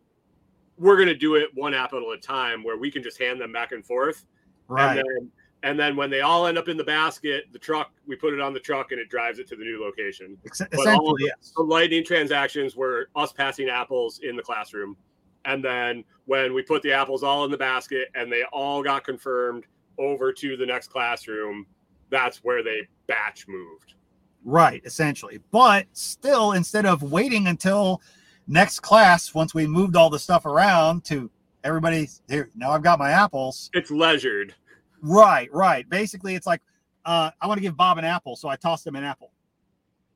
we're 0.77 0.95
going 0.95 1.07
to 1.07 1.15
do 1.15 1.35
it 1.35 1.49
one 1.53 1.73
apple 1.73 2.11
at 2.11 2.17
a 2.17 2.21
time 2.21 2.63
where 2.63 2.77
we 2.77 2.89
can 2.89 3.03
just 3.03 3.19
hand 3.19 3.39
them 3.39 3.51
back 3.51 3.71
and 3.71 3.85
forth. 3.85 4.25
Right. 4.71 4.97
And 4.97 4.97
then, 4.97 5.31
and 5.63 5.79
then 5.79 5.95
when 5.95 6.09
they 6.09 6.21
all 6.21 6.47
end 6.47 6.57
up 6.57 6.67
in 6.67 6.77
the 6.77 6.83
basket, 6.83 7.45
the 7.51 7.59
truck, 7.59 7.91
we 8.07 8.15
put 8.15 8.33
it 8.33 8.41
on 8.41 8.53
the 8.53 8.59
truck 8.59 8.91
and 8.91 8.99
it 8.99 9.09
drives 9.09 9.37
it 9.37 9.47
to 9.49 9.55
the 9.55 9.63
new 9.63 9.79
location. 9.79 10.37
Essentially, 10.45 11.23
yes. 11.25 11.53
The 11.55 11.61
lightning 11.61 12.03
transactions 12.03 12.75
were 12.75 13.09
us 13.15 13.31
passing 13.31 13.69
apples 13.69 14.19
in 14.23 14.35
the 14.35 14.41
classroom. 14.41 14.97
And 15.45 15.63
then 15.63 16.03
when 16.25 16.53
we 16.53 16.61
put 16.61 16.81
the 16.81 16.93
apples 16.93 17.23
all 17.23 17.45
in 17.45 17.51
the 17.51 17.57
basket 17.57 18.09
and 18.15 18.31
they 18.31 18.43
all 18.51 18.81
got 18.81 19.03
confirmed 19.03 19.65
over 19.99 20.31
to 20.33 20.57
the 20.57 20.65
next 20.65 20.87
classroom, 20.89 21.67
that's 22.09 22.43
where 22.43 22.63
they 22.63 22.87
batch 23.07 23.47
moved. 23.47 23.95
Right, 24.43 24.81
essentially. 24.85 25.39
But 25.51 25.85
still, 25.93 26.53
instead 26.53 26.85
of 26.85 27.03
waiting 27.03 27.47
until 27.47 28.01
next 28.47 28.79
class, 28.79 29.33
once 29.35 29.53
we 29.53 29.67
moved 29.67 29.95
all 29.95 30.09
the 30.09 30.19
stuff 30.19 30.45
around 30.47 31.03
to 31.05 31.29
everybody 31.63 32.09
here, 32.27 32.49
now 32.55 32.71
I've 32.71 32.81
got 32.81 32.97
my 32.97 33.11
apples. 33.11 33.69
It's 33.73 33.91
leisured. 33.91 34.55
Right, 35.01 35.51
right. 35.51 35.87
Basically, 35.89 36.35
it's 36.35 36.47
like 36.47 36.61
uh, 37.05 37.31
I 37.41 37.47
want 37.47 37.57
to 37.57 37.61
give 37.61 37.75
Bob 37.75 37.97
an 37.97 38.05
apple, 38.05 38.35
so 38.35 38.49
I 38.49 38.55
toss 38.55 38.85
him 38.85 38.95
an 38.95 39.03
apple. 39.03 39.31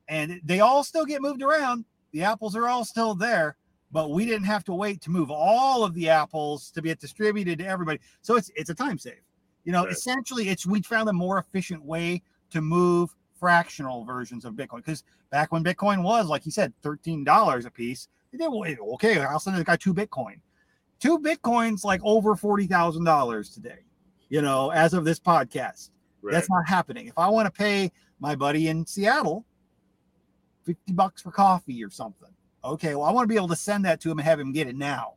And 0.08 0.40
they 0.44 0.60
all 0.60 0.84
still 0.84 1.04
get 1.04 1.20
moved 1.20 1.42
around. 1.42 1.84
The 2.12 2.22
apples 2.22 2.54
are 2.54 2.68
all 2.68 2.84
still 2.84 3.14
there, 3.14 3.56
but 3.90 4.10
we 4.10 4.24
didn't 4.24 4.46
have 4.46 4.64
to 4.64 4.72
wait 4.74 5.00
to 5.02 5.10
move 5.10 5.30
all 5.30 5.84
of 5.84 5.94
the 5.94 6.08
apples 6.08 6.70
to 6.72 6.82
be 6.82 6.94
distributed 6.94 7.58
to 7.58 7.66
everybody. 7.66 7.98
So 8.22 8.36
it's 8.36 8.50
it's 8.54 8.70
a 8.70 8.74
time 8.74 8.98
save. 8.98 9.20
You 9.64 9.72
know, 9.72 9.84
right. 9.84 9.92
essentially, 9.92 10.48
it's 10.48 10.64
we 10.64 10.80
found 10.82 11.08
a 11.08 11.12
more 11.12 11.38
efficient 11.38 11.84
way 11.84 12.22
to 12.50 12.60
move 12.60 13.14
fractional 13.38 14.04
versions 14.04 14.44
of 14.44 14.54
Bitcoin 14.54 14.76
because 14.76 15.02
back 15.30 15.52
when 15.52 15.64
Bitcoin 15.64 16.02
was, 16.02 16.28
like 16.28 16.46
you 16.46 16.52
said, 16.52 16.72
thirteen 16.82 17.24
dollars 17.24 17.66
a 17.66 17.70
piece, 17.70 18.08
they 18.30 18.38
did 18.38 18.48
well, 18.48 18.64
okay. 18.94 19.18
I'll 19.18 19.40
send 19.40 19.56
the 19.56 19.64
guy 19.64 19.76
two 19.76 19.92
Bitcoin. 19.92 20.40
Two 21.00 21.18
Bitcoins 21.18 21.84
like 21.84 22.00
over 22.04 22.36
forty 22.36 22.68
thousand 22.68 23.04
dollars 23.04 23.50
today. 23.50 23.85
You 24.28 24.42
know, 24.42 24.70
as 24.70 24.92
of 24.92 25.04
this 25.04 25.20
podcast, 25.20 25.90
right. 26.22 26.32
that's 26.32 26.50
not 26.50 26.66
happening. 26.66 27.06
If 27.06 27.18
I 27.18 27.28
want 27.28 27.46
to 27.46 27.52
pay 27.52 27.92
my 28.18 28.34
buddy 28.34 28.68
in 28.68 28.84
Seattle 28.86 29.44
fifty 30.64 30.92
bucks 30.92 31.22
for 31.22 31.30
coffee 31.30 31.84
or 31.84 31.90
something, 31.90 32.30
Okay, 32.66 32.96
well, 32.96 33.04
I 33.04 33.12
want 33.12 33.24
to 33.24 33.28
be 33.28 33.36
able 33.36 33.48
to 33.48 33.56
send 33.56 33.84
that 33.84 34.00
to 34.00 34.10
him 34.10 34.18
and 34.18 34.26
have 34.26 34.40
him 34.40 34.52
get 34.52 34.66
it 34.66 34.76
now. 34.76 35.14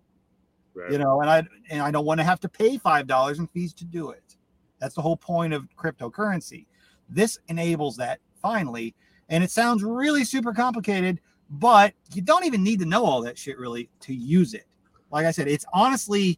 Right. 0.76 0.91
You 0.91 1.00
know, 1.00 1.22
and 1.22 1.30
I 1.30 1.43
and 1.69 1.82
I 1.82 1.89
don't 1.89 2.06
want 2.06 2.19
to 2.19 2.24
have 2.24 2.39
to 2.41 2.50
pay 2.50 2.78
five 2.78 3.08
dollars 3.08 3.39
in 3.39 3.48
fees 3.48 3.74
to 3.76 3.86
do 3.86 4.12
it. 4.12 4.38
That's 4.80 4.95
the 4.95 5.02
whole 5.02 5.17
point 5.17 5.54
of 5.54 5.67
cryptocurrency. 5.76 6.67
This 7.10 7.39
enables 7.48 7.98
that 7.98 8.19
finally, 8.41 8.95
and 9.30 9.43
it 9.43 9.50
sounds 9.50 9.84
really 9.84 10.24
super 10.24 10.54
complicated, 10.54 11.19
but 11.50 11.93
you 12.13 12.22
don't 12.22 12.45
even 12.45 12.63
need 12.63 12.80
to 12.80 12.86
know 12.86 13.04
all 13.04 13.22
that 13.24 13.38
shit 13.38 13.58
really 13.58 13.89
to 14.02 14.13
use 14.13 14.54
it. 14.54 14.65
Like 15.12 15.26
I 15.26 15.32
said, 15.32 15.48
it's 15.48 15.65
honestly, 15.74 16.38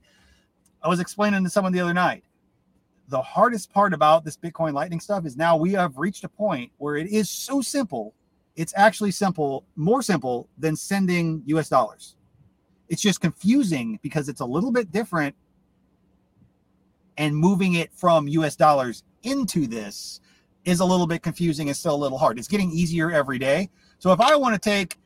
I 0.82 0.88
was 0.88 1.02
explaining 1.02 1.44
to 1.44 1.50
someone 1.50 1.74
the 1.74 1.82
other 1.82 1.94
night. 1.94 2.24
The 3.12 3.22
hardest 3.22 3.74
part 3.74 3.94
about 3.94 4.24
this 4.24 4.38
Bitcoin 4.38 4.72
Lightning 4.74 5.02
stuff 5.02 5.26
is 5.26 5.36
now 5.36 5.58
we 5.58 5.74
have 5.74 5.98
reached 5.98 6.24
a 6.24 6.30
point 6.30 6.72
where 6.78 6.96
it 6.96 7.10
is 7.10 7.30
so 7.30 7.62
simple. 7.62 8.14
It's 8.56 8.74
actually 8.78 9.12
simple, 9.12 9.66
more 9.76 10.02
simple 10.02 10.48
than 10.58 10.78
sending 10.78 11.44
US 11.48 11.68
dollars. 11.68 12.16
It's 12.88 13.02
just 13.02 13.20
confusing 13.20 14.00
because 14.02 14.30
it's 14.30 14.40
a 14.40 14.46
little 14.46 14.72
bit 14.72 14.94
different. 14.94 15.36
And 17.18 17.36
moving 17.36 17.74
it 17.74 17.92
from 17.94 18.30
US 18.30 18.56
dollars 18.56 19.04
into 19.24 19.68
this 19.68 20.22
is 20.64 20.80
a 20.80 20.86
little 20.86 21.06
bit 21.06 21.22
confusing 21.22 21.68
and 21.68 21.76
still 21.76 21.96
a 21.96 21.98
little 21.98 22.18
hard. 22.18 22.40
It's 22.40 22.48
getting 22.48 22.72
easier 22.72 23.12
every 23.12 23.40
day. 23.40 23.70
So 24.00 24.14
if 24.14 24.22
I 24.22 24.38
want 24.38 24.54
to 24.56 24.70
take 24.70 25.01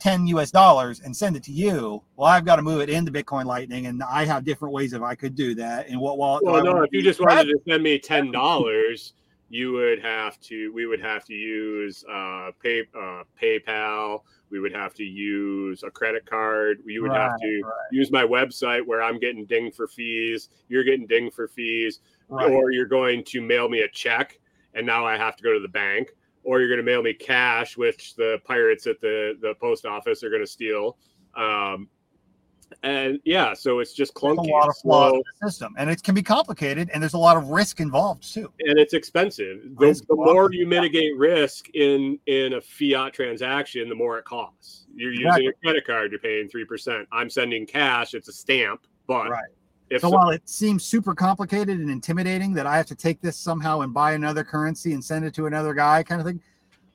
10 0.00 0.26
US 0.28 0.50
dollars 0.50 1.00
and 1.00 1.16
send 1.16 1.36
it 1.36 1.42
to 1.44 1.52
you, 1.52 2.02
well, 2.16 2.28
I've 2.28 2.44
got 2.44 2.56
to 2.56 2.62
move 2.62 2.80
it 2.80 2.90
into 2.90 3.12
Bitcoin 3.12 3.44
Lightning, 3.44 3.86
and 3.86 4.02
I 4.02 4.24
have 4.24 4.44
different 4.44 4.74
ways 4.74 4.92
if 4.92 5.02
I 5.02 5.14
could 5.14 5.34
do 5.34 5.54
that. 5.56 5.88
And 5.88 6.00
what 6.00 6.18
wallet? 6.18 6.42
Well, 6.44 6.64
no, 6.64 6.82
if 6.82 6.90
you 6.92 7.02
just 7.02 7.20
wanted 7.20 7.44
to 7.44 7.58
send 7.68 7.82
me 7.82 7.98
ten 7.98 8.32
dollars, 8.32 9.12
you 9.50 9.72
would 9.72 10.00
have 10.02 10.40
to. 10.40 10.72
We 10.72 10.86
would 10.86 11.00
have 11.00 11.24
to 11.26 11.34
use 11.34 12.04
uh, 12.10 12.50
pay 12.62 12.86
uh, 12.98 13.24
PayPal. 13.40 14.20
We 14.50 14.58
would 14.58 14.74
have 14.74 14.94
to 14.94 15.04
use 15.04 15.82
a 15.82 15.90
credit 15.90 16.24
card. 16.24 16.78
You 16.84 17.02
would 17.02 17.12
have 17.12 17.36
to 17.40 17.60
right. 17.62 17.72
use 17.92 18.10
my 18.10 18.24
website 18.24 18.84
where 18.84 19.02
I'm 19.02 19.18
getting 19.20 19.44
dinged 19.44 19.76
for 19.76 19.86
fees. 19.86 20.48
You're 20.68 20.84
getting 20.84 21.06
dinged 21.06 21.34
for 21.34 21.46
fees, 21.46 22.00
Right. 22.28 22.50
or 22.50 22.70
you're 22.70 22.86
going 22.86 23.22
to 23.24 23.40
mail 23.40 23.68
me 23.68 23.80
a 23.80 23.88
check, 23.88 24.38
and 24.74 24.86
now 24.86 25.04
I 25.04 25.16
have 25.16 25.36
to 25.36 25.42
go 25.42 25.52
to 25.52 25.60
the 25.60 25.68
bank. 25.68 26.08
Or 26.42 26.58
you're 26.60 26.68
going 26.68 26.78
to 26.78 26.82
mail 26.84 27.02
me 27.02 27.12
cash, 27.12 27.76
which 27.76 28.14
the 28.16 28.38
pirates 28.44 28.86
at 28.86 29.00
the 29.00 29.36
the 29.40 29.54
post 29.60 29.84
office 29.86 30.22
are 30.24 30.30
going 30.30 30.42
to 30.42 30.46
steal. 30.46 30.96
Um, 31.34 31.88
and 32.84 33.18
yeah, 33.24 33.52
so 33.52 33.80
it's 33.80 33.92
just 33.92 34.12
There's 34.14 34.38
a 34.38 34.40
lot 34.42 34.68
of 34.68 34.76
flaws 34.78 35.10
slow. 35.10 35.14
in 35.16 35.22
the 35.40 35.48
system, 35.50 35.74
and 35.76 35.90
it 35.90 36.02
can 36.02 36.14
be 36.14 36.22
complicated, 36.22 36.88
and 36.94 37.02
there's 37.02 37.14
a 37.14 37.18
lot 37.18 37.36
of 37.36 37.48
risk 37.48 37.80
involved 37.80 38.32
too. 38.32 38.52
and 38.60 38.78
it's 38.78 38.94
expensive. 38.94 39.60
The, 39.76 40.00
the 40.08 40.14
more 40.14 40.52
you 40.52 40.66
mitigate 40.66 41.16
risk 41.16 41.68
in 41.74 42.18
in 42.26 42.54
a 42.54 42.60
fiat 42.60 43.12
transaction, 43.12 43.88
the 43.88 43.94
more 43.96 44.18
it 44.18 44.24
costs. 44.24 44.86
You're 44.94 45.12
Exactly. 45.12 45.44
using 45.44 45.48
a 45.58 45.64
credit 45.66 45.86
card, 45.86 46.12
you're 46.12 46.20
paying 46.20 46.48
three 46.48 46.64
percent. 46.64 47.08
I'm 47.12 47.28
sending 47.28 47.66
cash; 47.66 48.14
it's 48.14 48.28
a 48.28 48.32
stamp. 48.32 48.86
But 49.06 49.30
Right. 49.30 49.50
If 49.90 50.00
So 50.02 50.08
so- 50.10 50.16
while 50.16 50.30
it 50.30 50.48
seems 50.48 50.84
super 50.84 51.14
complicated 51.14 51.80
and 51.80 51.90
intimidating 51.90 52.54
that 52.54 52.66
I 52.66 52.76
have 52.76 52.86
to 52.86 52.94
take 52.94 53.20
this 53.20 53.36
somehow 53.36 53.80
and 53.80 53.92
buy 53.92 54.12
another 54.12 54.44
currency 54.44 54.92
and 54.92 55.04
send 55.04 55.24
it 55.24 55.34
to 55.34 55.46
another 55.46 55.74
guy, 55.74 56.02
kind 56.04 56.20
of 56.20 56.26
thing, 56.26 56.40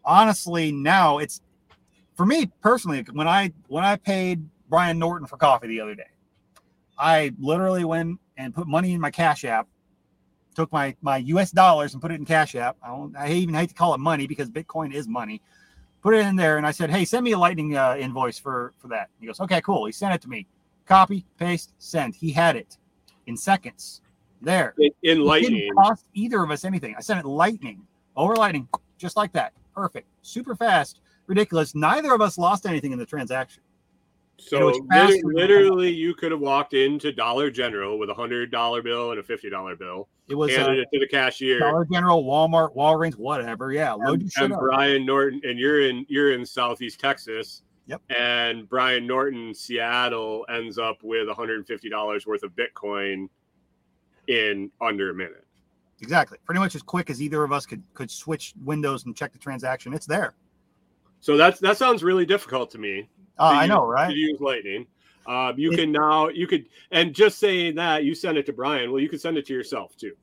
honestly, 0.06 0.72
now 0.72 1.18
it's 1.18 1.42
for 2.16 2.26
me 2.26 2.50
personally. 2.62 3.06
When 3.12 3.28
I 3.28 3.52
when 3.68 3.84
I 3.84 3.98
paid 3.98 4.48
Brian 4.70 4.98
Norton 4.98 5.28
for 5.28 5.38
coffee 5.38 5.68
the 5.68 5.82
other 5.82 5.94
day, 5.96 6.10
I 6.98 7.34
literally 7.38 7.84
went 7.84 8.20
and 8.38 8.56
put 8.56 8.68
money 8.68 8.94
in 8.94 9.02
my 9.02 9.12
Cash 9.12 9.44
App, 9.44 9.68
took 10.56 10.72
my 10.72 10.96
my 11.02 11.18
U.S. 11.18 11.52
dollars 11.52 11.94
and 11.94 12.02
put 12.02 12.12
it 12.12 12.16
in 12.16 12.26
Cash 12.26 12.56
App. 12.56 12.78
I, 12.82 12.88
don't, 12.88 13.16
I 13.18 13.30
even 13.32 13.56
hate 13.56 13.70
to 13.70 13.76
call 13.76 13.94
it 13.94 14.00
money 14.00 14.26
because 14.26 14.50
Bitcoin 14.50 14.94
is 14.94 15.08
money. 15.08 15.42
Put 16.02 16.14
it 16.14 16.26
in 16.26 16.36
there, 16.36 16.58
and 16.58 16.66
I 16.66 16.72
said, 16.72 16.90
"Hey, 16.90 17.04
send 17.04 17.26
me 17.26 17.34
a 17.34 17.38
Lightning 17.38 17.76
uh, 17.76 17.98
invoice 18.00 18.40
for 18.40 18.74
for 18.78 18.88
that." 18.88 19.10
He 19.20 19.28
goes, 19.28 19.42
"Okay, 19.42 19.60
cool." 19.60 19.86
He 19.86 19.92
sent 19.92 20.14
it 20.14 20.22
to 20.22 20.30
me. 20.30 20.48
Copy, 20.86 21.26
paste, 21.38 21.74
send. 21.80 22.16
He 22.16 22.32
had 22.32 22.56
it 22.56 22.78
in 23.28 23.38
seconds. 23.38 24.02
There. 24.42 24.74
in, 24.78 24.92
in 25.04 25.22
It 25.22 25.24
Lightning, 25.24 25.56
didn't 25.56 25.76
cost 25.76 26.06
either 26.14 26.44
of 26.44 26.52
us 26.52 26.66
anything. 26.66 26.94
I 26.98 27.02
sent 27.02 27.20
it 27.20 27.26
lightning 27.26 27.82
over 28.16 28.36
lightning, 28.36 28.68
just 28.98 29.18
like 29.18 29.32
that. 29.34 29.54
Perfect. 29.74 30.08
Super 30.22 30.56
fast. 30.56 31.00
Ridiculous. 31.28 31.74
Neither 31.74 32.14
of 32.14 32.22
us 32.22 32.38
lost 32.38 32.66
anything 32.66 32.92
in 32.92 33.00
the 33.00 33.06
transaction. 33.06 33.64
so 34.38 34.70
it 34.70 34.84
was 34.92 35.22
lit- 35.24 35.26
literally, 35.26 35.92
you 35.92 36.14
could 36.14 36.32
have 36.32 36.42
walked 36.42 36.74
into 36.74 37.12
Dollar 37.12 37.50
General 37.50 37.98
with 37.98 38.10
a 38.10 38.14
hundred 38.14 38.52
dollar 38.52 38.84
bill 38.84 39.12
and 39.12 39.20
a 39.20 39.24
fifty 39.24 39.50
dollar 39.50 39.76
bill, 39.76 40.08
It 40.28 40.36
was 40.36 40.54
handed 40.56 40.80
uh, 40.80 40.82
it 40.82 40.88
to 40.94 41.00
the 41.00 41.08
cashier. 41.08 41.60
Dollar 41.60 41.86
General, 41.86 42.24
Walmart, 42.24 42.76
Walgreens, 42.76 43.16
whatever. 43.16 43.72
Yeah, 43.72 43.94
load 43.94 44.22
your 44.22 44.30
shit 44.30 44.44
and 44.44 44.54
up. 44.54 44.60
Brian 44.60 45.06
Norton, 45.06 45.42
and 45.44 45.58
you're 45.58 45.82
in 45.90 46.06
you're 46.10 46.34
in 46.34 46.46
Southeast 46.46 47.00
Texas. 47.00 47.64
Yep. 47.88 48.02
And 48.18 48.68
Brian 48.68 49.06
Norton, 49.06 49.54
Seattle, 49.54 50.46
ends 50.50 50.78
up 50.80 50.98
with 51.04 51.28
150 51.28 51.90
dollars 51.90 52.26
worth 52.26 52.44
of 52.44 52.52
Bitcoin 52.56 53.30
in 54.28 54.72
under 54.82 55.12
a 55.12 55.14
minute. 55.14 55.46
Exactly. 56.02 56.38
Pretty 56.46 56.60
much 56.60 56.76
as 56.76 56.82
quick 56.82 57.10
as 57.10 57.22
either 57.22 57.44
of 57.44 57.52
us 57.52 57.66
could 57.66 57.84
could 57.94 58.10
switch 58.12 58.54
windows 58.64 59.06
and 59.06 59.16
check 59.16 59.32
the 59.34 59.40
transaction. 59.40 59.94
It's 59.94 60.06
there. 60.08 60.34
So 61.20 61.38
that's 61.38 61.60
that 61.60 61.78
sounds 61.78 62.04
really 62.04 62.26
difficult 62.26 62.72
to 62.72 62.78
me. 62.78 63.08
Uh, 63.38 63.52
to 63.52 63.58
I 63.58 63.62
use- 63.64 63.70
know, 63.70 63.82
To 63.82 63.88
right? 63.88 64.16
use 64.16 64.40
Lightning, 64.40 64.88
um, 65.28 65.58
you 65.60 65.72
It- 65.72 65.78
can 65.78 65.92
now 65.92 66.30
you 66.30 66.48
could 66.48 66.66
and 66.92 67.14
just 67.14 67.38
saying 67.40 67.76
that 67.76 68.04
you 68.04 68.16
send 68.16 68.38
it 68.38 68.46
to 68.48 68.54
Brian. 68.54 68.92
Well, 68.92 69.02
you 69.02 69.10
could 69.10 69.22
send 69.22 69.38
it 69.38 69.46
to 69.48 69.54
yourself 69.54 69.96
too. 69.96 70.16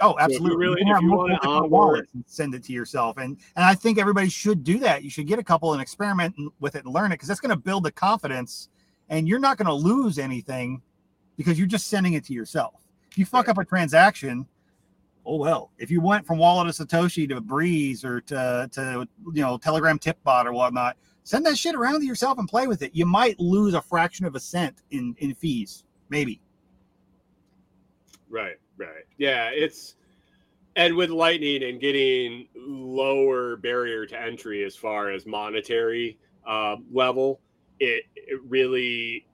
Oh, 0.00 0.10
you 0.10 0.16
absolutely. 0.18 0.56
really- 0.58 0.82
can 0.84 0.96
if 0.96 1.02
you 1.02 1.12
onboard- 1.42 2.08
and 2.14 2.22
send 2.26 2.54
it 2.54 2.62
to 2.64 2.72
yourself, 2.72 3.16
and 3.16 3.38
and 3.56 3.64
I 3.64 3.74
think 3.74 3.98
everybody 3.98 4.28
should 4.28 4.62
do 4.64 4.78
that. 4.80 5.02
You 5.02 5.10
should 5.10 5.26
get 5.26 5.38
a 5.38 5.44
couple 5.44 5.72
and 5.72 5.80
experiment 5.80 6.34
with 6.60 6.74
it 6.76 6.84
and 6.84 6.92
learn 6.92 7.12
it 7.12 7.14
because 7.14 7.28
that's 7.28 7.40
going 7.40 7.50
to 7.50 7.56
build 7.56 7.84
the 7.84 7.92
confidence, 7.92 8.68
and 9.08 9.26
you're 9.26 9.38
not 9.38 9.56
going 9.56 9.66
to 9.66 9.72
lose 9.74 10.18
anything 10.18 10.82
because 11.36 11.58
you're 11.58 11.66
just 11.66 11.88
sending 11.88 12.12
it 12.14 12.24
to 12.26 12.32
yourself. 12.34 12.74
If 13.10 13.16
you 13.18 13.24
fuck 13.24 13.46
Right. 13.46 13.52
up 13.56 13.58
a 13.58 13.64
transaction, 13.64 14.46
oh 15.24 15.36
well. 15.36 15.70
If 15.78 15.90
you 15.90 16.00
went 16.02 16.26
from 16.26 16.38
Wallet 16.38 16.74
to 16.74 16.84
Satoshi 16.86 17.26
to 17.30 17.40
Breeze 17.40 18.04
or 18.04 18.20
to 18.22 18.68
to 18.72 19.08
you 19.32 19.40
know 19.42 19.56
Telegram 19.56 19.98
tip 19.98 20.22
bot 20.24 20.46
or 20.46 20.52
whatnot, 20.52 20.96
send 21.22 21.46
that 21.46 21.56
shit 21.56 21.74
around 21.74 22.00
to 22.00 22.06
yourself 22.06 22.38
and 22.38 22.46
play 22.48 22.66
with 22.66 22.82
it. 22.82 22.94
You 22.94 23.06
might 23.06 23.40
lose 23.40 23.72
a 23.72 23.80
fraction 23.80 24.26
of 24.26 24.34
a 24.34 24.40
cent 24.40 24.82
in 24.90 25.14
in 25.18 25.34
fees, 25.34 25.84
maybe. 26.10 26.40
Right, 28.28 28.56
right. 28.76 29.04
Yeah, 29.18 29.50
it's 29.52 29.96
and 30.76 30.94
with 30.94 31.10
Lightning 31.10 31.62
and 31.62 31.80
getting 31.80 32.48
lower 32.54 33.56
barrier 33.56 34.06
to 34.06 34.20
entry 34.20 34.62
as 34.64 34.76
far 34.76 35.10
as 35.10 35.26
monetary 35.26 36.18
uh, 36.46 36.76
level, 36.92 37.40
it 37.80 38.04
it 38.14 38.40
really 38.46 39.26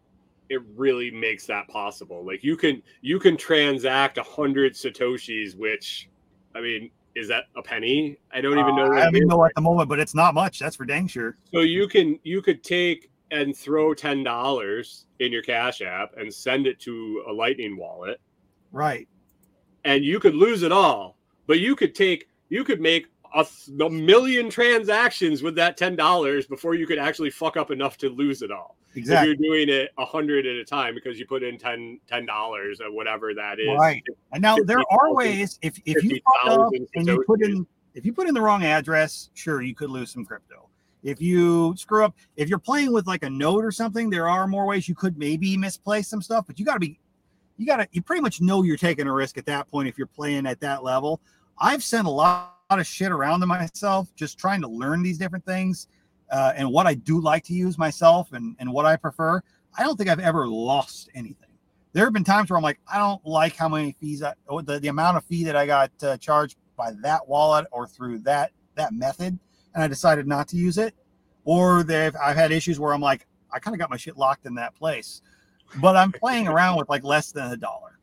it 0.48 0.62
really 0.76 1.10
makes 1.10 1.46
that 1.46 1.66
possible. 1.68 2.24
Like 2.24 2.44
you 2.44 2.56
can 2.56 2.82
you 3.00 3.18
can 3.18 3.36
transact 3.36 4.18
a 4.18 4.22
hundred 4.22 4.74
satoshis, 4.74 5.56
which 5.56 6.08
I 6.54 6.60
mean, 6.60 6.90
is 7.16 7.28
that 7.28 7.44
a 7.56 7.62
penny? 7.62 8.18
I 8.32 8.40
don't 8.40 8.58
even 8.58 8.76
know. 8.76 8.92
Uh, 8.92 9.00
I 9.00 9.04
don't 9.04 9.16
even 9.16 9.28
know 9.28 9.44
at 9.44 9.52
the 9.54 9.62
moment, 9.62 9.88
but 9.88 9.98
it's 9.98 10.14
not 10.14 10.34
much. 10.34 10.60
That's 10.60 10.76
for 10.76 10.84
dang 10.84 11.08
sure. 11.08 11.36
So 11.52 11.60
you 11.60 11.88
can 11.88 12.18
you 12.22 12.40
could 12.40 12.62
take 12.62 13.10
and 13.32 13.56
throw 13.56 13.94
ten 13.94 14.22
dollars 14.22 15.06
in 15.18 15.32
your 15.32 15.42
Cash 15.42 15.80
App 15.80 16.12
and 16.16 16.32
send 16.32 16.66
it 16.66 16.78
to 16.80 17.24
a 17.28 17.32
Lightning 17.32 17.76
wallet 17.76 18.20
Right. 18.72 19.06
and 19.84 20.04
you 20.04 20.20
could 20.20 20.34
lose 20.34 20.62
it 20.62 20.72
all, 20.72 21.16
but 21.46 21.60
you 21.60 21.76
could 21.76 21.94
take 21.94 22.28
you 22.48 22.64
could 22.64 22.80
make 22.80 23.06
a, 23.34 23.46
a 23.80 23.90
million 23.90 24.50
transactions 24.50 25.42
with 25.42 25.54
that 25.56 25.76
ten 25.76 25.96
dollars 25.96 26.46
before 26.46 26.74
you 26.74 26.86
could 26.86 26.98
actually 26.98 27.30
fuck 27.30 27.56
up 27.56 27.70
enough 27.70 27.96
to 27.98 28.08
lose 28.08 28.42
it 28.42 28.50
all. 28.50 28.76
Exactly. 28.94 29.32
If 29.32 29.40
you're 29.40 29.50
doing 29.50 29.68
it 29.68 29.90
a 29.96 30.04
hundred 30.04 30.46
at 30.46 30.56
a 30.56 30.64
time 30.64 30.94
because 30.94 31.18
you 31.18 31.26
put 31.26 31.42
in 31.42 31.58
10 31.58 32.00
dollars 32.26 32.80
or 32.80 32.92
whatever 32.92 33.32
that 33.32 33.58
is. 33.58 33.68
Right. 33.78 34.02
And 34.32 34.42
now 34.42 34.56
there 34.56 34.78
are 34.78 35.08
50,000 35.08 35.14
ways 35.16 35.58
if 35.62 35.80
if 35.86 36.04
you 36.04 36.20
fuck 36.44 36.58
up 36.58 36.72
and 36.94 37.06
you 37.06 37.24
put 37.26 37.42
in 37.42 37.66
if 37.94 38.04
you 38.04 38.12
put 38.12 38.28
in 38.28 38.34
the 38.34 38.40
wrong 38.40 38.64
address, 38.64 39.30
sure 39.34 39.62
you 39.62 39.74
could 39.74 39.90
lose 39.90 40.10
some 40.10 40.24
crypto. 40.24 40.68
If 41.02 41.20
you 41.20 41.74
screw 41.76 42.04
up, 42.04 42.14
if 42.36 42.48
you're 42.48 42.58
playing 42.58 42.92
with 42.92 43.06
like 43.06 43.22
a 43.22 43.30
node 43.30 43.64
or 43.64 43.72
something, 43.72 44.08
there 44.08 44.28
are 44.28 44.46
more 44.46 44.66
ways 44.66 44.88
you 44.88 44.94
could 44.94 45.18
maybe 45.18 45.56
misplace 45.56 46.06
some 46.06 46.22
stuff, 46.22 46.46
but 46.46 46.58
you 46.58 46.64
got 46.64 46.74
to 46.74 46.80
be 46.80 47.00
you 47.56 47.66
got 47.66 47.76
to 47.76 47.88
you 47.92 48.02
pretty 48.02 48.22
much 48.22 48.40
know 48.40 48.62
you're 48.62 48.76
taking 48.76 49.06
a 49.06 49.12
risk 49.12 49.38
at 49.38 49.46
that 49.46 49.68
point 49.68 49.88
if 49.88 49.98
you're 49.98 50.06
playing 50.06 50.46
at 50.46 50.60
that 50.60 50.82
level. 50.82 51.20
I've 51.58 51.82
sent 51.82 52.06
a 52.06 52.10
lot, 52.10 52.50
of 52.70 52.86
shit 52.86 53.12
around 53.12 53.40
to 53.40 53.46
myself 53.46 54.08
just 54.16 54.38
trying 54.38 54.62
to 54.62 54.66
learn 54.66 55.02
these 55.02 55.18
different 55.18 55.44
things 55.44 55.88
uh, 56.30 56.54
and 56.56 56.70
what 56.70 56.86
I 56.86 56.94
do 56.94 57.20
like 57.20 57.44
to 57.44 57.52
use 57.52 57.76
myself 57.76 58.32
and 58.32 58.56
and 58.58 58.72
what 58.72 58.86
I 58.86 58.96
prefer. 58.96 59.42
I 59.76 59.82
don't 59.82 59.96
think 59.96 60.08
I've 60.08 60.20
ever 60.20 60.48
lost 60.48 61.10
anything. 61.14 61.50
There 61.92 62.04
have 62.04 62.14
been 62.14 62.24
times 62.24 62.48
where 62.48 62.56
I'm 62.56 62.62
like, 62.62 62.80
I 62.90 62.96
don't 62.96 63.24
like 63.26 63.56
how 63.56 63.68
many 63.68 63.92
fees, 63.92 64.22
I, 64.22 64.32
or 64.46 64.62
the, 64.62 64.78
the 64.78 64.88
amount 64.88 65.18
of 65.18 65.24
fee 65.24 65.44
that 65.44 65.56
I 65.56 65.66
got 65.66 65.90
uh, 66.02 66.16
charged 66.16 66.56
by 66.76 66.92
that 67.02 67.28
wallet 67.28 67.66
or 67.70 67.86
through 67.86 68.20
that 68.20 68.52
that 68.74 68.94
method, 68.94 69.38
and 69.74 69.84
I 69.84 69.86
decided 69.86 70.26
not 70.26 70.48
to 70.48 70.56
use 70.56 70.78
it. 70.78 70.94
Or 71.44 71.82
they've 71.82 72.16
I've 72.16 72.36
had 72.36 72.52
issues 72.52 72.80
where 72.80 72.94
I'm 72.94 73.02
like, 73.02 73.26
I 73.52 73.58
kind 73.58 73.74
of 73.74 73.78
got 73.78 73.90
my 73.90 73.98
shit 73.98 74.16
locked 74.16 74.46
in 74.46 74.54
that 74.54 74.74
place, 74.74 75.20
but 75.80 75.96
I'm 75.96 76.12
playing 76.12 76.48
around 76.48 76.76
with 76.78 76.88
like 76.88 77.04
less 77.04 77.32
than 77.32 77.52
a 77.52 77.56
dollar. 77.56 77.98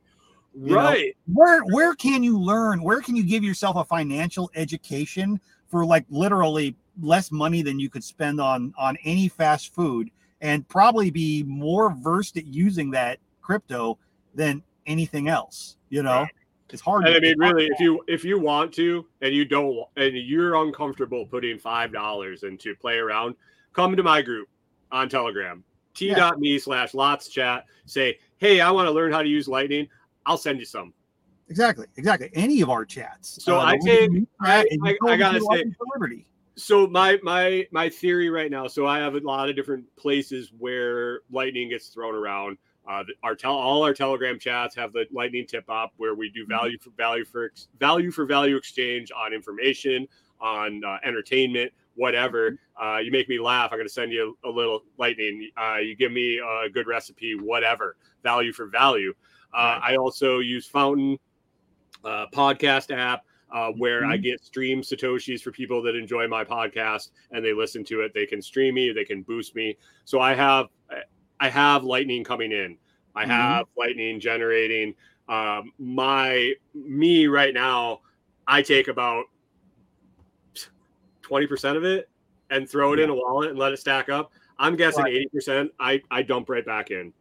you 0.55 0.75
know, 0.75 0.81
Right. 0.81 1.15
Where 1.31 1.61
where 1.65 1.93
can 1.95 2.23
you 2.23 2.39
learn? 2.39 2.81
Where 2.83 3.01
can 3.01 3.15
you 3.15 3.23
give 3.23 3.43
yourself 3.43 3.75
a 3.75 3.85
financial 3.85 4.49
education 4.55 5.39
for 5.67 5.85
like 5.85 6.05
literally 6.09 6.75
less 7.01 7.31
money 7.31 7.61
than 7.61 7.79
you 7.79 7.89
could 7.89 8.03
spend 8.03 8.41
on 8.41 8.73
on 8.77 8.97
any 9.03 9.27
fast 9.27 9.73
food 9.73 10.09
and 10.41 10.67
probably 10.67 11.11
be 11.11 11.43
more 11.43 11.91
versed 11.93 12.37
at 12.37 12.45
using 12.47 12.91
that 12.91 13.19
crypto 13.41 13.97
than 14.35 14.63
anything 14.85 15.27
else. 15.27 15.77
You 15.89 16.03
know, 16.03 16.21
Right. 16.21 16.29
it's 16.69 16.81
hard. 16.81 17.05
And 17.07 17.15
I 17.15 17.19
mean, 17.19 17.37
really, 17.37 17.67
if 17.67 17.79
you 17.79 18.01
if 18.07 18.23
you 18.25 18.39
want 18.39 18.73
to, 18.73 19.05
and 19.21 19.33
you 19.33 19.45
don't, 19.45 19.85
and 19.97 20.17
you're 20.17 20.55
uncomfortable 20.55 21.25
putting 21.25 21.57
five 21.59 21.91
dollars 21.93 22.43
into 22.43 22.75
play 22.75 22.97
around, 22.97 23.35
come 23.73 23.95
to 23.95 24.03
my 24.03 24.21
group 24.21 24.49
on 24.91 25.07
Telegram, 25.09 25.63
t.me 25.93 26.59
slash 26.59 26.93
lots 26.93 27.27
chat. 27.29 27.65
Say, 27.85 28.19
hey, 28.37 28.61
I 28.61 28.71
want 28.71 28.87
to 28.87 28.91
learn 28.91 29.11
how 29.11 29.21
to 29.21 29.29
use 29.29 29.47
Lightning. 29.47 29.87
I'll 30.25 30.37
send 30.37 30.59
you 30.59 30.65
some. 30.65 30.93
exactly, 31.49 31.87
exactly. 31.97 32.29
Any 32.33 32.61
of 32.61 32.69
our 32.69 32.85
chats. 32.85 33.43
So 33.43 33.57
Uh, 33.57 33.63
I 33.65 33.77
take- 33.77 34.11
I- 34.41 34.65
I- 34.83 34.97
I 35.07 35.17
gotta 35.17 35.39
for 35.39 35.85
Liberty. 35.95 36.27
So 36.55 36.85
my 36.87 37.17
my 37.23 37.65
my 37.71 37.89
theory 37.89 38.29
right 38.29 38.51
now. 38.51 38.67
So 38.67 38.85
I 38.85 38.99
have 38.99 39.15
a 39.15 39.19
lot 39.21 39.49
of 39.49 39.55
different 39.55 39.85
places 39.95 40.51
where 40.59 41.21
Lightning 41.31 41.69
gets 41.69 41.87
thrown 41.87 42.13
around. 42.13 42.57
Uh, 42.87 43.03
our 43.23 43.33
tel- 43.35 43.53
all 43.55 43.83
our 43.83 43.93
Telegram 43.93 44.37
chats 44.37 44.75
have 44.75 44.93
the 44.93 45.05
Lightning 45.11 45.45
tip 45.47 45.63
up 45.69 45.93
where 45.97 46.15
we 46.15 46.29
do 46.29 46.45
value 46.45 46.77
for 46.79 46.89
value 46.91 47.23
for 47.25 47.45
ex- 47.45 47.67
value 47.79 48.11
for 48.11 48.25
value 48.25 48.55
exchange 48.55 49.11
on 49.11 49.31
information, 49.33 50.07
on 50.41 50.83
uh, 50.83 50.97
entertainment, 51.03 51.71
whatever. 51.99 52.57
Uh, 52.81 52.97
you 52.97 53.11
make 53.11 53.27
me 53.27 53.39
laugh. 53.39 53.71
I'm 53.71 53.77
going 53.77 53.87
to 53.87 53.93
send 53.93 54.11
you 54.11 54.37
a, 54.45 54.49
little 54.49 54.83
Lightning. 54.97 55.49
Uh, 55.57 55.77
you 55.77 55.95
give 55.95 56.11
me 56.11 56.39
a 56.39 56.69
good 56.69 56.87
recipe, 56.87 57.35
whatever. 57.35 57.97
Value 58.23 58.53
for 58.53 58.67
value. 58.67 59.13
Uh, 59.53 59.79
I 59.83 59.97
also 59.97 60.39
use 60.39 60.65
Fountain 60.67 61.17
uh, 62.05 62.25
podcast 62.33 62.95
app 62.95 63.23
uh, 63.51 63.71
where 63.71 64.05
I 64.05 64.15
get 64.15 64.43
stream 64.43 64.81
satoshis 64.81 65.41
for 65.41 65.51
people 65.51 65.81
that 65.83 65.95
enjoy 65.95 66.27
my 66.27 66.43
podcast 66.45 67.09
and 67.31 67.43
they 67.43 67.53
listen 67.53 67.83
to 67.85 68.01
it. 68.01 68.13
They 68.13 68.25
can 68.25 68.41
stream 68.41 68.75
me, 68.75 68.91
they 68.91 69.05
can 69.05 69.23
boost 69.23 69.55
me. 69.55 69.77
So 70.05 70.19
I 70.19 70.33
have 70.35 70.67
I 71.39 71.49
have 71.49 71.83
lightning 71.83 72.23
coming 72.23 72.51
in. 72.51 72.77
I 73.15 73.25
Mhm. 73.25 73.27
have 73.29 73.65
lightning 73.77 74.19
generating. 74.19 74.93
Um, 75.27 75.71
my 75.79 76.53
me 76.73 77.27
right 77.27 77.53
now, 77.53 78.01
I 78.47 78.61
take 78.61 78.87
about 78.87 79.25
twenty 81.29 81.45
percent 81.47 81.77
of 81.77 81.83
it 81.85 82.09
and 82.49 82.67
throw 82.67 82.93
it 82.93 82.99
in 82.99 83.09
a 83.11 83.15
wallet 83.15 83.51
and 83.51 83.59
let 83.59 83.71
it 83.71 83.77
stack 83.77 84.09
up. 84.09 84.31
I'm 84.57 84.75
guessing 84.75 85.03
Right. 85.03 85.13
eighty 85.13 85.27
percent. 85.31 85.71
I 85.79 86.01
I 86.09 86.23
dump 86.23 86.49
right 86.49 86.65
back 86.65 86.89
in. 86.91 87.13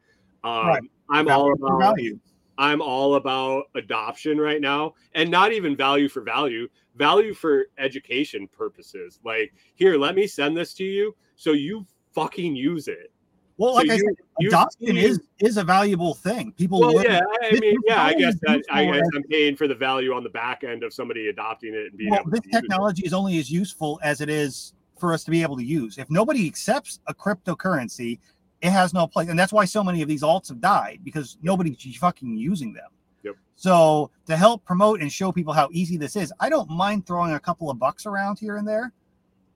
Um, 0.42 0.66
Right. 0.66 0.82
I'm 1.10 1.28
all 1.28 1.48
Value 1.48 1.52
about 1.52 1.78
value. 1.78 2.18
I'm 2.56 2.80
all 2.82 3.14
about 3.14 3.64
adoption 3.76 4.38
right 4.38 4.60
now 4.60 4.94
and 5.14 5.30
not 5.30 5.52
even 5.52 5.76
value 5.76 6.08
for 6.08 6.22
value, 6.22 6.68
value 6.96 7.32
for 7.32 7.66
education 7.78 8.48
purposes. 8.48 9.20
Like, 9.24 9.52
here, 9.74 9.96
let 9.96 10.16
me 10.16 10.26
send 10.26 10.56
this 10.56 10.74
to 10.74 10.84
you 10.84 11.14
so 11.36 11.52
you 11.52 11.86
fucking 12.14 12.56
use 12.56 12.88
it. 12.88 13.12
Well, 13.58 13.72
So 13.72 13.76
like 13.76 13.90
I 13.90 13.94
you- 13.94 14.14
said, 14.40 14.46
adoption 14.46 14.96
is 14.96 15.20
is 15.40 15.56
a 15.56 15.64
valuable 15.64 16.14
thing. 16.14 16.52
People 16.52 16.80
Well, 16.80 17.04
yeah, 17.04 17.20
I 17.42 17.52
mean, 17.58 17.76
yeah, 17.86 18.02
I 18.04 18.14
guess 18.14 18.36
that 18.42 18.62
I 18.70 18.86
guess 18.86 19.06
I'm 19.14 19.24
paying 19.24 19.56
for 19.56 19.68
the 19.68 19.74
value 19.74 20.14
on 20.14 20.22
the 20.22 20.30
back 20.30 20.64
end 20.64 20.82
of 20.84 20.92
somebody 20.94 21.28
adopting 21.28 21.74
it 21.74 21.88
and 21.88 21.98
being 21.98 22.10
well, 22.10 22.20
able 22.20 22.30
this 22.30 22.40
to 22.40 22.46
use 22.46 22.56
it. 22.56 22.60
technology 22.60 23.02
is 23.04 23.12
only 23.12 23.38
as 23.38 23.50
useful 23.50 23.98
as 24.02 24.20
it 24.20 24.28
is 24.30 24.72
for 24.98 25.12
us 25.12 25.24
to 25.24 25.30
be 25.30 25.42
able 25.42 25.56
to 25.56 25.64
use. 25.64 25.98
If 25.98 26.08
nobody 26.10 26.46
accepts 26.46 27.00
a 27.08 27.14
cryptocurrency, 27.14 28.18
it 28.62 28.70
has 28.70 28.94
no 28.94 29.06
place, 29.06 29.28
and 29.28 29.38
that's 29.38 29.52
why 29.52 29.64
so 29.64 29.82
many 29.84 30.02
of 30.02 30.08
these 30.08 30.22
alts 30.22 30.48
have 30.48 30.60
died 30.60 31.00
because 31.04 31.36
nobody's 31.42 31.96
fucking 31.96 32.36
using 32.36 32.72
them. 32.72 32.88
Yep. 33.24 33.36
So 33.56 34.10
to 34.26 34.36
help 34.36 34.64
promote 34.64 35.00
and 35.00 35.12
show 35.12 35.30
people 35.32 35.52
how 35.52 35.68
easy 35.72 35.96
this 35.96 36.14
is, 36.16 36.32
I 36.40 36.48
don't 36.48 36.70
mind 36.70 37.06
throwing 37.06 37.32
a 37.34 37.40
couple 37.40 37.70
of 37.70 37.78
bucks 37.78 38.06
around 38.06 38.38
here 38.38 38.56
and 38.56 38.66
there 38.66 38.92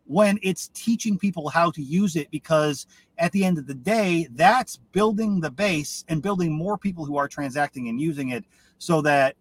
when 0.07 0.39
it's 0.43 0.69
teaching 0.69 1.19
people 1.19 1.49
how 1.49 1.71
to 1.71 1.83
use 1.83 2.17
it 2.17 2.31
because 2.31 2.87
at 3.19 3.31
the 3.33 3.45
end 3.45 3.59
of 3.59 3.67
the 3.67 3.75
day 3.75 4.27
that's 4.33 4.77
building 4.93 5.41
the 5.41 5.51
base 5.51 6.05
and 6.09 6.23
building 6.23 6.53
more 6.53 6.77
people 6.77 7.05
who 7.05 7.17
are 7.17 7.29
transacting 7.29 7.89
and 7.89 8.01
using 8.01 8.31
it 8.31 8.45
so 8.79 9.01
that 9.01 9.37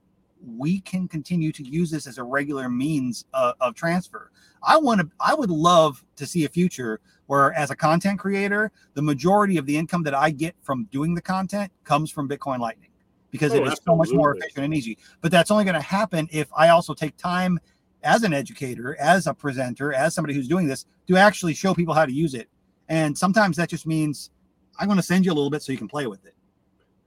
we 0.57 0.79
can 0.81 1.07
continue 1.07 1.51
to 1.51 1.63
use 1.63 1.91
this 1.91 2.07
as 2.07 2.17
a 2.17 2.23
regular 2.23 2.69
means 2.69 3.25
of, 3.33 3.53
of 3.61 3.75
transfer. 3.75 4.31
I 4.63 4.77
want 4.77 5.01
to 5.01 5.09
i 5.19 5.33
would 5.33 5.49
love 5.49 6.03
to 6.17 6.25
see 6.27 6.45
a 6.45 6.49
future 6.49 6.99
where 7.25 7.53
as 7.53 7.71
a 7.71 7.75
content 7.75 8.19
creator 8.19 8.71
the 8.93 9.01
majority 9.01 9.57
of 9.57 9.65
the 9.65 9.75
income 9.75 10.03
that 10.03 10.13
i 10.13 10.29
get 10.29 10.55
from 10.61 10.85
doing 10.91 11.15
the 11.15 11.21
content 11.21 11.71
comes 11.83 12.11
from 12.11 12.29
bitcoin 12.29 12.59
lightning 12.59 12.89
because 13.31 13.53
Oh, 13.53 13.57
it 13.57 13.67
is 13.67 13.79
so 13.83 13.95
much 13.95 14.11
more 14.11 14.35
efficient 14.35 14.65
and 14.65 14.73
easy. 14.73 14.97
But 15.21 15.31
that's 15.31 15.49
only 15.51 15.63
going 15.63 15.75
to 15.75 15.81
happen 15.81 16.27
if 16.31 16.47
i 16.55 16.69
also 16.69 16.93
take 16.93 17.17
time 17.17 17.59
as 18.03 18.23
an 18.23 18.33
educator, 18.33 18.95
as 18.99 19.27
a 19.27 19.33
presenter, 19.33 19.93
as 19.93 20.13
somebody 20.15 20.33
who's 20.33 20.47
doing 20.47 20.67
this 20.67 20.85
to 21.07 21.17
actually 21.17 21.53
show 21.53 21.73
people 21.73 21.93
how 21.93 22.05
to 22.05 22.11
use 22.13 22.33
it. 22.33 22.49
And 22.89 23.17
sometimes 23.17 23.57
that 23.57 23.69
just 23.69 23.85
means 23.87 24.31
I'm 24.79 24.87
going 24.87 24.97
to 24.97 25.03
send 25.03 25.25
you 25.25 25.31
a 25.31 25.35
little 25.35 25.49
bit 25.49 25.61
so 25.61 25.71
you 25.71 25.77
can 25.77 25.87
play 25.87 26.07
with 26.07 26.25
it. 26.25 26.33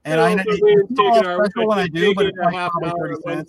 And 0.05 0.21
I, 0.21 0.31
It 0.31 0.35
know 0.35 0.43
also 0.43 0.51
it's 0.51 0.61
means 0.61 0.87
taking 0.97 1.25
our- 1.25 1.67
when 1.67 1.79
I 1.79 1.87
do, 1.87 2.13
but 2.15 2.25
it's 2.27 2.37
a 2.37 2.43
like 2.45 2.53
half 2.53 2.71
an 2.81 2.85
hour 2.89 3.15
30 3.23 3.39
on. 3.39 3.45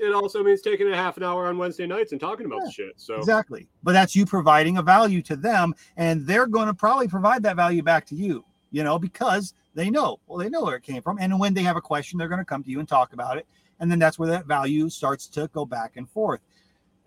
It 0.00 0.14
also 0.14 0.42
means 0.42 0.62
taking 0.62 0.90
a 0.90 0.96
half 0.96 1.16
an 1.16 1.22
hour 1.24 1.46
on 1.46 1.58
Wednesday 1.58 1.86
nights 1.86 2.12
and 2.12 2.20
talking 2.20 2.46
about 2.46 2.60
Yeah, 2.60 2.66
the 2.66 2.72
shit. 2.72 2.92
So 2.96 3.16
Exactly. 3.16 3.68
But 3.82 3.92
that's 3.92 4.16
you 4.16 4.24
providing 4.24 4.78
a 4.78 4.82
value 4.82 5.20
to 5.22 5.36
them, 5.36 5.74
and 5.96 6.26
they're 6.26 6.46
going 6.46 6.68
to 6.68 6.74
probably 6.74 7.06
provide 7.08 7.42
that 7.42 7.56
value 7.56 7.82
back 7.82 8.06
to 8.06 8.14
you, 8.14 8.44
you 8.70 8.82
know, 8.82 8.98
because 8.98 9.54
they 9.74 9.90
know, 9.90 10.18
well, 10.26 10.38
they 10.38 10.48
know 10.48 10.62
where 10.64 10.76
it 10.76 10.82
came 10.82 11.02
from. 11.02 11.18
And 11.20 11.38
when 11.38 11.54
they 11.54 11.62
have 11.62 11.76
a 11.76 11.80
question, 11.80 12.18
they're 12.18 12.28
going 12.28 12.40
to 12.40 12.44
come 12.44 12.62
to 12.64 12.70
you 12.70 12.78
and 12.78 12.88
talk 12.88 13.12
about 13.12 13.36
it. 13.36 13.46
And 13.78 13.90
then 13.90 13.98
that's 13.98 14.18
where 14.18 14.28
that 14.30 14.46
value 14.46 14.88
starts 14.90 15.26
to 15.28 15.48
go 15.48 15.64
back 15.64 15.96
and 15.96 16.08
forth. 16.08 16.40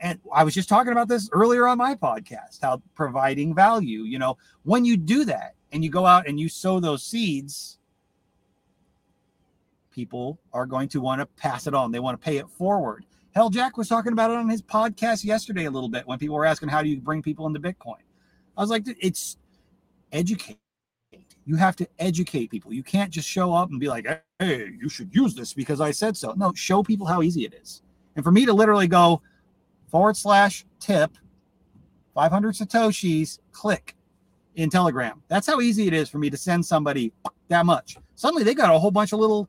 And 0.04 0.20
I 0.34 0.44
was 0.44 0.54
just 0.54 0.68
talking 0.68 0.92
about 0.92 1.08
this 1.08 1.30
earlier 1.32 1.66
on 1.66 1.78
my 1.78 1.96
podcast, 1.96 2.60
how 2.62 2.82
providing 2.94 3.56
value, 3.56 4.02
you 4.02 4.20
know, 4.20 4.38
when 4.64 4.84
you 4.84 4.98
do 4.98 5.24
that 5.24 5.56
and 5.72 5.82
you 5.82 5.90
go 5.90 6.06
out 6.06 6.28
and 6.28 6.38
you 6.38 6.50
sow 6.50 6.82
those 6.82 7.04
seeds, 7.04 7.80
people 9.92 10.42
are 10.52 10.66
going 10.66 10.90
to 10.90 11.00
want 11.00 11.22
to 11.22 11.26
pass 11.26 11.68
it 11.68 11.74
on. 11.74 11.90
They 11.90 12.02
want 12.02 12.20
to 12.20 12.24
pay 12.24 12.36
it 12.36 12.50
forward. 12.50 13.06
Hell, 13.34 13.50
Jack 13.50 13.78
was 13.78 13.88
talking 13.88 14.12
about 14.12 14.30
it 14.30 14.36
on 14.36 14.50
his 14.50 14.62
podcast 14.62 15.24
yesterday 15.24 15.66
a 15.66 15.72
little 15.72 15.88
bit 15.88 16.06
when 16.06 16.20
people 16.20 16.36
were 16.36 16.46
asking, 16.46 16.68
How 16.68 16.84
do 16.84 16.90
you 16.90 17.00
bring 17.00 17.22
people 17.22 17.48
into 17.48 17.62
Bitcoin? 17.62 18.02
I 18.58 18.62
was 18.62 18.70
like, 18.70 18.84
It's 19.00 19.38
educate. 20.12 20.58
You 21.46 21.56
have 21.56 21.78
to 21.78 21.88
educate 21.98 22.52
people. 22.52 22.74
You 22.74 22.84
can't 22.84 23.10
just 23.10 23.28
show 23.28 23.54
up 23.54 23.70
and 23.70 23.80
be 23.80 23.88
like, 23.88 24.06
Hey, 24.40 24.70
you 24.78 24.90
should 24.90 25.16
use 25.16 25.34
this 25.34 25.54
because 25.54 25.80
I 25.80 25.92
said 25.92 26.18
so. 26.18 26.34
No, 26.34 26.52
show 26.54 26.84
people 26.84 27.08
how 27.08 27.22
easy 27.22 27.46
it 27.46 27.54
is. 27.54 27.82
And 28.18 28.26
for 28.26 28.34
me 28.34 28.46
to 28.46 28.54
literally 28.54 28.88
go 28.88 29.22
forward 29.94 30.18
slash 30.18 30.66
tip 30.80 31.16
500 32.16 32.56
Satoshis, 32.56 33.38
click 33.52 33.96
in 34.56 34.70
Telegram. 34.70 35.22
That's 35.28 35.46
how 35.46 35.62
easy 35.62 35.88
it 35.88 35.94
is 35.94 36.10
for 36.10 36.18
me 36.18 36.32
to 36.32 36.38
send 36.38 36.66
somebody 36.66 37.14
that 37.48 37.66
much. 37.66 37.98
Suddenly 38.16 38.44
they 38.44 38.56
got 38.56 38.74
a 38.74 38.80
whole 38.80 38.90
bunch 38.90 39.14
of 39.14 39.20
little, 39.20 39.48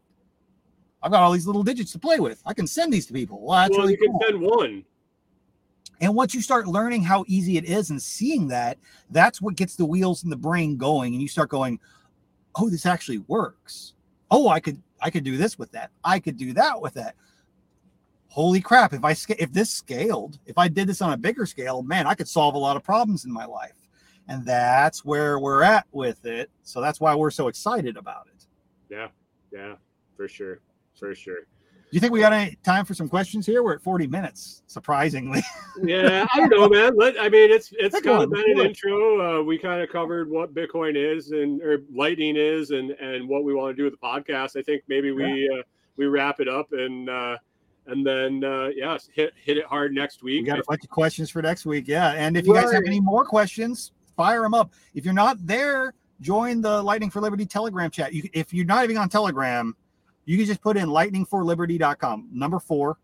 I've 1.02 1.10
got 1.10 1.22
all 1.22 1.32
these 1.32 1.46
little 1.46 1.62
digits 1.62 1.92
to 1.92 1.98
play 1.98 2.20
with. 2.20 2.42
I 2.44 2.52
can 2.52 2.66
send 2.66 2.92
these 2.92 3.06
to 3.06 3.14
people. 3.14 3.40
Well, 3.40 3.58
that's 3.58 3.70
well, 3.70 3.86
really 3.86 3.92
you 3.92 3.98
can 3.98 4.18
send 4.22 4.40
one. 4.42 4.84
And 6.02 6.14
once 6.14 6.34
you 6.34 6.42
start 6.42 6.66
learning 6.66 7.02
how 7.02 7.24
easy 7.26 7.56
it 7.56 7.64
is 7.64 7.88
and 7.88 8.00
seeing 8.00 8.48
that, 8.48 8.76
that's 9.10 9.40
what 9.40 9.56
gets 9.56 9.76
the 9.76 9.86
wheels 9.86 10.24
in 10.24 10.30
the 10.30 10.36
brain 10.36 10.76
going. 10.76 11.14
And 11.14 11.22
you 11.22 11.28
start 11.28 11.48
going, 11.48 11.80
oh, 12.56 12.68
this 12.68 12.84
actually 12.84 13.18
works. 13.28 13.94
Oh, 14.30 14.48
I 14.48 14.60
could 14.60 14.82
I 15.00 15.08
could 15.08 15.24
do 15.24 15.38
this 15.38 15.58
with 15.58 15.70
that. 15.72 15.90
I 16.02 16.18
could 16.18 16.36
do 16.36 16.52
that 16.54 16.80
with 16.80 16.94
that. 16.94 17.14
Holy 18.34 18.60
crap! 18.60 18.92
If 18.92 19.04
I 19.04 19.12
if 19.38 19.52
this 19.52 19.70
scaled, 19.70 20.40
if 20.44 20.58
I 20.58 20.66
did 20.66 20.88
this 20.88 21.00
on 21.00 21.12
a 21.12 21.16
bigger 21.16 21.46
scale, 21.46 21.84
man, 21.84 22.08
I 22.08 22.14
could 22.14 22.26
solve 22.26 22.56
a 22.56 22.58
lot 22.58 22.76
of 22.76 22.82
problems 22.82 23.24
in 23.24 23.32
my 23.32 23.44
life. 23.44 23.76
And 24.26 24.44
that's 24.44 25.04
where 25.04 25.38
we're 25.38 25.62
at 25.62 25.86
with 25.92 26.26
it. 26.26 26.50
So 26.64 26.80
that's 26.80 26.98
why 26.98 27.14
we're 27.14 27.30
so 27.30 27.46
excited 27.46 27.96
about 27.96 28.26
it. 28.34 28.46
Yeah, 28.90 29.06
yeah, 29.52 29.74
for 30.16 30.26
sure, 30.26 30.58
for 30.98 31.14
sure. 31.14 31.42
Do 31.42 31.90
you 31.92 32.00
think 32.00 32.12
we 32.12 32.18
got 32.18 32.32
any 32.32 32.58
time 32.64 32.84
for 32.84 32.92
some 32.92 33.08
questions 33.08 33.46
here? 33.46 33.62
We're 33.62 33.74
at 33.74 33.82
40 33.82 34.08
minutes, 34.08 34.64
surprisingly. 34.66 35.40
Yeah, 35.84 36.26
I 36.32 36.38
don't 36.40 36.50
know, 36.50 36.68
man. 36.68 36.96
Let, 36.96 37.20
I 37.20 37.28
mean, 37.28 37.52
it's 37.52 37.72
it's 37.78 38.00
kind 38.00 38.22
of 38.22 38.30
been 38.30 38.58
an 38.58 38.66
intro. 38.66 39.40
Uh, 39.40 39.42
we 39.44 39.58
kind 39.58 39.80
of 39.80 39.90
covered 39.90 40.28
what 40.28 40.54
Bitcoin 40.54 40.96
is 40.96 41.30
and 41.30 41.62
or 41.62 41.82
Lightning 41.92 42.36
is, 42.36 42.70
and 42.70 42.90
and 42.92 43.28
what 43.28 43.44
we 43.44 43.54
want 43.54 43.76
to 43.76 43.80
do 43.80 43.84
with 43.84 43.92
the 43.92 44.04
podcast. 44.04 44.56
I 44.56 44.62
think 44.62 44.82
maybe 44.88 45.12
we 45.12 45.48
uh, 45.56 45.62
we 45.96 46.06
wrap 46.06 46.40
it 46.40 46.48
up 46.48 46.72
and 46.72 47.08
uh, 47.08 47.36
and 47.86 48.06
then 48.06 48.44
uh, 48.44 48.68
yeah, 48.74 48.96
hit 49.12 49.32
hit 49.42 49.58
it 49.58 49.66
hard 49.66 49.92
next 49.92 50.22
week. 50.22 50.32
We 50.32 50.40
week. 50.40 50.46
got 50.46 50.58
a 50.58 50.64
bunch 50.66 50.84
of 50.84 50.90
questions 50.90 51.30
for 51.30 51.42
next 51.42 51.66
week. 51.66 51.86
Yeah. 51.86 52.12
And 52.12 52.36
if 52.36 52.46
you 52.46 52.54
guys 52.54 52.72
have 52.72 52.84
any 52.86 53.00
more 53.00 53.24
questions, 53.24 53.92
fire 54.16 54.42
them 54.42 54.54
up. 54.54 54.72
If 54.94 55.04
you're 55.04 55.14
not 55.14 55.44
there, 55.46 55.94
join 56.20 56.60
the 56.60 56.82
Lightning 56.82 57.10
for 57.10 57.20
Liberty 57.20 57.46
Telegram 57.46 57.90
chat. 57.90 58.12
You, 58.12 58.28
if 58.32 58.52
you're 58.54 58.66
not 58.66 58.84
even 58.84 58.96
on 58.96 59.08
Telegram, 59.08 59.76
you 60.24 60.36
can 60.36 60.46
just 60.46 60.62
put 60.62 60.76
in 60.76 60.88
lightningforliberty.com, 60.88 62.28
number 62.32 62.58
four, 62.58 62.96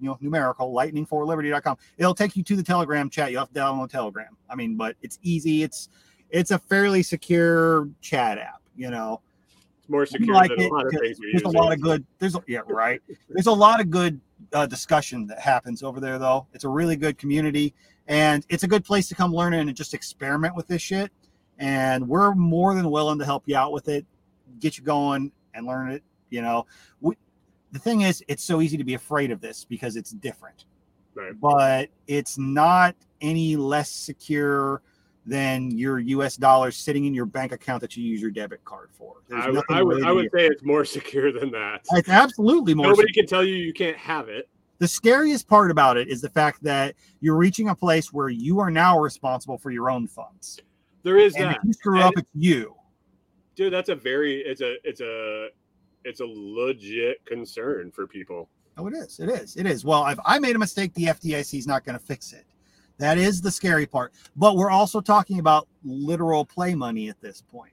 you 0.00 0.08
know, 0.08 0.18
numerical, 0.20 0.74
lightningforliberty.com. 0.74 1.76
It'll 1.96 2.14
take 2.14 2.36
you 2.36 2.42
to 2.42 2.56
the 2.56 2.62
Telegram 2.62 3.08
chat. 3.08 3.30
You 3.30 3.38
have 3.38 3.52
to 3.52 3.60
download 3.60 3.90
Telegram. 3.90 4.36
I 4.50 4.56
mean, 4.56 4.76
but 4.76 4.96
it's 5.02 5.18
easy. 5.22 5.62
It's 5.62 5.88
it's 6.30 6.50
a 6.50 6.58
fairly 6.58 7.02
secure 7.02 7.88
chat 8.00 8.38
app, 8.38 8.62
you 8.76 8.90
know. 8.90 9.20
It's 9.86 9.90
more 9.90 10.06
secure 10.06 10.34
like 10.34 10.50
than 10.50 10.60
it 10.60 10.70
a 10.70 10.74
lot 10.74 10.86
of 10.86 10.92
things 10.92 11.18
there's 11.32 11.42
a 11.42 11.48
lot 11.48 11.72
of 11.72 11.80
good 11.80 12.04
there's 12.18 12.34
a, 12.34 12.42
yeah 12.48 12.60
right 12.66 13.00
there's 13.28 13.46
a 13.46 13.52
lot 13.52 13.80
of 13.80 13.88
good 13.90 14.20
uh, 14.52 14.66
discussion 14.66 15.26
that 15.28 15.38
happens 15.38 15.82
over 15.82 16.00
there 16.00 16.18
though 16.18 16.46
it's 16.52 16.64
a 16.64 16.68
really 16.68 16.96
good 16.96 17.16
community 17.18 17.72
And 18.08 18.44
it's 18.48 18.62
a 18.62 18.68
good 18.68 18.84
place 18.84 19.08
to 19.08 19.14
come 19.14 19.34
learn 19.34 19.54
and 19.54 19.74
just 19.74 19.94
experiment 19.94 20.54
with 20.54 20.68
this 20.68 20.82
shit. 20.82 21.10
And 21.58 22.06
we're 22.08 22.34
more 22.34 22.74
than 22.74 22.90
willing 22.90 23.18
to 23.18 23.24
help 23.24 23.44
you 23.46 23.56
out 23.56 23.72
with 23.72 23.88
it, 23.88 24.04
get 24.60 24.78
you 24.78 24.84
going 24.84 25.32
and 25.54 25.66
learn 25.66 25.90
it. 25.90 26.02
You 26.30 26.42
know, 26.42 26.66
we, 27.00 27.16
the 27.72 27.78
thing 27.78 28.02
is, 28.02 28.22
it's 28.28 28.44
so 28.44 28.60
easy 28.60 28.76
to 28.76 28.84
be 28.84 28.94
afraid 28.94 29.30
of 29.30 29.40
this 29.40 29.64
because 29.64 29.96
it's 29.96 30.10
different, 30.10 30.66
Right. 31.14 31.32
but 31.40 31.88
it's 32.06 32.36
not 32.38 32.94
any 33.20 33.56
less 33.56 33.90
secure 33.90 34.82
than 35.26 35.70
your 35.76 35.98
US 35.98 36.36
dollars 36.36 36.76
sitting 36.76 37.04
in 37.04 37.12
your 37.14 37.26
bank 37.26 37.52
account 37.52 37.80
that 37.80 37.96
you 37.96 38.04
use 38.04 38.20
your 38.20 38.30
debit 38.30 38.64
card 38.64 38.90
for. 38.92 39.16
There's 39.28 39.44
I, 39.70 39.78
I 39.78 39.82
would 39.82 40.04
I 40.04 40.12
would 40.12 40.30
say 40.32 40.46
it's 40.46 40.62
more 40.62 40.84
secure 40.84 41.32
than 41.32 41.50
that. 41.50 41.84
it's 41.92 42.08
absolutely 42.08 42.74
more 42.74 42.86
Nobody 42.88 43.12
can 43.12 43.26
tell 43.26 43.44
you 43.44 43.56
you 43.56 43.72
can't 43.72 43.96
have 43.96 44.28
it. 44.28 44.48
the 44.78 44.86
scariest 44.88 45.48
part 45.48 45.70
about 45.70 45.96
it 45.96 46.08
is 46.08 46.20
the 46.20 46.30
fact 46.30 46.62
that 46.62 46.94
you're 47.20 47.36
reaching 47.36 47.68
a 47.70 47.74
place 47.74 48.12
where 48.12 48.28
you 48.28 48.60
are 48.60 48.70
now 48.70 48.98
responsible 48.98 49.58
for 49.58 49.70
your 49.70 49.90
own 49.90 50.06
funds. 50.06 50.60
There 51.02 51.16
is 51.18 51.34
And 51.34 51.46
that. 51.46 51.56
if 51.58 51.64
you 51.64 51.72
screw 51.72 51.96
And- 51.96 52.04
up, 52.04 52.12
it's 52.16 52.28
you. 52.34 52.74
dude 53.56 53.72
that's 53.72 53.88
a 53.88 53.94
very 53.96 54.40
it's 54.42 54.60
a 54.60 54.76
it's 54.84 55.00
a 55.00 55.48
it's 56.04 56.20
a 56.20 56.26
legit 56.26 57.24
concern 57.26 57.90
for 57.90 58.06
people 58.06 58.48
Oh, 58.78 58.86
it 58.88 58.92
is. 58.92 59.18
It 59.20 59.30
is. 59.30 59.56
It 59.56 59.64
is. 59.64 59.86
Well, 59.86 60.06
if 60.08 60.18
I 60.26 60.38
made 60.38 60.54
a 60.54 60.58
mistake, 60.58 60.92
the 60.92 61.04
FDIC 61.06 61.58
is 61.58 61.66
not 61.66 61.82
going 61.86 61.98
to 61.98 62.04
fix 62.04 62.34
it. 62.34 62.44
That 62.98 63.18
is 63.18 63.40
the 63.40 63.50
scary 63.50 63.86
part. 63.86 64.12
But 64.36 64.56
we're 64.56 64.70
also 64.70 65.00
talking 65.00 65.38
about 65.38 65.68
literal 65.84 66.44
play 66.44 66.74
money 66.74 67.08
at 67.08 67.20
this 67.20 67.42
point. 67.42 67.72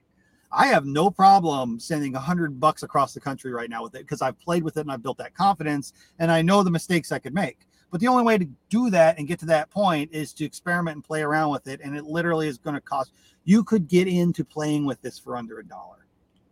I 0.52 0.66
have 0.66 0.86
no 0.86 1.10
problem 1.10 1.80
sending 1.80 2.14
a 2.14 2.20
hundred 2.20 2.60
bucks 2.60 2.84
across 2.84 3.12
the 3.12 3.20
country 3.20 3.52
right 3.52 3.68
now 3.68 3.82
with 3.82 3.94
it 3.96 4.02
because 4.02 4.22
I've 4.22 4.38
played 4.38 4.62
with 4.62 4.76
it 4.76 4.82
and 4.82 4.92
I've 4.92 5.02
built 5.02 5.18
that 5.18 5.34
confidence 5.34 5.92
and 6.18 6.30
I 6.30 6.42
know 6.42 6.62
the 6.62 6.70
mistakes 6.70 7.10
I 7.10 7.18
could 7.18 7.34
make. 7.34 7.66
But 7.90 8.00
the 8.00 8.08
only 8.08 8.24
way 8.24 8.38
to 8.38 8.48
do 8.70 8.90
that 8.90 9.18
and 9.18 9.26
get 9.26 9.38
to 9.40 9.46
that 9.46 9.70
point 9.70 10.10
is 10.12 10.32
to 10.34 10.44
experiment 10.44 10.96
and 10.96 11.04
play 11.04 11.22
around 11.22 11.50
with 11.50 11.66
it. 11.68 11.80
And 11.82 11.96
it 11.96 12.04
literally 12.04 12.48
is 12.48 12.58
going 12.58 12.74
to 12.74 12.80
cost 12.80 13.12
you 13.44 13.62
could 13.62 13.88
get 13.88 14.08
into 14.08 14.44
playing 14.44 14.84
with 14.84 15.00
this 15.02 15.18
for 15.18 15.36
under 15.36 15.58
a 15.58 15.66
dollar. 15.66 16.03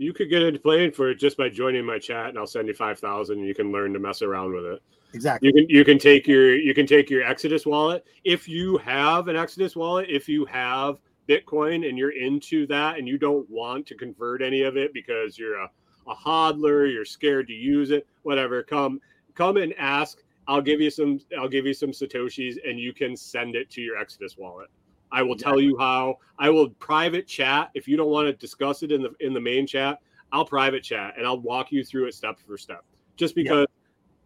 You 0.03 0.13
could 0.13 0.29
get 0.29 0.43
into 0.43 0.59
playing 0.59 0.91
for 0.93 1.11
it 1.11 1.15
just 1.15 1.37
by 1.37 1.49
joining 1.49 1.85
my 1.85 1.99
chat 1.99 2.29
and 2.29 2.39
i'll 2.39 2.47
send 2.47 2.69
you 2.69 2.75
5000 2.75 3.39
and 3.39 3.47
you 3.47 3.55
can 3.55 3.71
learn 3.71 3.93
to 3.93 3.99
mess 3.99 4.23
around 4.23 4.53
with 4.53 4.65
it. 4.65 4.83
Exactly. 5.15 5.49
you 5.49 5.53
can 5.53 5.67
you 5.69 5.85
can 5.85 5.99
take 5.99 6.27
your 6.27 6.55
you 6.55 6.75
can 6.75 6.87
take 6.87 7.09
your 7.09 7.23
exodus 7.23 7.67
wallet. 7.67 8.05
If 8.25 8.49
you 8.49 8.79
have 8.79 9.29
an 9.29 9.37
exodus 9.37 9.77
wallet 9.77 10.09
if 10.09 10.29
you 10.29 10.45
have 10.47 10.99
bitcoin 11.29 11.89
and 11.89 11.97
you're 11.97 12.19
into 12.19 12.67
that 12.67 12.99
and 12.99 13.07
you 13.07 13.17
don't 13.17 13.49
want 13.49 13.87
to 13.87 13.95
convert 13.95 14.43
any 14.43 14.63
of 14.63 14.77
it 14.77 14.93
because 14.93 15.39
you're 15.39 15.59
a, 15.59 15.71
a 16.09 16.15
hodler 16.15 16.93
you're 16.93 17.05
scared 17.05 17.47
to 17.47 17.55
use 17.55 17.91
it 17.91 18.07
whatever 18.23 18.63
come 18.63 19.01
come 19.35 19.57
and 19.57 19.73
ask. 19.79 20.19
I'll 20.49 20.61
give 20.61 20.81
you 20.81 20.91
some 20.91 21.21
i'll 21.39 21.49
give 21.49 21.67
you 21.67 21.75
some 21.75 21.91
satoshis 21.91 22.57
and 22.69 22.81
you 22.81 22.93
can 22.93 23.17
send 23.17 23.55
it 23.55 23.71
to 23.71 23.81
your 23.81 23.97
exodus 23.97 24.37
wallet 24.37 24.69
i 25.13 25.23
will 25.23 25.37
tell 25.37 25.61
you 25.61 25.77
how 25.79 26.17
i 26.39 26.51
will 26.51 26.69
private 26.71 27.27
chat 27.27 27.71
if 27.75 27.87
you 27.87 27.97
don't 27.97 28.11
want 28.11 28.27
to 28.27 28.33
discuss 28.33 28.83
it 28.83 28.91
in 28.91 29.03
the 29.03 29.11
in 29.21 29.33
the 29.33 29.41
main 29.41 29.67
chat 29.67 29.99
i'll 30.33 30.45
private 30.45 30.83
chat 30.83 31.15
and 31.17 31.27
i'll 31.27 31.41
walk 31.41 31.71
you 31.71 31.85
through 31.85 32.07
it 32.07 32.15
step 32.15 32.39
for 32.47 32.59
step 32.59 32.85
just 33.17 33.37
Yeah. 33.37 33.43
because 33.43 33.67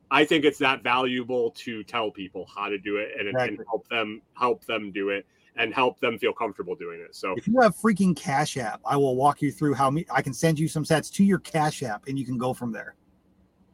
I 0.08 0.24
think 0.24 0.44
it's 0.44 0.58
that 0.58 0.84
valuable 0.84 1.50
to 1.56 1.82
tell 1.82 2.12
people 2.12 2.46
how 2.54 2.68
to 2.68 2.78
do 2.78 2.98
it 2.98 3.10
and, 3.18 3.28
and 3.36 3.58
help 3.68 3.88
them 3.88 4.22
help 4.34 4.64
them 4.64 4.92
do 4.92 5.08
it 5.08 5.26
and 5.56 5.74
help 5.74 5.98
them 5.98 6.16
feel 6.16 6.32
comfortable 6.32 6.76
doing 6.76 7.00
it. 7.00 7.16
So 7.16 7.34
If 7.36 7.48
you 7.48 7.60
have 7.60 7.74
freaking 7.74 8.14
Cash 8.14 8.56
App, 8.56 8.80
I 8.84 8.96
will 8.96 9.16
walk 9.16 9.42
you 9.42 9.50
through 9.50 9.74
how 9.74 9.90
me 9.90 10.06
I 10.12 10.22
can 10.22 10.32
send 10.32 10.60
you 10.60 10.68
some 10.68 10.84
sats 10.84 11.12
to 11.14 11.24
your 11.24 11.40
Cash 11.40 11.82
App 11.82 12.06
and 12.06 12.16
you 12.16 12.24
can 12.24 12.38
go 12.38 12.54
from 12.54 12.70
there. 12.70 12.94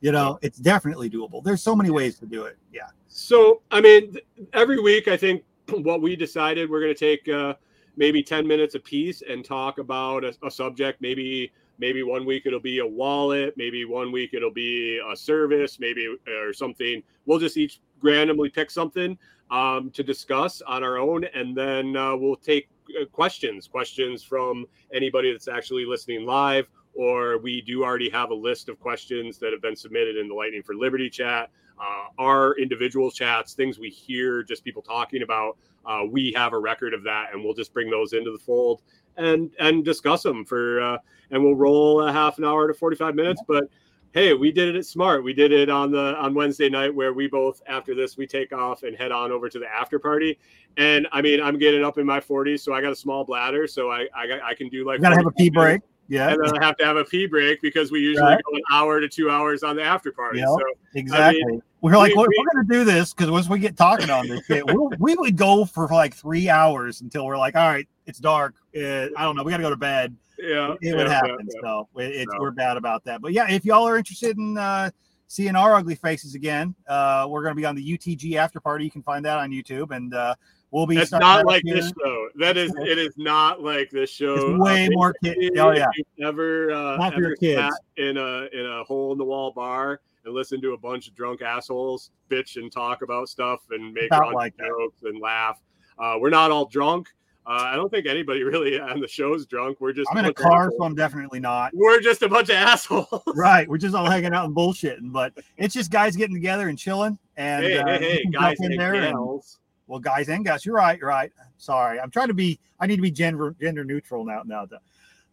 You 0.01 0.11
know, 0.11 0.39
it's 0.41 0.59
definitely 0.59 1.11
doable. 1.11 1.45
There's 1.45 1.63
so 1.63 1.77
many 1.77 1.91
ways 1.91 2.19
to 2.21 2.27
do 2.27 2.45
it. 2.45 2.57
Yeah. 2.73 2.89
so 3.09 3.61
I 3.71 3.83
mean 3.83 4.17
every 4.55 4.81
week 4.81 5.09
I 5.09 5.19
think 5.19 5.45
what 5.83 6.03
we 6.03 6.17
decided 6.17 6.71
we're 6.71 6.81
going 6.81 6.95
to 6.95 6.99
take 6.99 7.29
uh, 7.29 7.55
maybe 7.97 8.23
10 8.23 8.47
minutes 8.47 8.75
a 8.75 8.81
piece 8.81 9.23
and 9.29 9.45
talk 9.45 9.79
about 9.79 10.25
a, 10.25 10.35
a 10.45 10.51
subject. 10.51 11.01
Maybe 11.01 11.53
maybe 11.79 12.03
one 12.03 12.25
week 12.25 12.45
it'll 12.47 12.61
be 12.61 12.79
a 12.79 12.87
wallet 12.87 13.55
maybe 13.57 13.85
one 13.85 14.13
week 14.13 14.35
it'll 14.35 14.53
be 14.53 15.01
a 15.11 15.17
service 15.17 15.81
maybe 15.81 16.17
or 16.29 16.53
something. 16.53 17.03
We'll 17.27 17.39
just 17.39 17.57
each 17.57 17.81
randomly 18.03 18.51
pick 18.51 18.71
something 18.71 19.19
um, 19.51 19.91
to 19.91 20.03
discuss 20.03 20.63
on 20.63 20.85
our 20.85 20.99
own 20.99 21.25
and 21.35 21.57
then 21.57 21.97
uh, 21.97 22.17
we'll 22.17 22.37
take 22.37 22.69
uh, 23.01 23.05
questions 23.07 23.69
questions 23.69 24.23
from 24.23 24.67
anybody 24.93 25.33
that's 25.33 25.49
actually 25.49 25.85
listening 25.85 26.27
live 26.27 26.67
or 26.95 27.39
we 27.39 27.63
do 27.63 27.85
already 27.85 28.11
have 28.11 28.31
a 28.31 28.35
list 28.35 28.69
of 28.69 28.79
questions 28.79 29.39
that 29.39 29.53
have 29.53 29.63
been 29.63 29.77
submitted 29.77 30.17
in 30.17 30.29
the 30.29 30.35
lightning 30.35 30.63
for 30.63 30.75
liberty 30.75 31.09
chat 31.09 31.51
uh, 31.83 32.07
our 32.23 32.57
individual 32.59 33.11
chats 33.11 33.55
things 33.55 33.79
we 33.79 33.91
hear 33.91 34.43
just 34.43 34.63
people 34.65 34.83
talking 34.83 35.23
about 35.23 35.57
uh, 35.85 36.03
we 36.09 36.33
have 36.37 36.53
a 36.53 36.59
record 36.59 36.95
of 36.95 37.03
that 37.03 37.33
and 37.33 37.43
we'll 37.43 37.55
just 37.55 37.73
bring 37.75 37.91
those 37.91 38.13
into 38.13 38.31
the 38.31 38.39
fold 38.39 38.83
and 39.17 39.51
and 39.59 39.85
discuss 39.85 40.23
them 40.23 40.45
for 40.45 40.81
uh, 40.81 40.97
and 41.33 41.43
we'll 41.43 41.57
roll 41.57 42.03
a 42.07 42.13
half 42.13 42.39
an 42.39 42.45
hour 42.45 42.69
to 42.69 42.75
45 42.75 43.15
minutes. 43.15 43.43
But 43.49 43.65
hey 44.13 44.33
we 44.35 44.53
did 44.53 44.77
it 44.77 44.87
smart. 44.87 45.25
We 45.25 45.33
did 45.33 45.51
it 45.53 45.69
on 45.69 45.91
the 45.91 46.17
on 46.19 46.35
wednesday 46.35 46.69
night 46.69 46.95
where 46.95 47.13
we 47.13 47.27
both 47.27 47.61
after 47.67 47.95
this 47.95 48.17
we 48.17 48.27
take 48.27 48.53
off 48.53 48.85
and 48.85 48.97
head 48.97 49.11
on 49.13 49.33
over 49.33 49.49
to 49.49 49.59
the 49.59 49.67
after 49.67 49.99
party. 49.99 50.39
And 50.77 51.09
i 51.13 51.21
mean 51.21 51.41
i'm 51.43 51.59
getting 51.59 51.85
up 51.85 51.99
in 51.99 52.07
my 52.07 52.21
40s 52.21 52.61
so 52.61 52.73
i 52.73 52.81
got 52.81 52.93
a 52.93 52.97
small 52.97 53.25
bladder 53.25 53.67
so 53.67 53.91
i 53.91 54.07
i, 54.17 54.27
got- 54.27 54.43
I 54.43 54.55
can 54.55 54.69
do 54.69 54.87
like 54.87 54.99
You 54.99 55.03
gotta 55.03 55.17
have 55.17 55.27
a 55.27 55.31
45 55.33 55.37
pee 55.37 55.51
break. 55.51 55.81
Yeah. 56.09 56.31
and 56.31 56.45
then 56.45 56.59
i 56.59 56.65
have 56.65 56.77
to 56.79 56.85
have 56.85 56.97
a 56.97 57.05
pee 57.05 57.27
break 57.27 57.63
because 57.63 57.91
we 57.91 58.01
usually 58.01 58.27
Right. 58.27 58.41
go 58.51 58.57
an 58.57 58.63
hour 58.73 59.01
to 59.01 59.09
two 59.09 59.31
hours 59.31 59.63
on 59.63 59.77
the 59.77 59.83
after 59.83 60.13
party 60.13 60.41
Yep. 60.41 60.49
so 60.49 60.59
Exactly. 60.95 61.61
we're 61.81 61.97
like, 61.97 62.15
we- 62.15 62.23
if 62.23 62.29
we- 62.29 62.37
we're 62.39 62.53
gonna 62.63 62.69
do 62.69 62.85
this 62.85 63.15
because 63.15 63.31
once 63.31 63.49
we 63.49 63.59
get 63.59 63.77
talking 63.77 64.11
on 64.11 64.29
this 64.29 64.45
shit, 64.47 64.65
we'll, 64.67 64.91
we 64.99 65.15
would 65.15 65.37
go 65.37 65.65
for 65.65 65.89
like 65.89 66.15
three 66.15 66.49
hours 66.49 67.01
until 67.01 67.25
we're 67.27 67.39
like, 67.39 67.57
all 67.57 67.67
right, 67.69 67.89
it's 68.07 68.19
dark. 68.19 68.55
Uh, 68.77 69.07
I 69.17 69.23
don't 69.25 69.37
know. 69.37 69.43
We 69.43 69.51
gotta 69.51 69.63
go 69.63 69.71
to 69.71 69.77
bed. 69.77 70.15
yeah 70.39 70.75
it 70.83 70.95
would 70.97 71.07
yeah, 71.07 71.13
happen. 71.13 71.31
yeah, 71.41 71.47
yeah. 71.55 71.61
So 71.63 71.89
it, 71.97 72.05
it's 72.15 72.33
So- 72.33 72.41
we're 72.41 72.51
bad 72.51 72.77
about 72.77 73.05
that. 73.05 73.21
But 73.23 73.33
yeah, 73.33 73.49
if 73.51 73.65
y'all 73.65 73.89
are 73.89 73.97
interested 73.97 74.37
in 74.39 74.59
uh, 74.59 74.91
seeing 75.29 75.57
our 75.57 75.75
ugly 75.77 75.95
faces 75.95 76.35
again, 76.35 76.75
uh, 76.89 77.27
we're 77.31 77.43
going 77.43 77.55
to 77.55 77.61
be 77.61 77.65
on 77.65 77.75
the 77.75 77.83
UTG 77.99 78.37
after 78.37 78.61
party. 78.61 78.85
You 78.85 78.91
can 78.91 79.03
find 79.03 79.25
that 79.25 79.39
on 79.39 79.51
YouTube, 79.51 79.91
and 79.97 80.13
uh, 80.15 80.35
we'll 80.73 80.87
be. 80.87 80.97
It's 80.97 81.13
not 81.13 81.47
like 81.47 81.63
here. 81.65 81.77
this 81.77 81.93
show. 82.03 82.29
That 82.37 82.57
is, 82.57 82.73
it 82.81 82.99
is 82.99 83.15
not 83.17 83.63
like 83.63 83.91
this 83.91 84.11
show. 84.11 84.35
It's 84.35 84.61
way 84.61 84.87
Uh, 84.87 84.91
more 84.93 85.13
kid- 85.23 85.37
basically, 85.39 85.61
oh, 85.61 85.71
yeah. 85.73 85.87
Ever, 86.27 86.73
uh, 86.73 86.97
Not 86.97 87.15
ever 87.15 87.37
kids. 87.37 87.61
sat 87.61 87.73
in 88.05 88.17
a 88.17 88.49
in 88.53 88.67
a 88.67 88.83
hole 88.85 89.13
in 89.13 89.19
the 89.19 89.25
wall 89.25 89.53
bar 89.53 90.01
and 90.25 90.35
listen 90.35 90.61
to 90.63 90.73
a 90.73 90.79
bunch 90.79 91.07
of 91.09 91.15
drunk 91.15 91.43
assholes 91.43 92.11
bitch 92.31 92.57
and 92.57 92.71
talk 92.73 93.03
about 93.03 93.29
stuff 93.29 93.61
and 93.71 93.93
make 93.93 94.11
like 94.11 94.57
that. 94.57 94.67
jokes 94.69 95.03
and 95.05 95.21
laugh. 95.21 95.61
Uh, 95.99 96.17
we're 96.21 96.31
not 96.31 96.51
all 96.51 96.65
drunk. 96.67 97.09
Uh, 97.45 97.51
I 97.73 97.75
don't 97.75 97.91
think 97.91 98.07
anybody 98.07 98.43
really 98.45 98.79
on 98.79 99.01
the 99.01 99.09
show's 99.09 99.47
drunk. 99.47 99.79
We're 99.81 99.93
just 99.93 100.09
I'm 100.13 100.19
in 100.19 100.27
a 100.27 100.33
car, 100.33 100.71
so 100.79 100.85
I'm 100.85 100.95
definitely 100.95 101.41
not. 101.41 101.73
We're 101.75 102.01
just 102.01 102.23
a 102.23 102.29
bunch 102.29 102.51
of 102.51 102.55
assholes. 102.55 103.23
Right, 103.35 103.69
we're 103.69 103.79
just 103.79 103.97
all 103.97 104.07
hanging 104.11 104.33
out 104.33 104.45
and 104.47 104.55
bullshitting, 104.55 105.11
but 105.13 105.33
it's 105.57 105.75
just 105.75 105.91
guys 105.91 106.15
getting 106.15 106.37
together 106.37 106.69
and 106.69 106.79
chilling. 106.79 107.19
And 107.37 107.65
hey, 107.65 107.79
uh, 107.79 107.87
hey, 107.87 107.99
hey, 107.99 108.25
guys 108.31 108.57
in 108.61 108.77
there 108.77 108.95
and- 108.95 109.13
gals. 109.13 109.59
Well, 109.93 110.01
guys 110.01 110.31
and 110.31 110.43
gals, 110.43 110.65
you're 110.65 110.75
right. 110.75 110.99
You're 110.99 111.11
right. 111.11 111.31
Sorry, 111.59 112.01
I'm 112.01 112.11
trying 112.11 112.29
to 112.29 112.35
be. 112.35 112.59
I 112.81 112.87
need 112.87 112.97
to 112.97 113.03
be 113.03 113.11
gender 113.11 113.55
gender 113.61 113.85
neutral 113.85 114.25
now. 114.25 114.41
Now. 114.43 114.67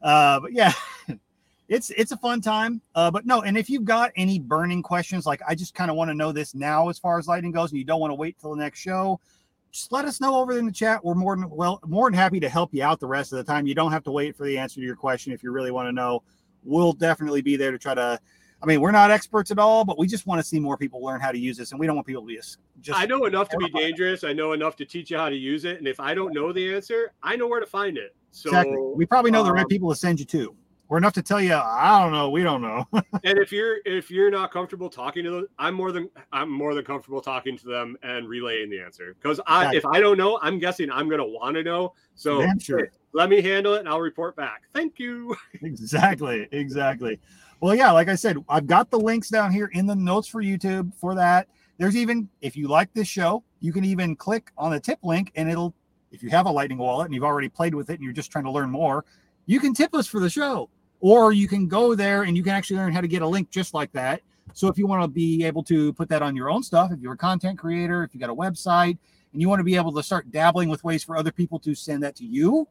Uh, 0.01 0.41
but 0.41 0.51
yeah, 0.51 0.73
it's 1.69 1.91
it's 1.91 2.11
a 2.11 2.17
fun 2.17 2.41
time. 2.41 2.81
Uh, 2.93 3.09
but 3.09 3.25
no, 3.25 3.41
and 3.43 3.57
if 3.57 3.69
you've 3.69 3.85
got 3.85 4.11
any 4.17 4.37
burning 4.37 4.83
questions, 4.83 5.25
like 5.25 5.41
I 5.47 5.55
just 5.55 5.75
kind 5.75 5.89
of 5.89 5.95
want 5.95 6.09
to 6.09 6.13
know 6.13 6.33
this 6.33 6.53
now 6.53 6.89
as 6.89 6.99
far 6.99 7.17
as 7.17 7.25
Lightning 7.25 7.53
goes, 7.53 7.71
and 7.71 7.79
you 7.79 7.85
don't 7.85 8.01
want 8.01 8.11
to 8.11 8.15
wait 8.15 8.37
till 8.37 8.49
the 8.49 8.61
next 8.61 8.81
show, 8.81 9.21
just 9.71 9.93
let 9.93 10.03
us 10.03 10.19
know 10.19 10.35
over 10.35 10.59
in 10.59 10.65
the 10.65 10.73
chat. 10.73 11.05
We're 11.05 11.15
more 11.15 11.37
than 11.37 11.49
well 11.49 11.79
more 11.85 12.11
than 12.11 12.19
happy 12.19 12.41
to 12.41 12.49
help 12.49 12.73
you 12.73 12.83
out 12.83 12.99
the 12.99 13.07
rest 13.07 13.31
of 13.31 13.37
the 13.37 13.45
time. 13.45 13.65
You 13.65 13.75
don't 13.75 13.93
have 13.93 14.03
to 14.03 14.11
wait 14.11 14.35
for 14.35 14.45
the 14.45 14.57
answer 14.57 14.81
to 14.81 14.85
your 14.85 14.97
question 14.97 15.31
if 15.31 15.41
you 15.41 15.53
really 15.53 15.71
want 15.71 15.87
to 15.87 15.93
know. 15.93 16.21
We'll 16.65 16.91
definitely 16.91 17.41
be 17.41 17.55
there 17.55 17.71
to 17.71 17.79
try 17.79 17.93
to. 17.93 18.19
I 18.61 18.65
mean, 18.65 18.81
we're 18.81 18.91
not 18.91 19.09
experts 19.09 19.51
at 19.51 19.59
all, 19.59 19.85
but 19.85 19.97
we 19.97 20.05
just 20.05 20.27
want 20.27 20.39
to 20.41 20.47
see 20.47 20.59
more 20.59 20.77
people 20.77 21.01
learn 21.01 21.21
how 21.21 21.31
to 21.31 21.39
use 21.39 21.57
this, 21.57 21.71
and 21.71 21.79
we 21.79 21.87
don't 21.87 21.95
want 21.95 22.07
people 22.07 22.23
to 22.23 22.27
be 22.27 22.39
just. 22.81 22.99
I 22.99 23.05
know 23.05 23.25
enough 23.25 23.49
to 23.49 23.57
be 23.57 23.69
dangerous. 23.69 24.23
I 24.23 24.33
know 24.33 24.51
enough 24.53 24.75
to 24.77 24.85
teach 24.85 25.11
you 25.11 25.17
how 25.17 25.29
to 25.29 25.35
use 25.35 25.65
it. 25.65 25.77
And 25.77 25.87
if 25.87 25.99
I 25.99 26.13
don't 26.13 26.33
know 26.33 26.51
the 26.51 26.75
answer, 26.75 27.13
I 27.23 27.35
know 27.35 27.47
where 27.47 27.59
to 27.59 27.65
find 27.65 27.97
it. 27.97 28.15
So 28.31 28.49
exactly. 28.49 28.77
We 28.95 29.05
probably 29.05 29.31
know 29.31 29.43
the 29.43 29.51
right 29.51 29.63
um, 29.63 29.69
people 29.69 29.89
to 29.89 29.95
send 29.95 30.19
you 30.19 30.25
to. 30.25 30.55
We're 30.89 30.97
enough 30.97 31.13
to 31.13 31.21
tell 31.21 31.39
you. 31.39 31.53
I 31.53 32.01
don't 32.01 32.11
know. 32.11 32.31
We 32.31 32.41
don't 32.41 32.63
know. 32.63 32.87
and 32.93 33.37
if 33.37 33.51
you're 33.51 33.77
if 33.85 34.09
you're 34.09 34.31
not 34.31 34.51
comfortable 34.51 34.89
talking 34.89 35.23
to 35.23 35.31
them, 35.31 35.47
I'm 35.59 35.75
more 35.75 35.91
than 35.91 36.09
I'm 36.33 36.49
more 36.49 36.73
than 36.73 36.83
comfortable 36.83 37.21
talking 37.21 37.55
to 37.59 37.67
them 37.67 37.95
and 38.01 38.27
relaying 38.27 38.71
the 38.71 38.81
answer. 38.81 39.15
Because 39.21 39.39
I 39.45 39.67
Exactly. 39.67 39.77
if 39.77 39.85
I 39.85 39.99
don't 39.99 40.17
know, 40.17 40.39
I'm 40.41 40.57
guessing 40.57 40.91
I'm 40.91 41.07
gonna 41.07 41.27
want 41.27 41.55
to 41.55 41.63
know. 41.63 41.93
So 42.15 42.43
sure. 42.59 42.89
let 43.13 43.29
me 43.29 43.39
handle 43.39 43.75
it 43.75 43.81
and 43.81 43.89
I'll 43.89 44.01
report 44.01 44.35
back. 44.35 44.63
Thank 44.73 44.97
you. 44.97 45.35
exactly. 45.61 46.47
Exactly. 46.51 47.19
Well, 47.59 47.75
yeah. 47.75 47.91
Like 47.91 48.09
I 48.09 48.15
said, 48.15 48.37
I've 48.47 48.67
got 48.67 48.89
the 48.89 48.99
links 48.99 49.29
down 49.29 49.51
here 49.51 49.69
in 49.73 49.85
the 49.85 49.95
notes 49.95 50.27
for 50.27 50.41
YouTube 50.41 50.93
for 50.95 51.15
that. 51.15 51.47
There's 51.77 51.95
even 51.95 52.29
if 52.41 52.55
you 52.55 52.67
like 52.67 52.93
this 52.93 53.07
show, 53.07 53.43
you 53.59 53.71
can 53.73 53.83
even 53.85 54.15
click 54.15 54.51
on 54.57 54.71
the 54.71 54.79
tip 54.79 54.99
link, 55.03 55.31
and 55.35 55.49
it'll. 55.49 55.73
If 56.11 56.23
you 56.23 56.29
have 56.31 56.47
a 56.47 56.51
Lightning 56.51 56.79
wallet 56.79 57.05
and 57.05 57.13
you've 57.13 57.23
already 57.23 57.49
played 57.49 57.75
with 57.75 57.91
it 57.91 57.93
and 57.93 58.03
you're 58.03 58.13
just 58.13 58.31
trying 58.31 58.45
to 58.45 58.49
learn 58.49 58.71
more, 58.71 59.05
you 59.45 59.59
can 59.59 59.75
tip 59.75 59.93
us 59.93 60.07
for 60.07 60.19
the 60.19 60.27
show, 60.27 60.67
or 61.01 61.33
you 61.33 61.47
can 61.47 61.67
go 61.67 61.93
there 61.93 62.23
and 62.23 62.35
you 62.35 62.41
can 62.41 62.53
actually 62.53 62.77
learn 62.77 62.91
how 62.93 63.01
to 63.01 63.07
get 63.07 63.21
a 63.21 63.27
link 63.27 63.51
just 63.51 63.75
like 63.75 63.91
that. 63.91 64.21
So 64.53 64.69
if 64.69 64.77
you 64.79 64.87
want 64.87 65.03
to 65.03 65.07
be 65.07 65.43
able 65.43 65.61
to 65.65 65.93
put 65.93 66.09
that 66.09 66.23
on 66.23 66.35
your 66.35 66.49
own 66.49 66.63
stuff, 66.63 66.91
if 66.91 66.99
you're 66.99 67.13
a 67.13 67.17
content 67.17 67.59
creator, 67.59 68.03
if 68.03 68.15
you 68.15 68.19
got 68.19 68.31
a 68.31 68.35
website, 68.35 68.97
and 69.33 69.39
you 69.39 69.47
want 69.47 69.59
to 69.59 69.63
be 69.63 69.75
able 69.75 69.93
to 69.93 70.01
start 70.01 70.31
dabbling 70.31 70.67
with 70.67 70.83
ways 70.83 71.03
for 71.03 71.15
other 71.15 71.31
people 71.31 71.59
to 71.59 71.75
send 71.75 72.01
that 72.01 72.15
to 72.15 72.25
you, 72.25 72.67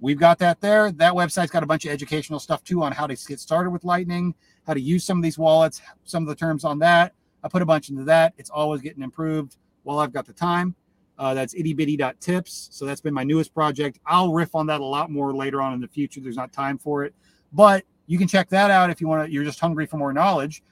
we've 0.00 0.18
got 0.18 0.38
that 0.38 0.60
there. 0.60 0.92
That 0.92 1.12
website's 1.12 1.50
got 1.50 1.62
a 1.62 1.66
bunch 1.66 1.84
of 1.84 1.92
educational 1.92 2.38
stuff 2.38 2.62
too 2.64 2.82
on 2.82 2.92
how 2.92 3.06
to 3.06 3.16
get 3.26 3.40
started 3.40 3.70
with 3.70 3.84
Lightning, 3.84 4.34
how 4.66 4.74
to 4.74 4.80
use 4.80 5.04
some 5.04 5.18
of 5.18 5.22
these 5.22 5.38
wallets, 5.38 5.80
some 6.04 6.22
of 6.22 6.28
the 6.28 6.34
terms 6.34 6.64
on 6.64 6.78
that. 6.80 7.14
I 7.42 7.48
put 7.48 7.62
a 7.62 7.66
bunch 7.66 7.90
into 7.90 8.04
that. 8.04 8.34
It's 8.38 8.50
always 8.50 8.80
getting 8.80 9.02
improved 9.02 9.56
while 9.84 9.98
I've 9.98 10.12
got 10.12 10.26
the 10.26 10.32
time. 10.32 10.74
Uh, 11.18 11.32
that's 11.32 11.54
itty 11.54 11.72
bitty.tips. 11.72 12.68
So 12.72 12.84
that's 12.84 13.00
been 13.00 13.14
my 13.14 13.24
newest 13.24 13.54
project. 13.54 13.98
I'll 14.04 14.32
riff 14.32 14.54
on 14.54 14.66
that 14.66 14.80
a 14.80 14.84
lot 14.84 15.10
more 15.10 15.34
later 15.34 15.62
on 15.62 15.72
in 15.72 15.80
the 15.80 15.88
future. 15.88 16.20
There's 16.20 16.36
not 16.36 16.52
time 16.52 16.76
for 16.76 17.04
it, 17.04 17.14
but 17.52 17.84
you 18.06 18.18
can 18.18 18.28
check 18.28 18.48
that 18.50 18.70
out 18.70 18.90
if 18.90 19.00
you 19.00 19.08
want 19.08 19.26
to. 19.26 19.32
You're 19.32 19.44
just 19.44 19.60
hungry 19.60 19.86
for 19.86 19.96
more 19.96 20.12
knowledge. 20.12 20.62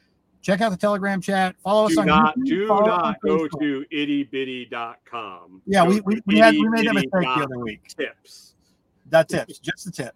Check 0.43 0.61
out 0.61 0.71
the 0.71 0.77
Telegram 0.77 1.23
chat. 1.23 1.57
Follow 1.63 1.87
us 1.87 1.97
on 1.97 2.07
not 2.07 2.37
YouTube, 2.37 2.47
do 2.47 2.67
not 2.67 3.17
go 3.23 3.49
to 3.49 3.87
ittybitty.com. 3.91 5.63
Yeah, 5.65 5.85
Go 5.85 5.91
we, 5.91 6.01
we, 6.03 6.21
we, 6.27 6.39
had, 6.39 6.53
we 6.53 6.69
made 6.69 6.87
that 6.87 6.93
mistake 6.93 7.11
the 7.13 7.29
other 7.29 7.59
week. 7.61 7.89
Tips. 7.89 8.54
That 9.11 9.29
tips, 9.29 9.59
just 9.59 9.85
the 9.85 9.91
tip. 9.91 10.15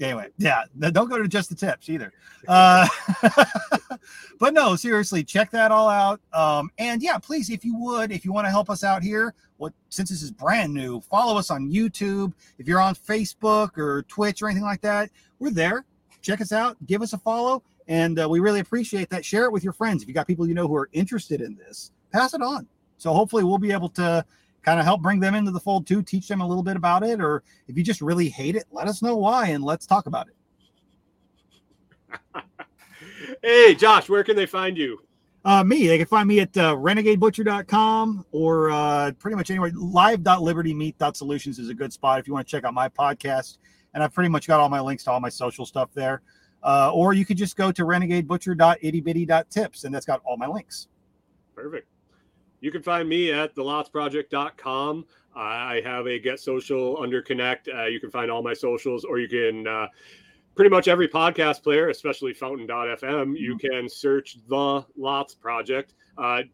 Anyway, 0.00 0.28
yeah, 0.38 0.64
don't 0.78 1.08
go 1.08 1.18
to 1.18 1.28
just 1.28 1.50
the 1.50 1.54
tips 1.54 1.88
either. 1.88 2.12
Uh, 2.48 2.86
but 4.40 4.54
no, 4.54 4.76
seriously, 4.76 5.22
check 5.22 5.50
that 5.50 5.70
all 5.70 5.88
out. 5.88 6.20
Um, 6.32 6.70
and 6.78 7.02
yeah, 7.02 7.18
please, 7.18 7.50
if 7.50 7.64
you 7.64 7.76
would, 7.78 8.10
if 8.10 8.24
you 8.24 8.32
want 8.32 8.46
to 8.46 8.50
help 8.50 8.70
us 8.70 8.82
out 8.82 9.02
here, 9.02 9.34
what 9.58 9.72
since 9.90 10.10
this 10.10 10.22
is 10.22 10.30
brand 10.30 10.72
new, 10.72 11.00
follow 11.00 11.38
us 11.38 11.50
on 11.50 11.70
YouTube. 11.70 12.32
If 12.58 12.66
you're 12.66 12.80
on 12.80 12.94
Facebook 12.94 13.76
or 13.78 14.02
Twitch 14.04 14.42
or 14.42 14.48
anything 14.48 14.64
like 14.64 14.80
that, 14.80 15.10
we're 15.38 15.50
there. 15.50 15.84
Check 16.22 16.40
us 16.40 16.52
out, 16.52 16.76
give 16.86 17.02
us 17.02 17.12
a 17.12 17.18
follow, 17.18 17.62
and 17.86 18.18
uh, 18.18 18.28
we 18.28 18.40
really 18.40 18.60
appreciate 18.60 19.10
that. 19.10 19.24
Share 19.24 19.44
it 19.44 19.52
with 19.52 19.62
your 19.62 19.74
friends. 19.74 20.02
If 20.02 20.08
you 20.08 20.14
got 20.14 20.26
people 20.26 20.48
you 20.48 20.54
know 20.54 20.66
who 20.66 20.76
are 20.76 20.88
interested 20.92 21.40
in 21.42 21.56
this, 21.56 21.92
pass 22.10 22.32
it 22.32 22.40
on. 22.40 22.66
So 22.96 23.12
hopefully, 23.12 23.44
we'll 23.44 23.58
be 23.58 23.72
able 23.72 23.90
to 23.90 24.24
kind 24.64 24.80
of 24.80 24.86
help 24.86 25.02
bring 25.02 25.20
them 25.20 25.34
into 25.34 25.50
the 25.50 25.60
fold 25.60 25.86
too, 25.86 26.02
teach 26.02 26.26
them 26.26 26.40
a 26.40 26.46
little 26.46 26.62
bit 26.62 26.76
about 26.76 27.04
it. 27.04 27.20
Or 27.20 27.42
if 27.68 27.76
you 27.76 27.84
just 27.84 28.00
really 28.00 28.28
hate 28.28 28.56
it, 28.56 28.64
let 28.72 28.88
us 28.88 29.02
know 29.02 29.16
why 29.16 29.48
and 29.48 29.62
let's 29.62 29.86
talk 29.86 30.06
about 30.06 30.28
it. 30.28 30.34
Hey, 33.42 33.74
Josh, 33.74 34.08
where 34.08 34.24
can 34.24 34.36
they 34.36 34.46
find 34.46 34.76
you? 34.76 35.00
Uh, 35.44 35.62
me, 35.62 35.86
they 35.86 35.98
can 35.98 36.06
find 36.06 36.26
me 36.26 36.40
at 36.40 36.56
uh, 36.56 36.74
renegadebutcher.com 36.74 38.24
or 38.32 38.70
uh, 38.70 39.12
pretty 39.18 39.36
much 39.36 39.50
anywhere. 39.50 39.70
Live.libertymeat.solutions 39.74 41.58
is 41.58 41.68
a 41.68 41.74
good 41.74 41.92
spot 41.92 42.18
if 42.18 42.26
you 42.26 42.32
want 42.32 42.46
to 42.46 42.50
check 42.50 42.64
out 42.64 42.72
my 42.72 42.88
podcast. 42.88 43.58
And 43.92 44.02
I've 44.02 44.14
pretty 44.14 44.30
much 44.30 44.46
got 44.46 44.60
all 44.60 44.70
my 44.70 44.80
links 44.80 45.04
to 45.04 45.10
all 45.10 45.20
my 45.20 45.28
social 45.28 45.66
stuff 45.66 45.90
there. 45.94 46.22
Uh, 46.62 46.90
or 46.94 47.12
you 47.12 47.26
could 47.26 47.36
just 47.36 47.56
go 47.56 47.70
to 47.70 47.84
renegadebutcher.ittybitty.tips 47.84 49.84
and 49.84 49.94
that's 49.94 50.06
got 50.06 50.22
all 50.24 50.38
my 50.38 50.46
links. 50.46 50.88
Perfect. 51.54 51.86
You 52.64 52.70
can 52.70 52.82
find 52.82 53.06
me 53.06 53.30
at 53.30 53.54
thelotsproject.com. 53.54 55.04
I 55.36 55.82
have 55.84 56.06
a 56.06 56.18
Get 56.18 56.40
Social 56.40 56.98
under 56.98 57.20
Connect. 57.20 57.68
Uh, 57.68 57.84
you 57.84 58.00
can 58.00 58.10
find 58.10 58.30
all 58.30 58.42
my 58.42 58.54
socials, 58.54 59.04
or 59.04 59.18
you 59.18 59.28
can 59.28 59.68
uh, 59.68 59.88
pretty 60.54 60.70
much 60.70 60.88
every 60.88 61.06
podcast 61.06 61.62
player, 61.62 61.90
especially 61.90 62.32
Fountain.fm, 62.32 63.38
you 63.38 63.58
can 63.58 63.86
search 63.86 64.38
the 64.48 64.82
Lots 64.96 65.34
Project. 65.34 65.92
Uh, 66.16 66.44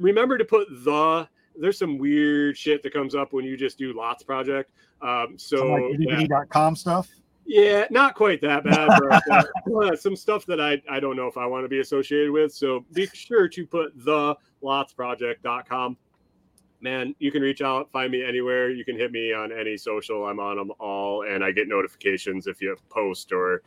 remember 0.00 0.36
to 0.38 0.44
put 0.44 0.66
the. 0.84 1.28
There's 1.54 1.78
some 1.78 1.98
weird 1.98 2.58
shit 2.58 2.82
that 2.82 2.92
comes 2.92 3.14
up 3.14 3.32
when 3.32 3.44
you 3.44 3.56
just 3.56 3.78
do 3.78 3.92
Lots 3.92 4.24
Project. 4.24 4.72
Um, 5.02 5.34
so 5.36 5.66
like 5.66 5.84
yeah. 6.00 6.74
stuff. 6.74 7.08
Yeah, 7.50 7.86
not 7.90 8.14
quite 8.14 8.40
that 8.42 8.62
bad. 8.62 8.88
But, 9.26 9.48
uh, 9.74 9.96
some 9.96 10.14
stuff 10.14 10.46
that 10.46 10.60
I, 10.60 10.80
I 10.88 11.00
don't 11.00 11.16
know 11.16 11.26
if 11.26 11.36
I 11.36 11.46
want 11.46 11.64
to 11.64 11.68
be 11.68 11.80
associated 11.80 12.30
with. 12.30 12.54
So 12.54 12.84
be 12.92 13.08
sure 13.12 13.48
to 13.48 13.66
put 13.66 13.92
the 14.04 14.36
lotsproject.com. 14.62 15.96
Man, 16.80 17.14
you 17.18 17.30
can 17.30 17.42
reach 17.42 17.60
out, 17.60 17.90
find 17.90 18.10
me 18.10 18.24
anywhere. 18.24 18.70
You 18.70 18.84
can 18.84 18.96
hit 18.96 19.12
me 19.12 19.32
on 19.32 19.52
any 19.52 19.76
social. 19.76 20.26
I'm 20.26 20.40
on 20.40 20.56
them 20.56 20.72
all, 20.80 21.24
and 21.24 21.44
I 21.44 21.52
get 21.52 21.68
notifications 21.68 22.46
if 22.46 22.62
you 22.62 22.76
post 22.88 23.32
or 23.32 23.62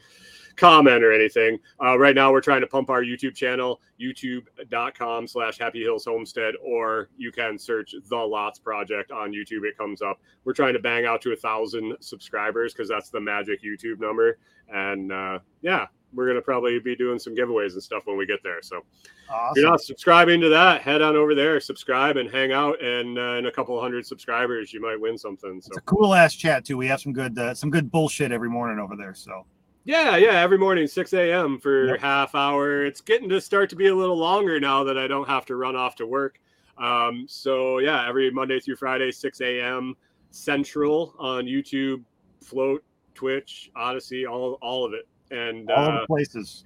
comment 0.55 1.03
or 1.03 1.11
anything. 1.11 1.59
Uh, 1.84 1.97
right 1.97 2.16
now, 2.16 2.32
we're 2.32 2.41
trying 2.41 2.61
to 2.61 2.68
pump 2.68 2.89
our 2.89 3.03
YouTube 3.03 3.36
channel, 3.36 3.82
youtube.com 3.99 5.28
slash 5.28 5.57
Happy 5.57 5.82
Hills 5.82 6.05
Homestead, 6.05 6.55
or 6.64 7.09
you 7.18 7.32
can 7.32 7.57
search 7.57 7.95
The 8.07 8.18
Lots 8.18 8.59
Project 8.59 9.11
on 9.11 9.32
YouTube. 9.32 9.64
It 9.64 9.78
comes 9.78 10.01
up. 10.01 10.20
We're 10.43 10.53
trying 10.53 10.74
to 10.74 10.80
bang 10.80 11.05
out 11.05 11.22
to 11.24 11.34
a 11.34 11.36
thousand 11.36 11.95
subscribers 11.99 12.74
because 12.74 12.89
that's 12.89 13.09
the 13.09 13.22
magic 13.22 13.64
YouTube 13.64 13.99
number. 13.99 14.39
And 14.70 15.11
uh, 15.11 15.39
yeah, 15.61 15.88
we're 16.14 16.26
going 16.26 16.36
to 16.36 16.41
probably 16.41 16.80
be 16.80 16.95
doing 16.95 17.20
some 17.20 17.36
giveaways 17.36 17.74
and 17.74 17.84
stuff 17.84 18.03
when 18.05 18.18
we 18.18 18.26
get 18.26 18.41
there. 18.43 18.61
So 18.61 18.78
if 18.78 19.57
you're 19.57 19.70
not 19.70 19.82
subscribing 19.82 20.41
to 20.41 20.49
that, 20.49 20.82
head 20.82 21.01
on 21.01 21.16
over 21.16 21.34
there, 21.36 21.59
subscribe, 21.59 22.18
and 22.18 22.30
hang 22.30 22.51
out. 22.51 22.82
And 22.84 23.18
uh, 23.18 23.36
in 23.38 23.45
a 23.47 23.51
couple 23.51 23.80
hundred 23.82 24.05
subscribers, 24.05 24.74
you 24.74 24.82
might 24.82 24.99
win 24.99 25.18
something. 25.18 25.61
So 25.61 25.70
It's 25.70 25.78
a 25.78 25.82
cool 25.82 26.14
ass 26.14 26.36
chat 26.36 26.66
too. 26.66 26.78
We 26.78 26.88
have 26.88 27.01
some 27.01 27.14
good 27.14 27.38
uh, 27.38 27.53
some 27.53 27.70
good 27.70 27.91
bullshit 27.91 28.32
every 28.32 28.49
morning 28.49 28.80
over 28.80 28.95
there. 28.95 29.14
So 29.14 29.45
Yeah, 29.86 30.18
yeah, 30.18 30.39
every 30.39 30.57
morning, 30.57 30.88
6 30.88 31.14
a.m. 31.14 31.59
for 31.59 31.88
Yep. 31.88 31.99
half 31.99 32.36
hour. 32.36 32.86
It's 32.86 33.01
getting 33.01 33.30
to 33.30 33.41
start 33.41 33.70
to 33.72 33.76
be 33.76 33.88
a 33.88 33.95
little 33.95 34.18
longer 34.18 34.59
now 34.59 34.84
that 34.84 34.97
I 34.97 35.07
don't 35.07 35.28
have 35.28 35.45
to 35.47 35.55
run 35.55 35.76
off 35.76 35.95
to 35.95 36.05
work. 36.07 36.39
Um, 36.78 37.26
so 37.28 37.80
yeah, 37.80 38.07
every 38.07 38.32
Monday 38.32 38.59
through 38.59 38.78
Friday, 38.78 39.11
6 39.11 39.41
a.m. 39.41 39.95
Central 40.32 41.14
on 41.20 41.45
YouTube, 41.45 42.03
Float, 42.43 42.84
Twitch, 43.14 43.70
Odysee, 43.76 44.26
all 44.26 44.57
all 44.61 44.86
of 44.86 44.93
it. 44.93 45.07
And 45.34 45.69
all 45.71 45.89
uh, 45.89 46.05
places. 46.05 46.63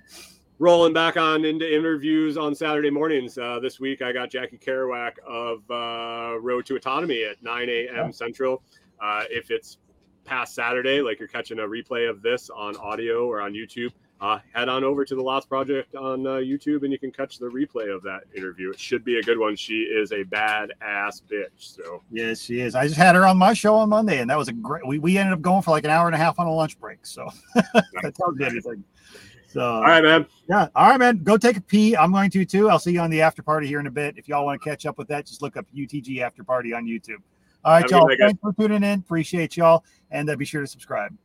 rolling 0.59 0.93
back 0.93 1.17
on 1.17 1.45
into 1.45 1.71
interviews 1.73 2.37
on 2.37 2.53
Saturday 2.53 2.89
mornings. 2.89 3.37
Uh, 3.37 3.59
this 3.61 3.79
week, 3.79 4.01
I 4.01 4.11
got 4.11 4.29
Jackie 4.29 4.57
Kerouac 4.57 5.13
of 5.25 5.59
uh, 5.69 6.39
Road 6.39 6.65
to 6.65 6.75
Autonomy 6.75 7.23
at 7.23 7.41
9 7.41 7.69
a.m. 7.69 7.95
Yeah. 7.95 8.11
Central. 8.11 8.61
Uh, 9.01 9.23
if 9.29 9.51
it's 9.51 9.77
past 10.25 10.53
Saturday, 10.53 11.01
like 11.01 11.19
you're 11.19 11.29
catching 11.29 11.59
a 11.59 11.63
replay 11.63 12.09
of 12.09 12.21
this 12.21 12.49
on 12.49 12.75
audio 12.77 13.27
or 13.27 13.39
on 13.41 13.53
YouTube, 13.53 13.91
uh, 14.19 14.39
head 14.53 14.67
on 14.67 14.83
over 14.83 15.05
to 15.05 15.15
the 15.15 15.21
Lots 15.21 15.45
Project 15.45 15.95
on 15.95 16.25
uh, 16.25 16.31
YouTube 16.31 16.83
and 16.83 16.91
you 16.91 16.97
can 16.97 17.11
catch 17.11 17.37
the 17.37 17.45
replay 17.45 17.93
of 17.93 18.01
that 18.03 18.21
interview. 18.35 18.71
It 18.71 18.79
should 18.79 19.03
be 19.03 19.19
a 19.19 19.23
good 19.23 19.37
one. 19.37 19.55
She 19.55 19.81
is 19.81 20.11
a 20.11 20.23
bad 20.23 20.73
ass 20.81 21.21
bitch. 21.29 21.49
So 21.57 22.01
Yes, 22.11 22.41
she 22.41 22.61
is. 22.61 22.75
I 22.75 22.87
just 22.87 22.97
had 22.97 23.15
her 23.15 23.25
on 23.25 23.37
my 23.37 23.53
show 23.53 23.75
on 23.75 23.89
Monday, 23.89 24.19
and 24.19 24.29
that 24.29 24.37
was 24.37 24.47
a 24.47 24.53
great. 24.53 24.85
We, 24.87 24.99
we 24.99 25.17
ended 25.17 25.33
up 25.33 25.41
going 25.41 25.61
for 25.61 25.71
like 25.71 25.83
an 25.83 25.91
hour 25.91 26.07
and 26.07 26.15
a 26.15 26.17
half 26.17 26.39
on 26.39 26.47
a 26.47 26.53
lunch 26.53 26.79
break. 26.79 27.05
So 27.05 27.29
that 27.53 28.15
tells 28.15 28.39
you 28.39 28.45
anything. 28.45 28.83
So 29.47 29.61
all 29.61 29.81
right, 29.81 30.03
man. 30.03 30.25
yeah, 30.49 30.67
all 30.75 30.89
right, 30.89 30.99
man. 30.99 31.23
Go 31.23 31.37
take 31.37 31.57
a 31.57 31.61
pee. 31.61 31.95
I'm 31.95 32.11
going 32.11 32.29
to 32.31 32.45
too. 32.45 32.69
I'll 32.69 32.79
see 32.79 32.91
you 32.91 32.99
on 32.99 33.09
the 33.09 33.21
after 33.21 33.41
party 33.41 33.67
here 33.67 33.79
in 33.79 33.87
a 33.87 33.91
bit. 33.91 34.15
If 34.17 34.27
y'all 34.27 34.45
want 34.45 34.61
to 34.61 34.69
catch 34.69 34.85
up 34.85 34.97
with 34.97 35.07
that, 35.09 35.25
just 35.25 35.41
look 35.41 35.57
up 35.57 35.65
UTG 35.75 36.21
after 36.21 36.43
party 36.43 36.73
on 36.73 36.85
YouTube. 36.85 37.21
All 37.63 37.73
right, 37.73 37.81
Have 37.81 37.91
y'all. 37.91 38.09
Thanks 38.19 38.39
for 38.41 38.53
tuning 38.53 38.83
in. 38.83 38.99
Appreciate 38.99 39.57
y'all, 39.57 39.83
and 40.11 40.29
uh, 40.29 40.35
be 40.35 40.45
sure 40.45 40.61
to 40.61 40.67
subscribe. 40.67 41.15